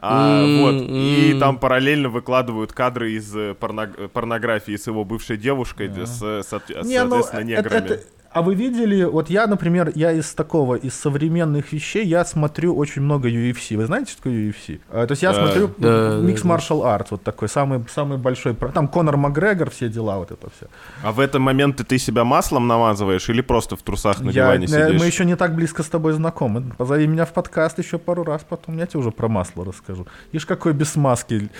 А, 0.00 0.42
М, 0.44 0.60
вот. 0.62 0.74
И 0.88 1.36
там 1.38 1.58
параллельно 1.58 2.08
выкладывают 2.08 2.72
кадры 2.72 3.12
из 3.12 3.34
э, 3.36 3.54
порно- 3.58 4.08
порнографии 4.12 4.76
с 4.76 4.86
его 4.86 5.04
бывшей 5.04 5.36
девушкой, 5.36 5.88
с, 5.88 6.20
э, 6.22 6.42
соот- 6.48 6.84
Не, 6.84 7.02
ну, 7.04 7.22
соответственно, 7.22 7.40
это- 7.40 7.44
неграми. 7.70 7.84
это- 7.86 8.00
а 8.34 8.42
вы 8.42 8.54
видели, 8.54 9.04
вот 9.04 9.30
я, 9.30 9.46
например, 9.46 9.92
я 9.94 10.12
из 10.12 10.32
такого, 10.34 10.74
из 10.74 10.94
современных 10.94 11.72
вещей, 11.72 12.04
я 12.06 12.24
смотрю 12.24 12.74
очень 12.76 13.02
много 13.02 13.28
UFC. 13.28 13.76
Вы 13.76 13.86
знаете, 13.86 14.12
что 14.12 14.22
такое 14.22 14.34
UFC? 14.50 14.80
А, 14.90 15.06
то 15.06 15.12
есть 15.12 15.22
я 15.22 15.32
Да. 15.32 15.46
смотрю 15.46 15.68
Да, 15.78 16.18
да. 16.20 16.26
martial 16.28 16.82
arts, 16.82 17.08
вот 17.10 17.22
такой, 17.22 17.48
самый, 17.48 17.84
самый 17.94 18.18
большой. 18.18 18.54
Там 18.54 18.88
Конор 18.88 19.16
Макгрегор, 19.16 19.70
все 19.70 19.88
дела, 19.88 20.18
вот 20.18 20.30
это 20.30 20.48
все. 20.56 20.66
А 21.02 21.12
в 21.12 21.20
этом 21.20 21.42
моменте 21.42 21.84
ты 21.84 21.98
себя 21.98 22.24
маслом 22.24 22.66
намазываешь 22.68 23.28
или 23.28 23.40
просто 23.42 23.76
в 23.76 23.82
трусах 23.82 24.20
на 24.20 24.30
Я, 24.30 24.32
диване 24.32 24.64
э, 24.64 24.68
сидишь? 24.68 25.00
мы 25.00 25.06
еще 25.06 25.24
не 25.24 25.36
так 25.36 25.54
близко 25.54 25.82
с 25.82 25.88
тобой 25.88 26.12
знакомы. 26.12 26.72
Позови 26.78 27.06
меня 27.06 27.24
в 27.24 27.32
подкаст 27.32 27.78
еще 27.78 27.98
пару 27.98 28.24
раз, 28.24 28.44
потом 28.48 28.78
я 28.78 28.86
тебе 28.86 29.00
уже 29.00 29.10
про 29.10 29.28
масло 29.28 29.64
расскажу. 29.64 30.06
Ишь, 30.32 30.46
какой 30.46 30.72
без 30.72 30.90
смазки 30.92 31.50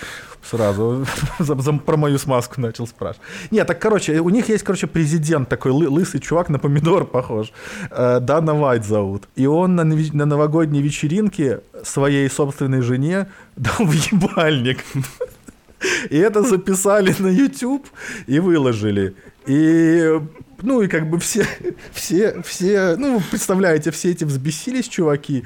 сразу 0.43 1.05
про 1.85 1.97
мою 1.97 2.17
смазку 2.17 2.61
начал 2.61 2.87
спрашивать. 2.87 3.27
Нет, 3.51 3.67
так, 3.67 3.79
короче, 3.79 4.19
у 4.19 4.29
них 4.29 4.49
есть, 4.49 4.63
короче, 4.63 4.87
президент 4.87 5.49
такой 5.49 5.71
лы- 5.71 5.89
лысый 5.89 6.19
чувак, 6.19 6.49
на 6.49 6.59
помидор 6.59 7.05
похож. 7.05 7.51
Э, 7.91 8.19
Дана 8.19 8.53
Вайт 8.53 8.85
зовут. 8.85 9.23
И 9.35 9.45
он 9.45 9.75
на, 9.75 9.83
на 9.83 10.25
новогодней 10.25 10.81
вечеринке 10.81 11.61
своей 11.83 12.29
собственной 12.29 12.81
жене 12.81 13.27
дал 13.55 13.87
ебальник. 14.11 14.79
И 16.09 16.17
это 16.17 16.43
записали 16.43 17.13
на 17.19 17.27
YouTube 17.27 17.85
и 18.27 18.39
выложили. 18.39 19.15
И 19.45 20.19
ну 20.63 20.81
и 20.81 20.87
как 20.87 21.09
бы 21.09 21.19
все, 21.19 21.45
все, 21.93 22.41
все, 22.43 22.95
ну, 22.97 23.21
представляете, 23.29 23.91
все 23.91 24.11
эти 24.11 24.23
взбесились 24.23 24.87
чуваки. 24.87 25.43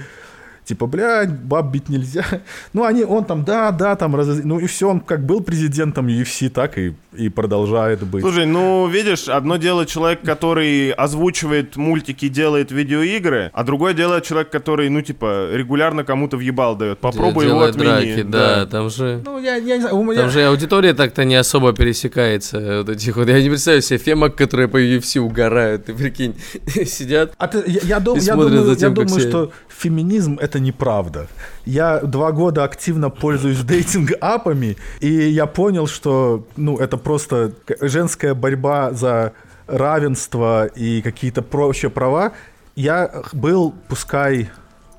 Типа, 0.67 0.85
блядь, 0.85 1.31
баб 1.31 1.71
бить 1.71 1.87
нельзя. 1.87 2.25
Ну, 2.73 2.83
они, 2.83 3.05
он 3.05 3.23
там, 3.23 3.45
да, 3.45 3.71
да, 3.71 3.95
там, 3.95 4.15
раз... 4.15 4.27
ну 4.43 4.59
и 4.59 4.67
все, 4.67 4.89
он 4.89 4.99
как 4.99 5.25
был 5.25 5.41
президентом 5.41 6.07
UFC, 6.07 6.49
так 6.49 6.77
и, 6.77 6.93
и 7.17 7.29
продолжает 7.29 8.03
быть. 8.03 8.21
Слушай, 8.21 8.45
ну, 8.45 8.87
видишь, 8.87 9.27
одно 9.27 9.57
дело 9.57 9.85
человек, 9.85 10.21
который 10.21 10.91
озвучивает 10.91 11.75
мультики, 11.75 12.27
делает 12.27 12.71
видеоигры, 12.71 13.49
а 13.53 13.63
другое 13.63 13.93
дело 13.93 14.21
человек, 14.21 14.49
который, 14.49 14.89
ну, 14.89 15.01
типа, 15.01 15.49
регулярно 15.53 16.03
кому-то 16.03 16.37
въебал 16.37 16.75
дает. 16.75 16.99
Попробуй 16.99 17.45
его 17.45 17.55
Делает 17.67 17.75
отмени. 17.75 18.13
драки, 18.15 18.21
да, 18.23 18.65
там 18.65 18.89
же... 18.89 19.21
Ну, 19.25 19.39
я, 19.39 19.55
я 19.55 19.75
не 19.77 19.81
знаю, 19.81 19.97
у 19.97 20.03
меня... 20.03 20.21
Там 20.21 20.29
же 20.29 20.43
аудитория 20.45 20.93
так-то 20.93 21.23
не 21.25 21.35
особо 21.35 21.73
пересекается. 21.73 22.77
Вот 22.79 22.89
этих 22.89 23.15
вот. 23.17 23.27
Я 23.27 23.41
не 23.41 23.49
представляю 23.49 23.81
себе 23.81 23.97
фемок, 23.99 24.35
которые 24.35 24.67
по 24.67 24.77
UFC 24.77 25.19
угорают. 25.19 25.85
Ты 25.85 25.93
прикинь, 25.93 26.35
сидят. 26.85 27.33
А 27.37 27.47
ты- 27.47 27.63
я, 27.67 27.79
я 27.83 27.99
дум- 27.99 28.17
И 28.17 28.21
я 28.21 28.33
думаю, 28.35 28.63
за 28.63 28.71
я 28.71 28.75
тем, 28.75 28.95
как 28.95 29.05
думаю 29.07 29.19
все- 29.19 29.29
что 29.29 29.51
феминизм 29.69 30.37
это 30.41 30.59
неправда. 30.59 31.27
Я 31.65 31.99
два 31.99 32.31
года 32.31 32.63
активно 32.63 33.09
пользуюсь 33.09 33.57
дейтинг-апами, 33.63 34.77
и 34.99 35.07
я 35.11 35.45
понял, 35.45 35.87
что 35.87 36.45
ну, 36.55 36.77
это 36.77 36.97
просто 37.07 37.53
женская 37.79 38.33
борьба 38.33 38.91
за 38.91 39.31
равенство 39.65 40.65
и 40.65 41.01
какие-то 41.01 41.41
прочие 41.41 41.89
права. 41.89 42.33
Я 42.75 43.23
был, 43.31 43.73
пускай, 43.87 44.49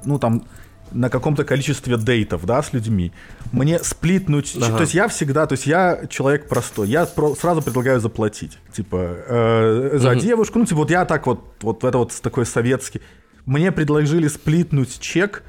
ну 0.06 0.18
там, 0.18 0.42
на 0.90 1.10
каком-то 1.10 1.44
количестве 1.44 1.98
дейтов, 1.98 2.46
да, 2.46 2.62
с 2.62 2.72
людьми. 2.72 3.12
Мне 3.52 3.78
сплитнуть, 3.80 4.56
Ага. 4.56 4.76
то 4.76 4.80
есть 4.84 4.94
я 4.94 5.06
всегда, 5.08 5.46
то 5.46 5.52
есть 5.52 5.66
я 5.66 6.06
человек 6.08 6.48
простой, 6.48 6.88
я 6.88 7.04
про- 7.04 7.34
сразу 7.34 7.60
предлагаю 7.60 8.00
заплатить, 8.00 8.58
типа, 8.72 8.96
э, 9.28 9.98
за 9.98 10.10
Мгм. 10.12 10.18
девушку, 10.20 10.58
ну, 10.60 10.64
типа, 10.64 10.78
вот 10.78 10.90
я 10.90 11.04
так 11.04 11.26
вот, 11.26 11.40
вот 11.60 11.84
это 11.84 11.98
вот 11.98 12.14
такой 12.22 12.46
советский. 12.46 13.02
Мне 13.44 13.70
предложили 13.70 14.28
сплитнуть 14.28 14.98
чек 14.98 15.42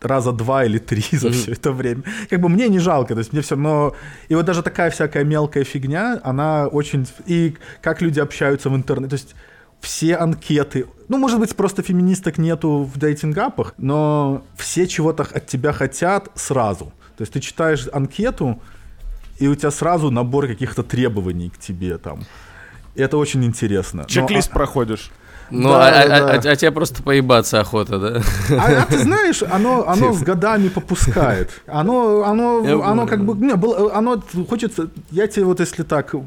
раза 0.00 0.32
два 0.32 0.64
или 0.64 0.78
три 0.78 1.04
за 1.12 1.30
все 1.30 1.52
это 1.52 1.72
время. 1.72 2.02
Как 2.30 2.40
бы 2.40 2.48
мне 2.48 2.68
не 2.68 2.78
жалко, 2.78 3.14
то 3.14 3.18
есть 3.18 3.32
мне 3.32 3.42
все 3.42 3.54
равно... 3.54 3.94
И 4.28 4.34
вот 4.34 4.44
даже 4.44 4.62
такая 4.62 4.90
всякая 4.90 5.24
мелкая 5.24 5.64
фигня, 5.64 6.20
она 6.22 6.66
очень... 6.66 7.06
И 7.26 7.56
как 7.80 8.02
люди 8.02 8.20
общаются 8.20 8.70
в 8.70 8.76
интернете, 8.76 9.10
то 9.10 9.22
есть 9.22 9.34
все 9.80 10.16
анкеты, 10.16 10.86
ну, 11.08 11.18
может 11.18 11.38
быть, 11.38 11.54
просто 11.54 11.82
феминисток 11.82 12.38
нету 12.38 12.82
в 12.82 12.98
дейтинг-апах, 12.98 13.74
но 13.78 14.44
все 14.56 14.86
чего-то 14.86 15.22
от 15.22 15.46
тебя 15.46 15.72
хотят 15.72 16.30
сразу. 16.34 16.92
То 17.16 17.22
есть 17.22 17.32
ты 17.32 17.40
читаешь 17.40 17.88
анкету, 17.92 18.60
и 19.38 19.48
у 19.48 19.54
тебя 19.54 19.70
сразу 19.70 20.10
набор 20.10 20.46
каких-то 20.48 20.82
требований 20.82 21.50
к 21.50 21.58
тебе 21.58 21.98
там. 21.98 22.24
И 22.94 23.02
это 23.02 23.16
очень 23.16 23.44
интересно. 23.44 24.02
Но, 24.02 24.08
Чек-лист 24.08 24.50
а- 24.50 24.54
проходишь. 24.54 25.10
Ну, 25.50 25.68
Да, 25.70 25.88
а, 25.88 26.02
а- 26.02 26.08
да, 26.08 26.16
а- 26.34 26.38
да. 26.38 26.50
а 26.50 26.56
тебе 26.56 26.70
просто 26.72 27.02
поебаться 27.02 27.60
охота, 27.60 27.98
да? 27.98 28.22
А, 28.50 28.82
а 28.82 28.86
ты 28.86 28.98
знаешь, 28.98 29.42
оно, 29.42 29.88
оно 29.88 30.12
с 30.12 30.22
годами 30.22 30.68
попускает. 30.68 31.50
Оно, 31.66 32.24
оно, 32.24 32.82
оно 32.84 33.06
как 33.06 33.24
бы, 33.24 33.34
не, 33.34 33.54
было, 33.56 33.94
оно 33.94 34.22
хочется, 34.48 34.88
я 35.10 35.26
тебе 35.26 35.44
вот 35.46 35.60
если 35.60 35.84
так, 35.84 36.14
э, 36.14 36.18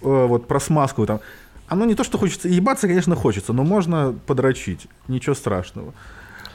вот 0.00 0.46
про 0.46 0.60
смазку 0.60 1.06
там, 1.06 1.20
оно 1.68 1.84
не 1.84 1.94
то, 1.94 2.04
что 2.04 2.18
хочется, 2.18 2.48
ебаться, 2.48 2.86
конечно, 2.86 3.14
хочется, 3.16 3.52
но 3.52 3.64
можно 3.64 4.14
подрочить, 4.26 4.86
ничего 5.08 5.34
страшного. 5.34 5.92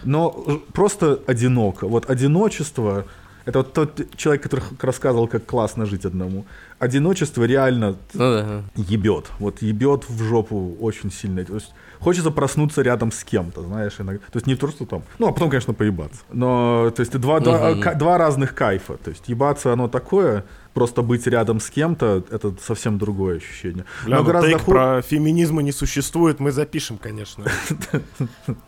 Но 0.04 0.44
э, 0.48 0.58
просто 0.74 1.20
одиноко. 1.28 1.88
Вот 1.88 2.10
одиночество, 2.10 3.06
это 3.46 3.60
вот 3.60 3.74
тот 3.74 4.02
человек, 4.16 4.44
который 4.44 4.64
рассказывал, 4.82 5.28
как 5.28 5.46
классно 5.46 5.86
жить 5.86 6.06
одному. 6.06 6.46
Одиночество 6.80 7.44
реально 7.46 7.96
Ну 8.14 8.20
да. 8.20 8.62
ебет. 8.76 9.26
Вот 9.40 9.62
ебет 9.62 10.10
в 10.10 10.24
жопу 10.24 10.76
очень 10.82 11.12
сильно. 11.12 11.44
То 11.46 11.56
есть 11.56 11.74
хочется 12.04 12.32
проснуться 12.32 12.82
рядом 12.82 13.12
с 13.12 13.24
кем-то, 13.24 13.62
знаешь, 13.62 13.94
иногда. 14.00 14.24
То 14.32 14.38
есть 14.38 14.48
не 14.48 14.56
то, 14.56 14.68
что 14.68 14.86
там. 14.86 15.04
Ну, 15.20 15.28
а 15.28 15.32
потом, 15.32 15.50
конечно, 15.50 15.74
поебаться. 15.74 16.22
Но, 16.32 16.92
то 16.96 17.02
есть, 17.02 17.18
два, 17.18 17.40
два, 17.40 17.74
два 17.96 18.18
разных 18.18 18.54
кайфа. 18.54 18.98
То 18.98 19.10
есть 19.12 19.30
ебаться 19.30 19.74
оно 19.74 19.88
такое, 19.88 20.44
просто 20.74 21.02
быть 21.02 21.28
рядом 21.28 21.60
с 21.60 21.70
кем-то, 21.70 22.24
это 22.32 22.54
совсем 22.66 22.98
другое 22.98 23.38
ощущение. 23.38 23.86
Бля, 24.06 24.18
Но 24.18 24.22
ну 24.22 24.28
гораздо 24.28 24.50
тейк 24.50 24.62
ху- 24.62 24.72
про 24.72 25.02
феминизма 25.02 25.62
не 25.62 25.72
существует, 25.72 26.40
мы 26.40 26.52
запишем, 26.52 26.98
конечно. 26.98 27.46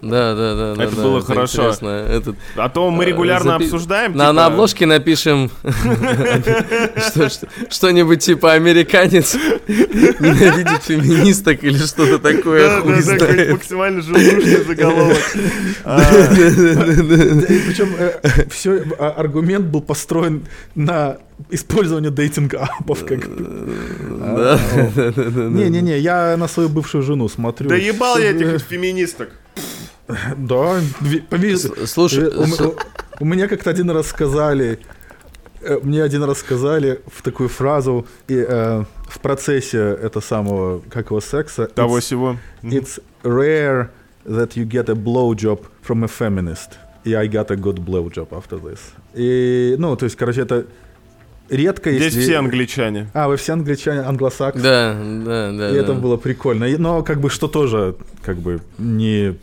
Да, 0.01 0.35
да, 0.35 0.55
да. 0.55 0.75
да, 0.75 0.83
Это 0.83 0.95
было 0.95 1.21
хорошо. 1.21 1.73
А 2.55 2.69
то 2.69 2.91
мы 2.91 3.03
э, 3.03 3.07
регулярно 3.07 3.51
запи- 3.51 3.65
обсуждаем. 3.65 4.15
На, 4.15 4.29
типа, 4.29 4.45
обложке 4.45 4.85
напишем 4.85 5.49
что- 5.63 7.29
что- 7.29 7.47
что-нибудь 7.69 8.19
типа 8.23 8.53
американец 8.53 9.35
ненавидит 9.67 10.83
феминисток 10.83 11.63
или 11.63 11.77
что-то 11.77 12.19
такое, 12.19 12.81
Да, 12.81 12.81
да, 13.17 13.51
максимально 13.53 14.01
желудочный 14.01 14.63
заголовок. 14.63 15.17
А, 15.83 15.99
Причем 15.99 17.89
все 18.49 18.81
аргумент 18.99 19.65
был 19.65 19.81
построен 19.81 20.45
на 20.75 21.17
использовании 21.49 22.09
дейтинг-апов. 22.09 23.05
как. 23.05 23.27
Да, 23.27 24.59
да, 24.95 25.11
да, 25.11 25.23
да. 25.23 25.41
Не-не-не, 25.43 25.99
я 25.99 26.35
на 26.37 26.47
свою 26.47 26.69
бывшую 26.69 27.03
жену 27.03 27.29
смотрю. 27.29 27.69
Да 27.69 27.75
ебал 27.75 28.17
я 28.17 28.31
этих 28.31 28.61
феминисток. 28.61 29.29
Да, 30.37 30.81
Слушай, 31.85 32.29
э, 32.31 32.71
у, 33.19 33.25
меня 33.25 33.47
как-то 33.47 33.71
один 33.71 33.89
раз 33.89 34.07
сказали, 34.07 34.79
э, 35.61 35.79
мне 35.81 36.03
один 36.03 36.23
раз 36.23 36.39
сказали 36.39 37.01
в 37.07 37.23
такую 37.23 37.49
фразу 37.49 38.05
и, 38.27 38.35
э, 38.47 38.83
в 39.09 39.19
процессе 39.19 39.79
этого 39.79 40.21
самого, 40.21 40.81
как 40.91 41.09
его, 41.09 41.21
секса. 41.21 41.65
Того 41.65 41.97
it's- 41.97 42.01
всего. 42.01 42.37
It's 42.61 43.01
rare 43.23 43.89
that 44.25 44.55
you 44.55 44.65
get 44.67 44.89
a 44.89 44.95
blowjob 44.95 45.65
from 45.87 46.03
a 46.03 46.07
feminist. 46.07 46.77
И 47.03 47.13
I 47.13 47.27
got 47.27 47.49
a 47.51 47.55
good 47.55 47.79
blowjob 47.83 48.29
after 48.29 48.59
this. 48.59 48.79
И, 49.15 49.75
ну, 49.79 49.95
то 49.95 50.05
есть, 50.05 50.15
короче, 50.15 50.41
это 50.41 50.65
редко, 51.49 51.91
Здесь 51.91 52.13
если... 52.13 52.21
все 52.21 52.37
англичане. 52.37 53.09
А, 53.13 53.27
вы 53.27 53.37
все 53.37 53.53
англичане, 53.53 54.01
англосаксы. 54.01 54.61
Да, 54.61 54.95
да, 55.25 55.51
да. 55.51 55.69
И 55.69 55.73
да. 55.73 55.79
это 55.79 55.93
было 55.93 56.17
прикольно. 56.17 56.67
Но 56.77 57.03
как 57.03 57.19
бы 57.19 57.29
что 57.29 57.47
тоже, 57.47 57.95
как 58.23 58.37
бы, 58.37 58.61
не... 58.77 59.35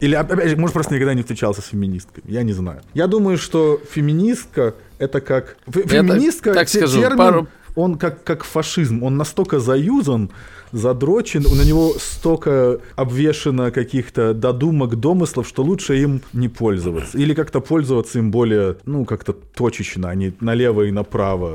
Или, 0.00 0.14
опять 0.16 0.50
же, 0.50 0.56
может, 0.56 0.74
просто 0.74 0.94
никогда 0.94 1.14
не 1.14 1.22
встречался 1.22 1.62
с 1.62 1.66
феминисткой. 1.66 2.22
Я 2.26 2.42
не 2.42 2.52
знаю. 2.52 2.82
Я 2.94 3.06
думаю, 3.06 3.38
что 3.38 3.80
феминистка— 3.90 4.74
это 4.98 5.20
как... 5.20 5.56
фе- 5.66 5.80
Я 5.92 6.02
так- 6.02 6.10
Феминистка, 6.12 6.52
так 6.54 6.68
те- 6.68 6.78
скажу, 6.78 7.00
термин, 7.00 7.16
пару- 7.16 7.48
он 7.74 7.96
как, 7.96 8.22
как 8.24 8.44
фашизм. 8.44 9.02
Он 9.02 9.16
настолько 9.16 9.60
заюзан, 9.60 10.30
задрочен, 10.74 11.42
на 11.42 11.62
него 11.64 11.94
столько 11.98 12.78
обвешено 12.96 13.70
каких-то 13.70 14.34
додумок, 14.34 14.96
домыслов, 14.96 15.46
что 15.48 15.62
лучше 15.62 15.96
им 16.02 16.20
не 16.32 16.48
пользоваться. 16.48 17.16
Или 17.16 17.32
как-то 17.34 17.60
пользоваться 17.60 18.18
им 18.18 18.30
более, 18.30 18.76
ну, 18.84 19.04
как-то 19.04 19.32
точечно, 19.32 20.10
а 20.10 20.14
не 20.14 20.32
налево 20.40 20.82
и 20.82 20.90
направо, 20.90 21.54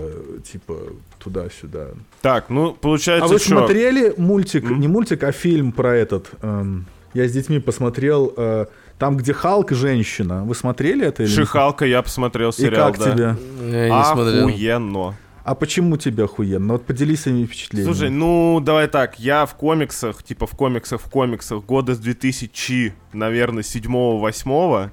типа 0.52 0.76
туда-сюда. 1.24 1.88
Так, 2.22 2.50
ну, 2.50 2.74
получается, 2.74 3.26
А 3.26 3.28
вы 3.28 3.40
что? 3.40 3.50
смотрели 3.50 4.14
мультик, 4.18 4.64
М? 4.64 4.80
не 4.80 4.88
мультик, 4.88 5.24
а 5.24 5.32
фильм 5.32 5.72
про 5.74 5.96
этот? 5.96 6.30
эм, 6.42 6.86
я 7.14 7.28
с 7.28 7.32
детьми 7.32 7.60
посмотрел, 7.60 8.34
э, 8.38 8.66
там, 8.98 9.18
где 9.18 9.34
Халк 9.34 9.72
женщина. 9.72 10.44
Вы 10.44 10.56
смотрели 10.56 11.06
это 11.06 11.24
или? 11.24 11.30
Шихалка 11.32 11.86
я 11.86 12.02
посмотрел 12.02 12.50
И 12.52 12.54
сериал, 12.54 12.92
как 12.94 13.00
да. 13.00 13.12
тебе? 13.12 13.36
Я 13.72 13.90
не 13.90 14.04
смотрел. 14.06 14.48
А 15.50 15.56
почему 15.56 15.98
тебе 15.98 16.26
охуенно? 16.26 16.74
Вот 16.74 16.86
поделись 16.86 17.22
своими 17.22 17.48
впечатлениями. 17.48 17.92
Слушай, 17.92 18.12
ну 18.12 18.60
давай 18.64 18.88
так, 18.88 19.20
я 19.20 19.48
в 19.48 19.56
комиксах, 19.56 20.22
типа 20.22 20.46
в 20.46 20.52
комиксах, 20.52 21.02
в 21.02 21.10
комиксах 21.10 21.66
года 21.66 21.96
с 21.96 21.98
2000, 21.98 22.94
наверное, 23.14 23.64
7-8, 23.64 24.92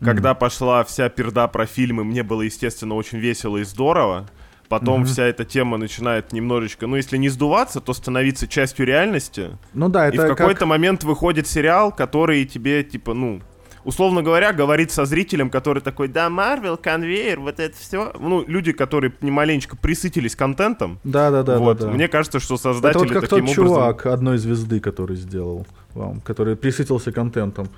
когда 0.00 0.34
пошла 0.34 0.82
вся 0.82 1.08
перда 1.08 1.46
про 1.46 1.66
фильмы, 1.66 2.02
мне 2.02 2.24
было, 2.24 2.42
естественно, 2.42 2.96
очень 2.96 3.18
весело 3.18 3.58
и 3.58 3.62
здорово. 3.62 4.28
Потом 4.68 5.04
вся 5.04 5.22
эта 5.22 5.44
тема 5.44 5.76
начинает 5.76 6.32
немножечко, 6.32 6.88
ну 6.88 6.96
если 6.96 7.16
не 7.16 7.28
сдуваться, 7.28 7.80
то 7.80 7.92
становиться 7.92 8.48
частью 8.48 8.86
реальности. 8.86 9.50
ну 9.72 9.88
да, 9.88 10.08
и 10.08 10.14
это 10.14 10.24
в 10.24 10.28
как... 10.30 10.38
какой-то 10.38 10.66
момент 10.66 11.04
выходит 11.04 11.46
сериал, 11.46 11.92
который 11.92 12.44
тебе, 12.44 12.82
типа, 12.82 13.14
ну, 13.14 13.40
условно 13.84 14.22
говоря, 14.22 14.52
говорит 14.52 14.90
со 14.90 15.04
зрителем, 15.04 15.50
который 15.50 15.82
такой, 15.82 16.08
да, 16.08 16.30
Марвел, 16.30 16.76
конвейер, 16.76 17.40
вот 17.40 17.60
это 17.60 17.76
все. 17.76 18.12
Ну, 18.18 18.44
люди, 18.46 18.72
которые 18.72 19.12
немаленечко 19.20 19.76
присытились 19.76 20.36
контентом. 20.36 20.98
Да, 21.04 21.30
да, 21.30 21.42
да, 21.42 21.58
вот. 21.58 21.78
да, 21.78 21.86
да. 21.86 21.92
Мне 21.92 22.08
кажется, 22.08 22.40
что 22.40 22.54
Это 22.54 22.62
создатели 22.62 22.98
вот 22.98 23.10
как 23.12 23.22
таким 23.28 23.46
тот 23.46 23.58
образом... 23.58 23.66
чувак 23.66 24.06
одной 24.06 24.38
звезды, 24.38 24.80
который 24.80 25.16
сделал 25.16 25.66
вам, 25.94 26.20
который 26.20 26.56
присытился 26.56 27.12
контентом. 27.12 27.68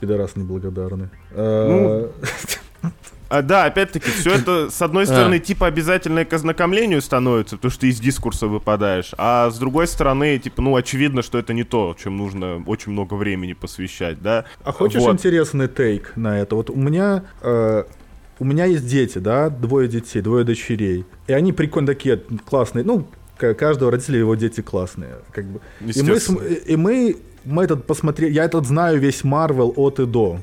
Пидорас 0.00 0.36
неблагодарный. 0.36 1.08
Э, 1.30 2.08
А, 3.34 3.42
да, 3.42 3.64
опять-таки, 3.64 4.10
все 4.10 4.34
это, 4.34 4.70
с 4.70 4.80
одной 4.80 5.06
стороны, 5.06 5.38
типа 5.40 5.66
обязательно 5.66 6.24
к 6.24 6.32
ознакомлению 6.32 7.02
становится, 7.02 7.56
потому 7.56 7.70
что 7.72 7.80
ты 7.80 7.88
из 7.88 7.98
дискурса 7.98 8.46
выпадаешь, 8.46 9.10
а 9.18 9.50
с 9.50 9.58
другой 9.58 9.88
стороны, 9.88 10.38
типа, 10.38 10.62
ну, 10.62 10.76
очевидно, 10.76 11.22
что 11.22 11.38
это 11.38 11.52
не 11.52 11.64
то, 11.64 11.96
чем 12.00 12.16
нужно 12.16 12.62
очень 12.66 12.92
много 12.92 13.14
времени 13.14 13.52
посвящать, 13.52 14.22
да. 14.22 14.44
А 14.62 14.72
хочешь 14.72 15.00
Вот. 15.00 15.14
интересный 15.14 15.66
тейк 15.68 16.12
на 16.16 16.38
это? 16.38 16.54
Вот 16.54 16.70
у 16.70 16.76
меня 16.76 17.24
э, 17.42 17.84
у 18.38 18.44
меня 18.44 18.66
есть 18.66 18.86
дети, 18.86 19.18
да, 19.18 19.50
двое 19.50 19.88
детей, 19.88 20.20
двое 20.20 20.44
дочерей, 20.44 21.04
и 21.26 21.32
они 21.32 21.52
прикольно 21.52 21.88
такие 21.88 22.22
классные. 22.44 22.84
Ну, 22.84 23.06
каждого 23.36 23.90
родителя 23.90 24.18
его 24.18 24.34
дети 24.34 24.60
классные, 24.60 25.16
как 25.32 25.44
бы. 25.46 25.60
И 25.80 26.02
мы, 26.02 26.18
и 26.66 26.76
мы, 26.76 27.16
мы 27.44 27.64
этот 27.64 27.86
посмотрели, 27.86 28.32
я 28.32 28.44
этот 28.44 28.66
знаю 28.66 29.00
весь 29.00 29.24
Марвел 29.24 29.72
от 29.76 29.98
и 29.98 30.06
до. 30.06 30.40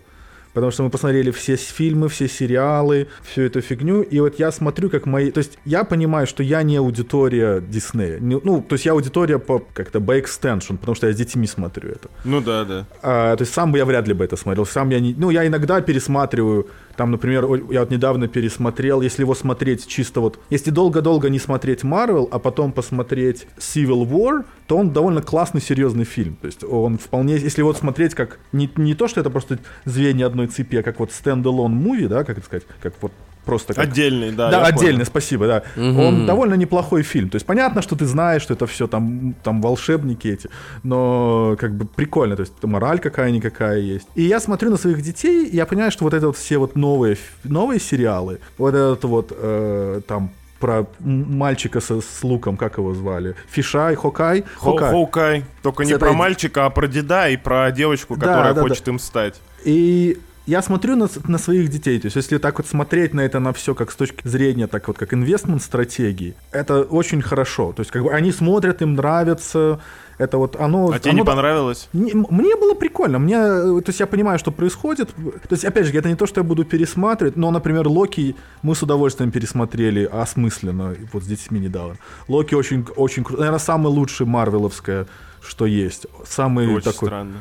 Потому 0.53 0.71
что 0.71 0.83
мы 0.83 0.89
посмотрели 0.89 1.31
все 1.31 1.55
фильмы, 1.55 2.07
все 2.09 2.27
сериалы, 2.27 3.07
всю 3.23 3.41
эту 3.43 3.61
фигню. 3.61 4.01
И 4.01 4.19
вот 4.19 4.39
я 4.39 4.51
смотрю, 4.51 4.89
как 4.89 5.05
мои... 5.05 5.31
То 5.31 5.39
есть 5.39 5.57
я 5.65 5.83
понимаю, 5.83 6.27
что 6.27 6.43
я 6.43 6.63
не 6.63 6.77
аудитория 6.77 7.61
Диснея. 7.61 8.19
Не- 8.19 8.41
ну, 8.43 8.61
то 8.61 8.75
есть 8.75 8.85
я 8.85 8.91
аудитория 8.91 9.39
по 9.39 9.59
как-то 9.73 9.99
by 9.99 10.21
extension, 10.23 10.77
потому 10.77 10.95
что 10.95 11.07
я 11.07 11.13
с 11.13 11.15
детьми 11.15 11.47
смотрю 11.47 11.91
это. 11.91 12.09
Ну 12.25 12.41
да, 12.41 12.65
да. 12.65 12.85
А, 13.01 13.35
то 13.35 13.43
есть 13.43 13.53
сам 13.53 13.71
бы 13.71 13.77
я 13.77 13.85
вряд 13.85 14.07
ли 14.07 14.13
бы 14.13 14.25
это 14.25 14.35
смотрел. 14.35 14.65
Сам 14.65 14.89
я 14.89 14.99
не... 14.99 15.13
Ну, 15.17 15.29
я 15.29 15.47
иногда 15.47 15.81
пересматриваю. 15.81 16.67
Там, 17.01 17.09
например, 17.09 17.45
я 17.71 17.79
вот 17.79 17.89
недавно 17.89 18.27
пересмотрел, 18.27 19.01
если 19.01 19.23
его 19.23 19.33
смотреть 19.33 19.87
чисто 19.87 20.21
вот... 20.21 20.37
Если 20.51 20.69
долго-долго 20.69 21.31
не 21.31 21.39
смотреть 21.39 21.81
Marvel, 21.83 22.27
а 22.29 22.37
потом 22.37 22.71
посмотреть 22.73 23.47
Civil 23.57 24.07
War, 24.07 24.45
то 24.67 24.77
он 24.77 24.91
довольно 24.91 25.23
классный, 25.23 25.61
серьезный 25.61 26.05
фильм. 26.05 26.37
То 26.39 26.45
есть 26.45 26.63
он 26.63 26.99
вполне... 26.99 27.37
Если 27.37 27.63
вот 27.63 27.77
смотреть 27.77 28.13
как... 28.13 28.37
Не, 28.51 28.69
не 28.75 28.93
то, 28.93 29.07
что 29.07 29.19
это 29.19 29.31
просто 29.31 29.57
звенья 29.83 30.27
одной 30.27 30.45
цепи, 30.45 30.75
а 30.75 30.83
как 30.83 30.99
вот 30.99 31.11
стендалон 31.11 31.71
муви, 31.71 32.05
да, 32.05 32.23
как 32.23 32.37
это 32.37 32.45
сказать? 32.45 32.67
Как 32.83 32.93
вот 33.01 33.11
просто 33.45 33.73
как... 33.73 33.85
Отдельный, 33.85 34.31
да. 34.31 34.49
Да, 34.49 34.63
отдельный, 34.65 34.93
понял. 34.93 35.05
спасибо, 35.05 35.47
да. 35.47 35.63
Он 35.77 36.25
довольно 36.25 36.55
неплохой 36.55 37.03
фильм. 37.03 37.29
То 37.29 37.35
есть 37.35 37.45
понятно, 37.45 37.81
что 37.81 37.95
ты 37.95 38.05
знаешь, 38.05 38.41
что 38.41 38.53
это 38.53 38.65
все 38.67 38.87
там, 38.87 39.35
там 39.43 39.61
волшебники 39.61 40.27
эти, 40.27 40.49
но 40.83 41.55
как 41.59 41.73
бы 41.75 41.85
прикольно, 41.85 42.35
то 42.35 42.41
есть 42.41 42.53
мораль 42.63 42.99
какая-никакая 42.99 43.79
есть. 43.79 44.07
И 44.15 44.23
я 44.23 44.39
смотрю 44.39 44.69
на 44.71 44.77
своих 44.77 45.01
детей, 45.01 45.45
и 45.45 45.55
я 45.55 45.65
понимаю, 45.65 45.91
что 45.91 46.03
вот 46.03 46.13
это 46.13 46.27
вот 46.27 46.37
все 46.37 46.57
вот 46.57 46.75
новые, 46.75 47.17
новые 47.43 47.79
сериалы, 47.79 48.39
вот 48.57 48.73
этот 48.73 49.03
вот 49.03 49.31
э, 49.35 50.01
там 50.07 50.31
про 50.59 50.85
мальчика 50.99 51.81
со, 51.81 52.01
с 52.01 52.23
луком, 52.23 52.55
как 52.55 52.77
его 52.77 52.93
звали? 52.93 53.35
Фишай, 53.49 53.95
Хокай? 53.95 54.45
Хо- 54.57 54.73
Хокай. 54.73 54.91
Хоукай. 54.91 55.45
Только 55.63 55.83
не 55.83 55.97
про 55.97 56.13
мальчика, 56.13 56.65
а 56.65 56.69
про 56.69 56.87
деда 56.87 57.29
и 57.29 57.35
про 57.35 57.71
девочку, 57.71 58.15
Да, 58.15 58.27
которая 58.27 58.53
да, 58.53 58.61
хочет 58.61 58.87
им 58.87 58.99
стать. 58.99 59.41
И 59.65 60.19
я 60.47 60.61
смотрю 60.61 60.95
на, 60.95 61.07
на 61.27 61.37
своих 61.37 61.69
детей, 61.69 61.99
то 61.99 62.07
есть 62.07 62.15
если 62.15 62.37
так 62.37 62.57
вот 62.57 62.67
смотреть 62.67 63.13
на 63.13 63.21
это 63.21 63.39
на 63.39 63.53
все 63.53 63.75
как 63.75 63.91
с 63.91 63.95
точки 63.95 64.27
зрения, 64.27 64.67
так 64.67 64.87
вот 64.87 64.97
как 64.97 65.13
инвестмент 65.13 65.61
стратегии, 65.61 66.33
это 66.51 66.81
очень 66.81 67.21
хорошо. 67.21 67.73
То 67.73 67.81
есть 67.81 67.91
как 67.91 68.03
бы 68.03 68.11
они 68.11 68.31
смотрят, 68.31 68.81
им 68.81 68.95
нравится, 68.95 69.79
это 70.17 70.37
вот 70.37 70.55
оно... 70.55 70.91
А 70.91 70.99
тебе 70.99 71.11
оно 71.11 71.19
не 71.19 71.25
да- 71.25 71.31
понравилось? 71.31 71.89
Не- 71.93 72.13
Мне 72.13 72.55
было 72.55 72.73
прикольно, 72.73 73.19
мне, 73.19 73.35
э, 73.35 73.81
то 73.81 73.89
есть 73.89 73.99
я 73.99 74.07
понимаю, 74.07 74.39
что 74.39 74.51
происходит. 74.51 75.09
То 75.09 75.51
есть, 75.51 75.65
опять 75.65 75.85
же, 75.87 75.97
это 75.97 76.09
не 76.09 76.15
то, 76.15 76.25
что 76.25 76.41
я 76.41 76.43
буду 76.43 76.63
пересматривать, 76.65 77.35
но, 77.37 77.51
например, 77.51 77.87
Локи 77.87 78.35
мы 78.61 78.75
с 78.75 78.83
удовольствием 78.83 79.31
пересмотрели 79.31 80.05
осмысленно, 80.11 80.95
вот 81.13 81.23
с 81.23 81.27
детьми 81.27 81.59
недавно. 81.59 81.97
Локи 82.27 82.55
очень, 82.55 82.85
очень 82.95 83.23
круто, 83.23 83.41
наверное, 83.41 83.59
самый 83.59 83.87
лучший 83.87 84.25
марвеловское, 84.25 85.07
что 85.41 85.65
есть. 85.65 86.05
Самый 86.25 86.67
Очень 86.67 86.91
такой, 86.91 87.07
странно. 87.07 87.37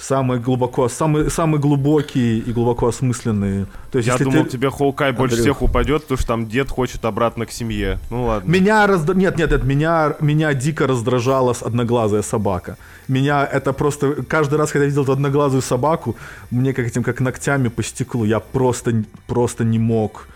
Самый 0.00 0.38
глубоко, 0.38 0.88
самый, 0.88 1.30
самый 1.30 1.60
глубокий 1.60 2.38
и 2.38 2.52
глубоко 2.52 2.88
осмысленный. 2.88 3.66
То 3.92 3.98
есть, 3.98 4.06
Я 4.08 4.14
если 4.14 4.24
думал, 4.24 4.44
ты- 4.44 4.50
тебе 4.50 4.70
Хоукай 4.70 5.12
больше 5.12 5.36
всех 5.36 5.62
упадет, 5.62 6.02
потому 6.02 6.18
что 6.18 6.26
там 6.26 6.48
дед 6.48 6.70
хочет 6.70 7.04
обратно 7.04 7.44
к 7.44 7.52
семье. 7.52 7.98
Ну 8.10 8.24
ладно. 8.24 8.50
Меня 8.50 8.86
раздра... 8.86 9.14
Нет, 9.14 9.36
нет, 9.36 9.50
нет, 9.50 9.64
меня, 9.64 10.14
меня 10.20 10.54
дико 10.54 10.86
раздражала 10.86 11.54
одноглазая 11.60 12.22
собака. 12.22 12.76
Меня 13.08 13.44
это 13.44 13.72
просто... 13.72 14.22
Каждый 14.28 14.58
раз, 14.58 14.72
когда 14.72 14.84
я 14.84 14.88
видел 14.90 15.02
эту 15.02 15.12
одноглазую 15.12 15.62
собаку, 15.62 16.16
мне 16.50 16.72
как 16.72 16.86
этим, 16.86 17.02
как 17.02 17.20
ногтями 17.20 17.68
по 17.68 17.82
стеклу, 17.82 18.24
я 18.24 18.40
просто, 18.40 19.04
просто 19.26 19.64
не 19.64 19.78
мог 19.78 20.28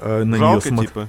э, 0.00 0.24
на 0.24 0.36
нее 0.36 0.38
Жалко, 0.38 0.68
смотреть. 0.68 0.88
типа. 0.90 1.08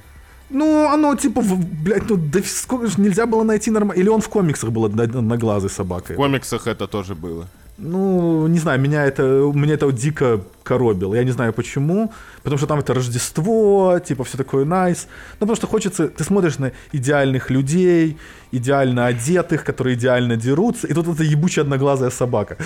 Ну, 0.49 0.87
оно 0.89 1.15
типа, 1.15 1.41
в- 1.41 1.83
блядь, 1.83 2.09
ну 2.09 2.15
да 2.17 2.39
сколько 2.45 2.87
же 2.87 3.01
нельзя 3.01 3.25
было 3.25 3.43
найти 3.43 3.69
нормально. 3.71 3.99
Или 4.01 4.09
он 4.09 4.21
в 4.21 4.29
комиксах 4.29 4.71
был 4.71 4.85
одно- 4.85 5.03
одноглазой 5.03 5.69
собакой. 5.69 6.15
В 6.15 6.17
комиксах 6.19 6.67
это 6.67 6.87
тоже 6.87 7.15
было. 7.15 7.47
Ну, 7.79 8.47
не 8.47 8.57
знаю, 8.57 8.79
меня 8.79 9.05
это, 9.05 9.21
меня 9.53 9.75
это 9.75 9.85
вот 9.85 9.95
дико 9.95 10.41
коробило. 10.63 11.13
Я 11.13 11.23
не 11.23 11.29
знаю 11.31 11.53
почему. 11.53 12.11
Потому 12.41 12.57
что 12.57 12.65
там 12.67 12.79
это 12.79 12.93
Рождество, 12.93 13.99
типа 13.99 14.23
все 14.23 14.37
такое 14.37 14.65
найс. 14.65 15.07
Ну, 15.33 15.41
потому 15.41 15.55
что 15.55 15.67
хочется... 15.67 16.07
Ты 16.07 16.23
смотришь 16.23 16.57
на 16.57 16.71
идеальных 16.91 17.51
людей, 17.51 18.17
идеально 18.51 19.05
одетых, 19.05 19.63
которые 19.63 19.95
идеально 19.95 20.37
дерутся, 20.37 20.87
и 20.87 20.93
тут 20.93 21.07
эта 21.07 21.23
ебучая 21.23 21.65
одноглазая 21.65 22.09
собака. 22.09 22.57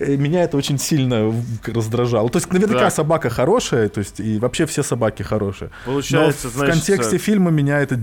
Э, 0.00 0.16
Меня 0.16 0.42
это 0.44 0.56
очень 0.58 0.78
сильно 0.78 1.28
в- 1.28 1.44
раздражало. 1.66 2.28
То 2.28 2.36
есть, 2.38 2.52
наверняка 2.52 2.80
Да. 2.80 2.90
собака 2.90 3.30
хорошая, 3.30 3.88
то 3.88 4.00
есть, 4.00 4.20
и 4.20 4.38
вообще 4.38 4.66
все 4.66 4.82
собаки 4.82 5.22
хорошие. 5.22 5.70
Получается, 5.86 6.48
Но 6.48 6.50
в 6.50 6.54
значит, 6.56 6.74
контексте 6.74 7.16
фильма 7.18 7.50
меня 7.50 7.80
это 7.80 7.98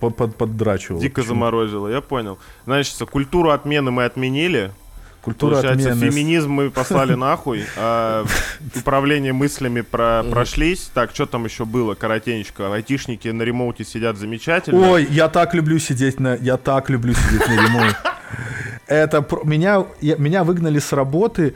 под, 0.00 0.16
под, 0.16 0.36
поддрачивало. 0.36 1.02
Дико 1.02 1.16
Почему? 1.20 1.34
заморозило, 1.34 1.88
я 1.88 2.00
понял. 2.00 2.38
Значит, 2.64 2.96
культуру 3.10 3.50
отмены 3.50 3.90
мы 3.90 4.04
отменили. 4.06 4.70
Культура 5.22 5.56
Получается, 5.56 5.90
отмены. 5.92 6.10
феминизм 6.10 6.50
мы 6.52 6.70
послали 6.70 7.14
нахуй, 7.26 7.64
а 7.76 8.24
управление 8.76 9.32
мыслями 9.32 9.82
про 9.82 10.22
прошлись. 10.30 10.90
Так, 10.94 11.10
что 11.14 11.26
там 11.26 11.44
еще 11.44 11.64
было, 11.64 11.94
коротенечко? 11.94 12.72
Айтишники 12.72 13.28
на 13.28 13.42
ремоуте 13.42 13.84
сидят 13.84 14.16
замечательно. 14.16 14.90
Ой, 14.92 15.06
я 15.10 15.28
так 15.28 15.54
люблю 15.54 15.78
сидеть 15.78 16.20
на... 16.20 16.34
Я 16.36 16.56
так 16.56 16.88
люблю 16.88 17.14
сидеть 17.14 17.46
на 17.48 17.52
ремонте. 17.66 17.96
Это 18.86 19.26
меня, 19.44 19.84
я- 20.00 20.16
меня 20.16 20.44
выгнали 20.44 20.78
с 20.78 20.92
работы 20.92 21.54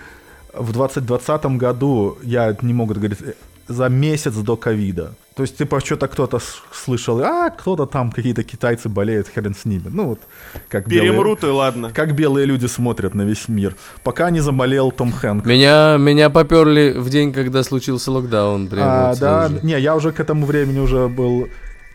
в 0.53 0.73
2020 0.73 1.45
году, 1.57 2.19
я 2.23 2.55
не 2.61 2.75
могу 2.75 2.93
говорить, 2.95 3.19
за 3.69 3.89
месяц 3.89 4.35
до 4.35 4.57
ковида. 4.57 5.15
То 5.35 5.43
есть, 5.45 5.57
типа, 5.57 5.81
что-то 5.81 6.09
кто-то 6.09 6.41
слышал, 6.73 7.21
а, 7.23 7.49
кто-то 7.51 7.87
там, 7.87 8.13
какие-то 8.13 8.43
китайцы 8.45 8.89
болеют, 8.91 9.29
хрен 9.29 9.55
с 9.55 9.65
ними. 9.65 9.85
Ну, 9.89 10.09
вот, 10.09 10.21
как 10.69 10.87
белые, 10.89 11.11
Перемрут 11.11 11.43
и 11.43 11.47
ладно. 11.47 11.91
как 11.95 12.15
белые 12.15 12.45
люди 12.47 12.67
смотрят 12.67 13.15
на 13.15 13.23
весь 13.23 13.49
мир. 13.49 13.75
Пока 14.05 14.29
не 14.31 14.41
заболел 14.41 14.91
Том 14.91 15.11
Хэнк. 15.11 15.47
Меня, 15.47 15.97
меня 15.99 16.29
поперли 16.29 16.93
в 16.99 17.09
день, 17.09 17.33
когда 17.33 17.63
случился 17.63 18.11
локдаун. 18.13 18.69
Прямо 18.69 18.85
А, 18.87 19.09
вот 19.11 19.19
да, 19.21 19.41
сразу 19.49 19.55
же. 19.61 19.67
не, 19.67 19.81
я 19.81 19.97
уже 19.97 20.13
к 20.13 20.21
этому 20.21 20.45
времени 20.45 20.81
уже 20.81 21.09
был. 21.09 21.49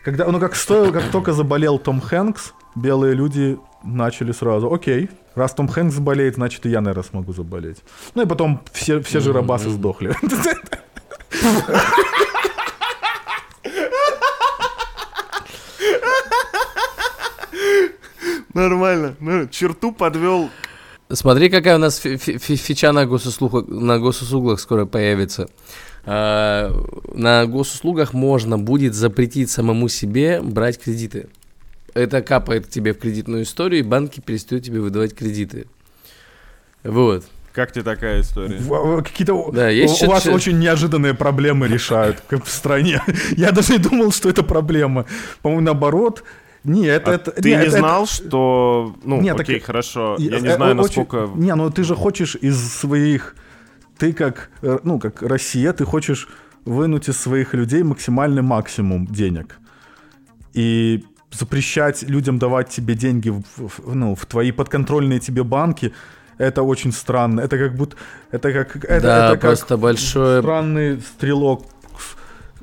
Когда, 0.04 0.24
ну 0.26 0.40
как 0.40 0.56
стоило, 0.56 0.90
как 0.90 1.04
только 1.12 1.32
заболел 1.32 1.78
Том 1.78 2.00
Хэнкс, 2.00 2.54
белые 2.74 3.14
люди 3.14 3.56
начали 3.84 4.32
сразу, 4.32 4.72
окей, 4.72 5.10
раз 5.36 5.52
Том 5.54 5.68
Хэнкс 5.68 5.96
болеет, 5.98 6.34
значит 6.34 6.66
и 6.66 6.70
я, 6.70 6.80
наверное, 6.80 7.04
смогу 7.04 7.32
заболеть. 7.32 7.78
Ну 8.16 8.22
и 8.22 8.26
потом 8.26 8.62
все, 8.72 9.00
все 9.00 9.20
жиробасы 9.20 9.70
сдохли. 9.70 10.12
Нормально. 18.58 19.14
Ну, 19.20 19.46
черту 19.48 19.92
подвел. 19.92 20.50
Смотри, 21.12 21.48
какая 21.48 21.76
у 21.76 21.78
нас 21.78 21.98
фи- 21.98 22.16
фи- 22.16 22.38
фи- 22.38 22.56
фича 22.56 22.92
на, 22.92 23.06
госуслугах, 23.06 23.66
на 23.68 23.98
госуслугах 23.98 24.60
скоро 24.60 24.84
появится. 24.84 25.48
А, 26.04 26.70
на 27.14 27.46
госуслугах 27.46 28.12
можно 28.14 28.58
будет 28.58 28.94
запретить 28.94 29.50
самому 29.50 29.88
себе 29.88 30.40
брать 30.42 30.78
кредиты. 30.78 31.28
Это 31.94 32.20
капает 32.20 32.68
тебе 32.68 32.92
в 32.92 32.98
кредитную 32.98 33.42
историю, 33.44 33.80
и 33.80 33.82
банки 33.84 34.20
перестают 34.20 34.64
тебе 34.64 34.80
выдавать 34.80 35.14
кредиты. 35.14 35.66
Вот. 36.84 37.24
Как 37.52 37.72
тебе 37.72 37.82
такая 37.84 38.20
история? 38.20 38.58
Какие-то 39.02 39.50
Да, 39.52 39.66
у- 39.66 39.70
есть 39.70 40.02
у 40.02 40.06
вас 40.06 40.24
чё- 40.24 40.32
очень 40.32 40.58
неожиданные 40.58 41.14
проблемы 41.14 41.66
решают 41.68 42.22
как 42.28 42.44
в 42.44 42.50
стране. 42.50 43.02
Я 43.36 43.50
даже 43.52 43.72
не 43.72 43.78
думал, 43.78 44.12
что 44.12 44.28
это 44.28 44.42
проблема. 44.42 45.06
По-моему, 45.42 45.62
наоборот. 45.64 46.22
Не, 46.64 46.86
это, 46.86 47.10
А 47.10 47.14
это 47.14 47.30
ты 47.30 47.50
не, 47.50 47.56
не 47.56 47.62
это- 47.62 47.78
знал, 47.78 48.06
что... 48.06 48.94
Ну, 49.04 49.20
Не, 49.20 49.32
так- 49.32 49.40
окей, 49.42 49.60
хорошо. 49.60 50.16
И- 50.18 50.24
Я 50.24 50.40
не 50.40 50.48
э, 50.48 50.56
знаю, 50.56 50.72
очень- 50.78 51.02
насколько... 51.02 51.30
Не, 51.36 51.54
ну 51.54 51.70
ты 51.70 51.84
же 51.84 51.94
хочешь 51.94 52.36
из 52.36 52.56
своих... 52.72 53.34
Ты 53.98 54.12
как, 54.12 54.50
э, 54.62 54.78
ну, 54.84 54.98
как 54.98 55.22
Россия, 55.22 55.72
ты 55.72 55.84
хочешь 55.84 56.28
вынуть 56.64 57.08
из 57.08 57.16
своих 57.18 57.54
людей 57.54 57.82
максимальный 57.82 58.42
максимум 58.42 59.06
денег. 59.06 59.58
И 60.54 61.04
запрещать 61.30 62.02
людям 62.02 62.38
давать 62.38 62.68
тебе 62.68 62.94
деньги 62.94 63.30
в, 63.30 63.42
в- 63.56 63.94
ну, 63.94 64.14
в 64.14 64.26
твои 64.26 64.50
подконтрольные 64.52 65.20
тебе 65.20 65.42
банки, 65.44 65.92
это 66.38 66.62
очень 66.62 66.92
странно. 66.92 67.40
Это 67.40 67.58
как 67.58 67.74
будто... 67.76 67.96
Это 68.30 68.52
как... 68.52 68.76
Это, 68.84 69.00
да, 69.02 69.24
это 69.26 69.32
как 69.34 69.40
просто 69.50 69.76
большое... 69.76 70.40
странный 70.40 71.00
стрелок. 71.00 71.64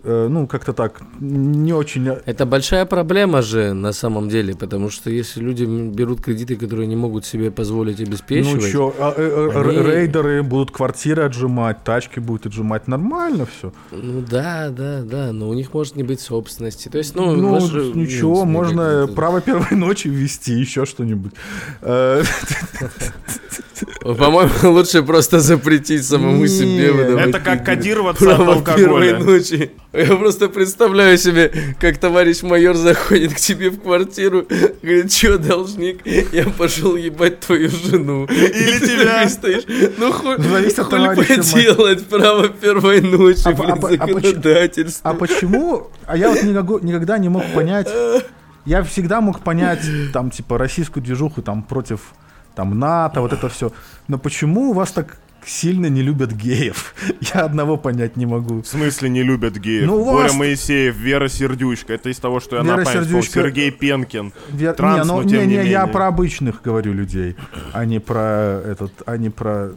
Э, 0.06 0.28
Ну, 0.30 0.48
как-то 0.48 0.74
так. 0.74 1.02
Не 1.20 1.74
очень... 1.74 2.08
Это 2.26 2.46
большая 2.46 2.86
проблема 2.86 3.42
же 3.42 3.74
на 3.74 3.94
самом 3.94 4.30
деле, 4.30 4.54
потому 4.56 4.90
что 4.90 5.10
если 5.10 5.42
люди 5.42 5.66
берут 5.66 6.22
кредиты, 6.22 6.56
которые 6.56 6.88
не 6.88 6.96
могут 6.96 7.26
себе 7.26 7.50
позволить 7.52 8.00
обеспечивать, 8.00 8.62
Ну 8.64 8.70
что, 8.70 8.94
Они- 9.18 9.78
рейдеры 9.92 10.44
будут 10.44 10.72
квартиры 10.72 11.24
отжимать, 11.24 11.84
тачки 11.84 12.20
будут 12.20 12.46
отжимать, 12.46 12.88
нормально 12.88 13.46
все. 13.46 13.72
ну 13.92 14.24
да, 14.30 14.70
да, 14.70 15.02
да, 15.02 15.32
но 15.34 15.50
у 15.50 15.54
них 15.54 15.74
может 15.74 15.96
не 15.96 16.04
быть 16.04 16.20
собственности. 16.20 16.90
То 16.90 16.98
есть, 16.98 17.16
ну, 17.16 17.36
Ну, 17.36 17.60
же, 17.60 17.92
ничего, 17.94 18.46
ну, 18.46 18.52
можно 18.52 19.08
право 19.16 19.42
первой 19.42 19.76
ночи 19.78 20.08
ввести, 20.10 20.54
еще 20.54 20.86
что-нибудь. 20.86 21.34
По-моему, 24.02 24.52
лучше 24.64 25.04
просто 25.04 25.40
запретить 25.40 26.06
самому 26.06 26.48
себе 26.48 26.92
выдавать 26.92 27.30
Это 27.30 27.40
как 27.40 27.66
кодироваться 27.66 28.30
от 28.32 28.38
Право 28.38 28.62
первой 28.76 29.12
алкоголя. 29.12 29.20
ночи. 29.20 29.72
Я 29.94 30.16
просто 30.18 30.50
представляю 30.50 31.18
себе, 31.18 31.52
как 31.80 31.98
товарищ 31.98 32.42
майор 32.44 32.76
заходит 32.76 33.34
к 33.34 33.38
тебе 33.38 33.70
в 33.70 33.80
квартиру, 33.82 34.46
говорит, 34.82 35.12
что, 35.14 35.38
должник, 35.38 36.06
я 36.06 36.46
пошел 36.46 36.96
ебать 36.96 37.40
твою 37.40 37.70
жену. 37.70 38.26
Или 38.26 38.80
тебя. 38.80 39.28
стоишь, 39.30 39.64
ну 39.98 40.12
хуй, 40.12 40.36
хуй 40.36 40.44
товарища 40.44 40.84
поделать, 40.84 42.06
право 42.08 42.48
первой 42.50 43.02
ночи, 43.02 43.42
А- 43.46 43.52
блин, 43.54 43.72
а- 43.72 43.74
а 43.74 43.78
почему- 43.78 44.20
законодательство. 44.22 45.10
А 45.12 45.14
почему? 45.14 45.88
А 46.06 46.18
я 46.18 46.30
вот 46.30 46.44
никогда 46.44 47.18
не 47.18 47.30
мог 47.30 47.44
понять. 47.54 47.88
Я 48.66 48.82
всегда 48.84 49.22
мог 49.22 49.42
понять, 49.42 49.82
там, 50.12 50.32
типа, 50.32 50.58
российскую 50.58 51.04
движуху 51.04 51.42
там 51.44 51.62
против 51.64 52.00
там 52.56 52.80
НАТО, 52.80 53.22
вот 53.22 53.34
это 53.34 53.50
все. 53.50 53.72
Но 54.08 54.18
почему 54.18 54.70
у 54.70 54.74
вас 54.74 54.92
так 54.92 55.18
сильно 55.46 55.88
не 55.88 56.02
любят 56.02 56.32
геев? 56.34 56.96
Я 57.34 57.42
одного 57.46 57.78
понять 57.78 58.18
не 58.18 58.26
могу. 58.26 58.62
В 58.62 58.68
смысле 58.68 59.10
не 59.10 59.24
любят 59.24 59.58
геев? 59.58 59.88
Ну, 59.88 60.04
Боря 60.06 60.24
вас- 60.28 60.36
Моисеев, 60.36 60.96
Вера 60.96 61.28
Сердючка. 61.28 61.94
Это 61.94 62.10
из 62.10 62.18
того, 62.20 62.40
что 62.40 62.56
я 62.56 62.64
Вера 62.64 62.78
на 62.78 62.84
память. 62.86 63.08
Сердючка- 63.08 63.34
Сергей 63.34 63.72
Пенкин. 63.72 64.34
Вер- 64.52 64.74
Транс, 64.74 65.06
не, 65.06 65.12
ну, 65.12 65.18
но 65.18 65.24
не, 65.24 65.30
тем 65.30 65.40
не 65.42 65.46
не, 65.48 65.54
я 65.56 65.62
менее. 65.82 65.88
про 65.88 66.08
обычных 66.08 66.62
говорю 66.64 66.94
людей, 66.94 67.36
а 67.74 67.86
не 67.86 68.00
про 68.00 68.62
этот, 68.66 68.92
а 69.06 69.18
не 69.18 69.30
про 69.30 69.72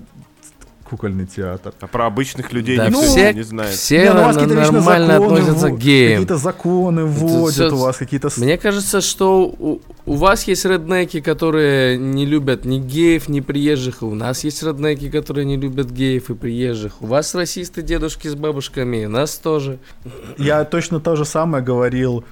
кукольный 0.89 1.27
театр. 1.27 1.73
А 1.81 1.87
про 1.87 2.07
обычных 2.07 2.53
людей 2.53 2.77
Да 2.77 2.89
никто 2.89 3.03
все, 3.03 3.33
не 3.33 3.43
знает. 3.43 3.75
все 3.75 4.05
Не, 4.05 4.13
ну, 4.13 4.21
у 4.21 4.25
вас 4.25 4.37
нормально 4.37 5.15
законы 5.15 5.39
относятся 5.39 5.71
к 5.71 5.79
геям. 5.79 6.13
Какие-то 6.23 6.37
законы 6.37 7.05
вводят 7.05 7.55
всё- 7.55 7.75
у 7.75 7.79
вас, 7.79 7.97
какие-то... 7.97 8.29
Мне 8.37 8.59
кажется, 8.59 9.01
что 9.01 9.43
у, 9.45 9.81
у 10.07 10.15
вас 10.15 10.45
есть 10.45 10.65
реднеки, 10.65 11.21
которые 11.21 11.99
не 11.99 12.27
любят 12.27 12.65
ни 12.65 12.79
геев, 12.79 13.29
ни 13.29 13.41
приезжих. 13.41 14.03
У 14.03 14.15
нас 14.15 14.45
есть 14.45 14.63
реднеки, 14.63 15.11
которые 15.11 15.45
не 15.45 15.57
любят 15.57 15.91
геев 15.91 16.31
и 16.31 16.35
приезжих. 16.35 17.03
У 17.03 17.07
вас 17.07 17.35
расисты 17.35 17.83
дедушки 17.83 18.29
с 18.29 18.35
бабушками, 18.35 19.03
и 19.03 19.07
у 19.07 19.11
нас 19.11 19.37
тоже. 19.37 19.79
Я 20.39 20.65
точно 20.65 21.01
то 21.01 21.17
же 21.17 21.25
самое 21.25 21.63
говорил 21.63 22.25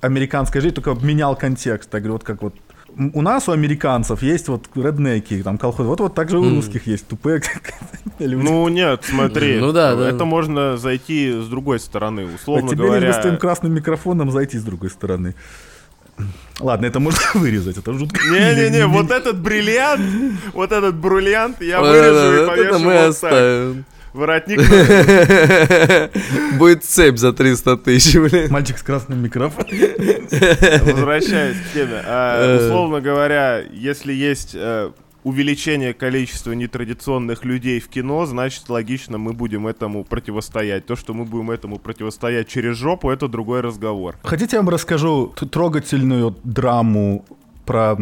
американской 0.00 0.60
жизни, 0.60 0.74
только 0.74 0.94
менял 1.00 1.36
контекст. 1.36 1.94
Я 1.94 2.00
говорю, 2.00 2.14
вот 2.14 2.24
как 2.24 2.42
вот 2.42 2.54
у 2.96 3.22
нас, 3.22 3.48
у 3.48 3.52
американцев, 3.52 4.22
есть 4.22 4.48
вот 4.48 4.68
реднеки, 4.74 5.42
там 5.42 5.58
колхозы. 5.58 5.88
Вот, 5.88 6.00
вот 6.00 6.14
так 6.14 6.30
же 6.30 6.38
у 6.38 6.48
русских 6.48 6.86
есть 6.86 7.06
тупые 7.06 7.40
люди. 8.18 8.42
Ну 8.42 8.68
нет, 8.68 9.04
смотри. 9.04 9.58
Ну 9.58 9.72
да, 9.72 9.94
да. 9.94 10.08
Это 10.08 10.24
можно 10.24 10.76
зайти 10.76 11.32
с 11.32 11.46
другой 11.46 11.80
стороны. 11.80 12.28
А 12.30 12.34
Условно 12.34 12.68
тебе 12.68 12.84
лишь 12.84 13.04
бы 13.04 13.12
с 13.12 13.16
твоим 13.16 13.22
говоря... 13.22 13.36
красным 13.38 13.74
микрофоном 13.74 14.30
зайти 14.30 14.58
с 14.58 14.62
другой 14.62 14.90
стороны. 14.90 15.34
Ладно, 16.60 16.86
это 16.86 17.00
можно 17.00 17.20
вырезать, 17.34 17.78
это 17.78 17.92
жутко. 17.92 18.20
Не-не-не, 18.28 18.86
вот 18.88 19.10
этот 19.10 19.38
бриллиант, 19.38 20.02
вот 20.52 20.72
этот 20.72 20.94
бриллиант 20.94 21.60
я 21.62 21.80
вырежу 21.80 22.44
и 22.44 22.46
повешу 22.46 22.78
мы 22.78 22.84
вот 22.84 22.92
так. 22.92 23.10
оставим. 23.10 23.84
Воротник 24.12 24.58
Будет 26.58 26.84
цепь 26.84 27.16
за 27.16 27.32
300 27.32 27.76
тысяч, 27.78 28.16
блин. 28.16 28.50
Мальчик 28.50 28.78
с 28.78 28.82
красным 28.82 29.22
микрофоном. 29.22 29.70
Возвращаясь 30.84 31.56
к 31.56 31.74
теме. 31.74 32.02
А, 32.04 32.42
Э. 32.42 32.66
Условно 32.66 33.00
говоря, 33.00 33.62
если 33.72 34.12
есть 34.12 34.54
э, 34.54 34.90
увеличение 35.24 35.94
количества 35.94 36.52
нетрадиционных 36.52 37.44
людей 37.44 37.80
в 37.80 37.88
кино, 37.88 38.26
значит, 38.26 38.68
логично, 38.68 39.18
мы 39.18 39.32
будем 39.32 39.66
этому 39.66 40.04
противостоять. 40.04 40.86
То, 40.86 40.96
что 40.96 41.14
мы 41.14 41.24
будем 41.24 41.50
этому 41.50 41.78
противостоять 41.78 42.48
через 42.48 42.76
жопу, 42.76 43.10
это 43.10 43.28
другой 43.28 43.60
разговор. 43.60 44.16
Хотите, 44.22 44.56
я 44.56 44.62
вам 44.62 44.68
расскажу 44.68 45.34
трогательную 45.50 46.36
драму 46.44 47.24
про 47.64 47.98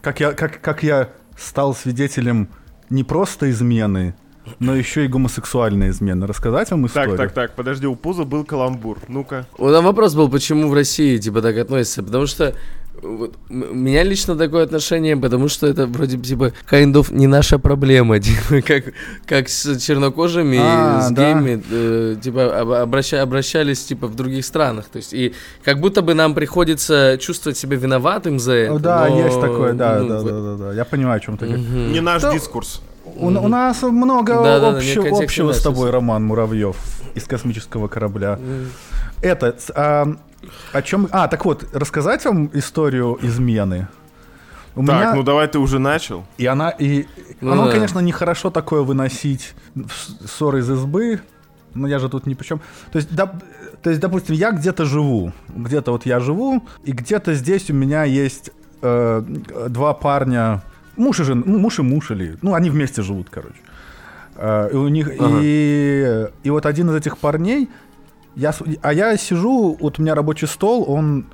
как 0.00 0.20
я, 0.20 0.32
как, 0.32 0.60
как 0.60 0.82
я 0.82 1.10
стал 1.36 1.74
свидетелем 1.74 2.48
не 2.90 3.04
просто 3.04 3.50
измены, 3.50 4.14
но 4.58 4.74
еще 4.74 5.04
и 5.04 5.08
гомосексуальной 5.08 5.90
измены. 5.90 6.26
Рассказать 6.26 6.70
вам 6.70 6.86
историю? 6.86 7.16
Так, 7.16 7.32
так, 7.32 7.34
так, 7.48 7.56
подожди, 7.56 7.86
у 7.86 7.96
Пуза 7.96 8.24
был 8.24 8.44
каламбур. 8.44 8.98
Ну-ка. 9.08 9.46
Вот 9.56 9.72
там 9.72 9.84
вопрос 9.84 10.14
был, 10.14 10.28
почему 10.28 10.68
в 10.68 10.74
России 10.74 11.16
типа 11.18 11.42
так 11.42 11.56
относятся, 11.58 12.02
потому 12.02 12.26
что 12.26 12.54
вот, 13.00 13.36
у 13.48 13.54
меня 13.54 14.02
лично 14.02 14.34
такое 14.34 14.64
отношение, 14.64 15.16
потому 15.16 15.46
что 15.46 15.68
это 15.68 15.86
вроде 15.86 16.18
типа 16.18 16.52
kind 16.68 16.92
of 16.94 17.14
не 17.14 17.28
наша 17.28 17.60
проблема, 17.60 18.18
типа 18.20 18.60
как 18.60 18.84
как 19.24 19.48
с 19.48 19.78
чернокожими, 19.78 20.58
А, 20.60 21.02
с 21.02 21.10
да. 21.12 21.22
геями, 21.32 21.62
э, 21.70 22.16
типа 22.20 22.60
об- 22.60 22.70
обраща- 22.88 23.20
обращались 23.22 23.84
типа 23.84 24.08
в 24.08 24.16
других 24.16 24.44
странах, 24.44 24.86
то 24.88 24.96
есть 24.96 25.12
и 25.14 25.32
как 25.62 25.78
будто 25.78 26.02
бы 26.02 26.14
нам 26.14 26.34
приходится 26.34 27.16
чувствовать 27.20 27.56
себя 27.56 27.76
виноватым 27.76 28.40
за 28.40 28.52
это. 28.54 28.74
О, 28.74 28.78
да, 28.80 29.06
но, 29.08 29.24
есть 29.26 29.40
такое, 29.40 29.74
да, 29.74 30.00
ну, 30.00 30.08
да, 30.08 30.16
вот- 30.20 30.26
да, 30.32 30.40
да, 30.40 30.54
да. 30.64 30.72
Я 30.72 30.84
понимаю, 30.84 31.18
о 31.18 31.20
чем 31.20 31.36
ты 31.38 31.46
говоришь. 31.46 31.66
Не 31.92 32.00
наш 32.00 32.22
Да. 32.22 32.32
дискурс. 32.32 32.82
У, 33.18 33.26
у 33.26 33.48
нас 33.48 33.82
много 33.82 34.34
Да, 34.34 34.60
да, 34.60 34.72
да, 34.72 34.78
общего, 34.78 35.22
общего 35.22 35.52
с 35.52 35.62
тобой, 35.62 35.90
Роман 35.90 36.24
Муравьев 36.24 36.76
из 37.14 37.24
космического 37.24 37.88
корабля. 37.88 38.38
Это, 39.22 39.56
а, 39.74 40.06
о 40.72 40.82
чем... 40.82 41.08
А, 41.10 41.26
так 41.28 41.44
вот, 41.44 41.64
рассказать 41.74 42.24
вам 42.24 42.50
историю 42.54 43.18
измены? 43.22 43.88
У 44.76 44.84
Так, 44.86 44.96
меня... 45.00 45.14
ну 45.14 45.22
давай 45.24 45.48
ты 45.48 45.58
уже 45.58 45.80
начал. 45.80 46.24
И 46.36 46.46
она, 46.46 46.70
и 46.70 47.06
Ну 47.40 47.52
оно, 47.52 47.66
да. 47.66 47.72
конечно, 47.72 47.98
нехорошо 47.98 48.50
такое 48.50 48.82
выносить 48.82 49.54
ссоры 50.24 50.60
из 50.60 50.70
избы, 50.70 51.20
но 51.74 51.88
я 51.88 51.98
же 51.98 52.08
тут 52.08 52.26
ни 52.26 52.34
при 52.34 52.46
чем. 52.46 52.60
То 52.92 52.98
есть, 52.98 53.10
доп- 53.10 53.42
то 53.82 53.90
есть, 53.90 54.00
допустим, 54.00 54.36
я 54.36 54.52
где-то 54.52 54.84
живу, 54.84 55.32
где-то 55.48 55.90
вот 55.90 56.06
я 56.06 56.20
живу, 56.20 56.62
и 56.84 56.92
где-то 56.92 57.34
здесь 57.34 57.68
у 57.70 57.74
меня 57.74 58.04
есть 58.04 58.50
э, 58.82 59.22
два 59.68 59.94
парня, 59.94 60.62
муж 60.98 61.20
и 61.20 61.24
жена, 61.24 61.42
ну, 61.46 61.58
муж 61.58 61.78
и 61.78 61.82
муж 61.82 62.10
или, 62.10 62.36
ну, 62.42 62.54
они 62.54 62.70
вместе 62.70 63.02
живут, 63.02 63.28
короче. 63.30 63.60
Э, 64.36 64.68
и 64.72 64.76
у 64.76 64.88
них, 64.88 65.10
Ага. 65.18 65.40
и, 65.42 66.26
и 66.44 66.50
вот 66.50 66.66
один 66.66 66.90
из 66.90 66.96
этих 66.96 67.18
парней, 67.18 67.68
я, 68.36 68.52
а 68.82 68.92
я 68.92 69.16
сижу, 69.16 69.76
вот 69.80 69.98
у 69.98 70.02
меня 70.02 70.14
рабочий 70.14 70.46
стол, 70.46 70.84
он 70.88 71.24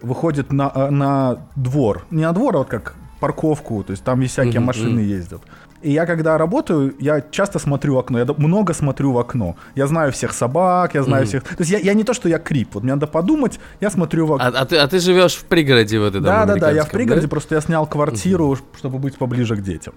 выходит 0.00 0.52
на, 0.52 0.72
э, 0.74 0.90
на 0.90 1.38
двор. 1.56 2.06
Не 2.10 2.24
на 2.24 2.32
двор, 2.32 2.54
а 2.54 2.58
вот 2.58 2.68
как 2.68 2.94
парковку, 3.20 3.82
то 3.82 3.92
есть 3.92 4.04
там 4.04 4.22
и 4.22 4.26
всякие 4.26 4.60
машины 4.60 5.00
ездят. 5.00 5.42
И 5.82 5.92
я 5.92 6.06
когда 6.06 6.38
работаю, 6.38 6.94
я 6.98 7.20
часто 7.20 7.58
смотрю 7.58 7.94
в 7.94 7.98
окно, 7.98 8.18
я 8.18 8.26
много 8.38 8.74
смотрю 8.74 9.12
в 9.12 9.18
окно. 9.18 9.56
Я 9.74 9.86
знаю 9.86 10.10
всех 10.12 10.32
собак, 10.32 10.94
я 10.94 11.02
знаю 11.02 11.22
Мгм. 11.22 11.28
всех... 11.28 11.42
То 11.42 11.62
есть 11.62 11.70
я, 11.70 11.78
я 11.78 11.94
не 11.94 12.04
то, 12.04 12.14
что 12.14 12.28
я 12.28 12.38
крип, 12.38 12.74
вот 12.74 12.82
мне 12.84 12.94
надо 12.94 13.06
подумать, 13.06 13.60
я 13.80 13.90
смотрю 13.90 14.26
в 14.26 14.32
окно. 14.32 14.46
А, 14.46 14.62
а 14.62 14.64
ты, 14.64 14.76
а 14.78 14.86
ты 14.88 14.98
живешь 15.00 15.34
в 15.34 15.44
пригороде 15.44 15.98
вот 15.98 16.08
этом 16.08 16.22
Да, 16.22 16.44
да, 16.46 16.56
да, 16.56 16.70
я 16.70 16.84
в 16.84 16.90
пригороде, 16.90 17.26
да? 17.26 17.28
просто 17.28 17.54
я 17.54 17.60
снял 17.60 17.86
квартиру, 17.86 18.58
чтобы 18.78 18.98
быть 18.98 19.16
поближе 19.18 19.56
к 19.56 19.62
детям. 19.62 19.94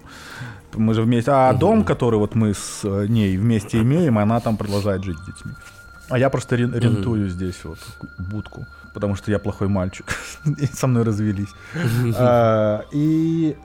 Мы 0.74 0.94
же 0.94 1.02
вместе. 1.02 1.30
А 1.32 1.52
дом, 1.52 1.84
который 1.84 2.18
вот 2.18 2.34
мы 2.36 2.54
с 2.54 2.80
э, 2.84 3.06
ней 3.08 3.36
вместе 3.36 3.78
имеем, 3.80 4.18
она 4.18 4.38
там 4.40 4.56
продолжает 4.56 5.02
жить 5.02 5.16
с 5.18 5.26
детьми. 5.26 5.52
А 6.10 6.18
я 6.18 6.28
просто 6.30 6.56
рен- 6.56 6.74
рентую 6.74 7.28
здесь 7.28 7.64
вот 7.64 7.78
будку, 8.18 8.66
потому 8.94 9.16
что 9.16 9.30
я 9.30 9.38
плохой 9.38 9.68
мальчик. 9.68 10.06
Со 10.74 10.86
мной 10.86 11.02
развелись. 11.04 11.48
А, 12.16 12.84
И, 12.92 13.56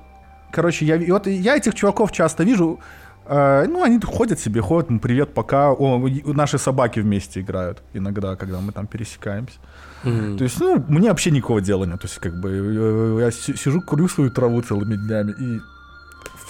короче, 0.56 0.86
я, 0.86 0.98
вот 1.14 1.28
я 1.28 1.56
этих 1.58 1.74
чуваков 1.76 2.12
часто 2.12 2.44
вижу. 2.46 2.80
а, 3.28 3.66
Ну, 3.68 3.84
они 3.84 4.00
ходят 4.00 4.40
себе, 4.40 4.62
ходят, 4.62 4.90
м, 4.92 5.00
привет, 5.00 5.34
пока. 5.34 5.72
О, 5.72 6.08
наши 6.34 6.58
собаки 6.58 7.02
вместе 7.02 7.40
играют 7.42 7.82
иногда, 7.94 8.36
когда 8.36 8.60
мы 8.60 8.72
там 8.72 8.88
пересекаемся. 8.88 9.58
Мгм. 10.04 10.38
То 10.38 10.44
есть, 10.46 10.60
ну, 10.62 10.84
мне 10.88 11.10
вообще 11.10 11.32
никакого 11.32 11.62
дела 11.62 11.86
нет. 11.86 12.00
То 12.02 12.08
есть, 12.08 12.20
как 12.20 12.34
бы, 12.42 12.50
э, 12.50 13.18
я 13.22 13.32
си- 13.32 13.56
сижу, 13.58 13.82
курю 13.82 14.08
свою 14.08 14.30
траву 14.30 14.62
целыми 14.62 14.96
днями 14.96 15.32
и 15.40 15.60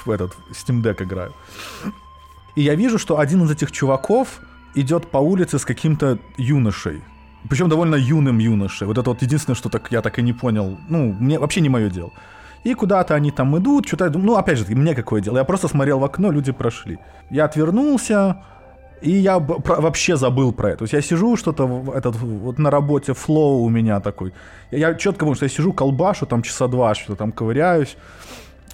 в 0.06 0.10
этот 0.12 0.32
Steam 0.54 0.82
Deck 0.84 1.04
играю. 1.04 1.32
И 2.58 2.62
я 2.62 2.76
вижу, 2.76 2.98
что 3.00 3.18
один 3.18 3.44
из 3.44 3.52
этих 3.52 3.72
чуваков 3.72 4.28
идет 4.76 5.12
по 5.12 5.18
улице 5.20 5.58
с 5.58 5.66
каким-то 5.66 6.18
юношей. 6.38 7.02
Причем 7.50 7.70
довольно 7.70 7.96
юным 7.96 8.40
юношей. 8.40 8.88
Вот 8.88 8.98
это 8.98 9.10
вот 9.10 9.22
единственное, 9.24 9.56
что 9.56 9.70
так, 9.70 9.92
я 9.92 10.02
так 10.02 10.20
и 10.20 10.24
не 10.24 10.34
понял. 10.34 10.78
Ну, 10.90 11.14
мне 11.20 11.38
вообще 11.40 11.62
не 11.62 11.70
мое 11.70 11.90
дело. 11.90 12.12
И 12.66 12.74
куда-то 12.74 13.14
они 13.14 13.30
там 13.32 13.56
идут, 13.58 13.88
что-то 13.88 14.10
ну, 14.10 14.36
опять 14.36 14.58
же, 14.58 14.66
мне 14.76 14.96
какое 14.96 15.22
дело. 15.22 15.38
Я 15.38 15.44
просто 15.44 15.68
смотрел 15.68 16.00
в 16.00 16.04
окно, 16.04 16.32
люди 16.32 16.52
прошли. 16.52 16.98
Я 17.30 17.46
отвернулся, 17.46 18.38
и 19.02 19.12
я 19.12 19.40
про- 19.40 19.82
вообще 19.82 20.16
забыл 20.18 20.52
про 20.52 20.70
это. 20.70 20.78
То 20.80 20.84
есть 20.86 20.94
я 20.94 21.02
сижу 21.02 21.38
что-то 21.38 21.94
этот, 21.96 22.16
вот 22.16 22.58
на 22.58 22.72
работе, 22.72 23.14
флоу 23.14 23.62
у 23.62 23.70
меня 23.70 24.00
такой. 24.00 24.34
Я, 24.72 24.90
я 24.90 24.96
четко 24.96 25.26
помню, 25.26 25.36
что 25.36 25.46
я 25.46 25.50
сижу, 25.50 25.74
колбашу 25.74 26.26
там 26.26 26.42
часа 26.42 26.68
два, 26.68 26.96
что-то 26.96 27.16
там 27.16 27.32
ковыряюсь 27.32 27.98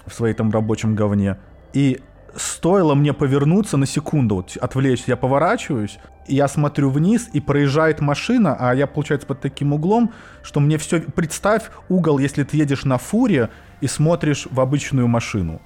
в 0.06 0.14
своей 0.14 0.34
там 0.34 0.50
рабочем 0.50 0.94
говне. 0.94 1.36
И 1.74 2.00
стоило 2.34 2.94
мне 2.94 3.12
повернуться 3.12 3.76
на 3.76 3.84
секунду, 3.84 4.36
вот, 4.36 4.56
отвлечься, 4.58 5.04
я 5.08 5.16
поворачиваюсь, 5.18 5.98
и 6.26 6.36
я 6.36 6.48
смотрю 6.48 6.88
вниз, 6.88 7.28
и 7.34 7.40
проезжает 7.40 8.00
машина, 8.00 8.56
а 8.58 8.74
я, 8.74 8.86
получается, 8.86 9.26
под 9.26 9.40
таким 9.40 9.74
углом, 9.74 10.12
что 10.42 10.60
мне 10.60 10.78
все... 10.78 11.00
Представь 11.00 11.64
угол, 11.90 12.18
если 12.18 12.42
ты 12.42 12.56
едешь 12.56 12.84
на 12.84 12.96
фуре 12.96 13.50
и 13.82 13.86
смотришь 13.88 14.46
в 14.50 14.60
обычную 14.60 15.08
машину. 15.08 15.60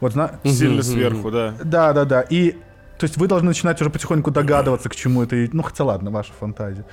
Вот, 0.00 0.12
зна- 0.12 0.32
Сильно 0.44 0.82
сверху, 0.82 1.30
да. 1.30 1.54
да, 1.62 1.92
да, 1.92 2.04
да. 2.04 2.20
И 2.22 2.52
то 2.98 3.04
есть 3.04 3.16
вы 3.16 3.26
должны 3.26 3.48
начинать 3.48 3.80
уже 3.80 3.90
потихоньку 3.90 4.30
догадываться, 4.30 4.88
к 4.88 4.94
чему 4.96 5.22
это. 5.22 5.36
Ну, 5.52 5.62
хотя 5.62 5.84
ладно, 5.84 6.10
ваша 6.10 6.32
фантазия. 6.38 6.84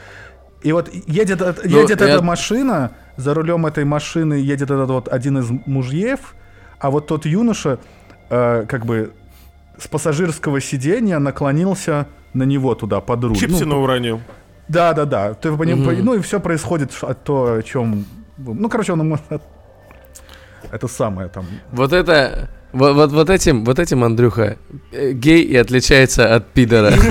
И 0.63 0.71
вот 0.73 0.89
едет, 0.93 1.39
Ну, 1.39 1.79
едет 1.81 2.01
я- 2.01 2.07
эта 2.09 2.23
машина, 2.23 2.91
за 3.17 3.33
рулем 3.33 3.65
этой 3.65 3.85
машины 3.85 4.33
едет 4.35 4.69
этот 4.71 4.89
вот 4.89 5.07
один 5.07 5.37
из 5.39 5.49
мужьев, 5.65 6.35
а 6.79 6.89
вот 6.89 7.07
тот 7.07 7.25
юноша, 7.25 7.79
э, 8.29 8.65
как 8.67 8.85
бы 8.85 9.13
с 9.77 9.87
пассажирского 9.87 10.61
сиденья 10.61 11.19
наклонился 11.19 12.07
на 12.33 12.43
него 12.43 12.75
туда 12.75 13.01
под 13.01 13.23
руль. 13.23 13.35
Чипсина 13.35 13.71
Ну, 13.75 13.81
уронил. 13.81 14.21
да, 14.67 14.93
да, 14.93 15.05
да. 15.05 15.33
Ты 15.33 15.51
по- 15.55 15.65
Ну 15.65 16.13
и 16.15 16.19
все 16.19 16.39
происходит 16.39 16.91
от 17.01 17.23
то, 17.23 17.55
о 17.55 17.61
чем. 17.63 18.05
Ну, 18.37 18.69
короче, 18.69 18.93
он 18.93 19.01
ему- 19.01 19.17
это 20.71 20.87
самое 20.87 21.29
там. 21.29 21.45
Вот 21.71 21.93
это... 21.93 22.49
Вот, 22.73 22.95
вот, 22.95 23.11
вот 23.11 23.29
этим, 23.29 23.65
вот 23.65 23.79
этим, 23.79 24.01
Андрюха, 24.01 24.55
э, 24.93 25.11
гей 25.11 25.43
и 25.43 25.57
отличается 25.57 26.33
от 26.33 26.47
пидора. 26.53 26.93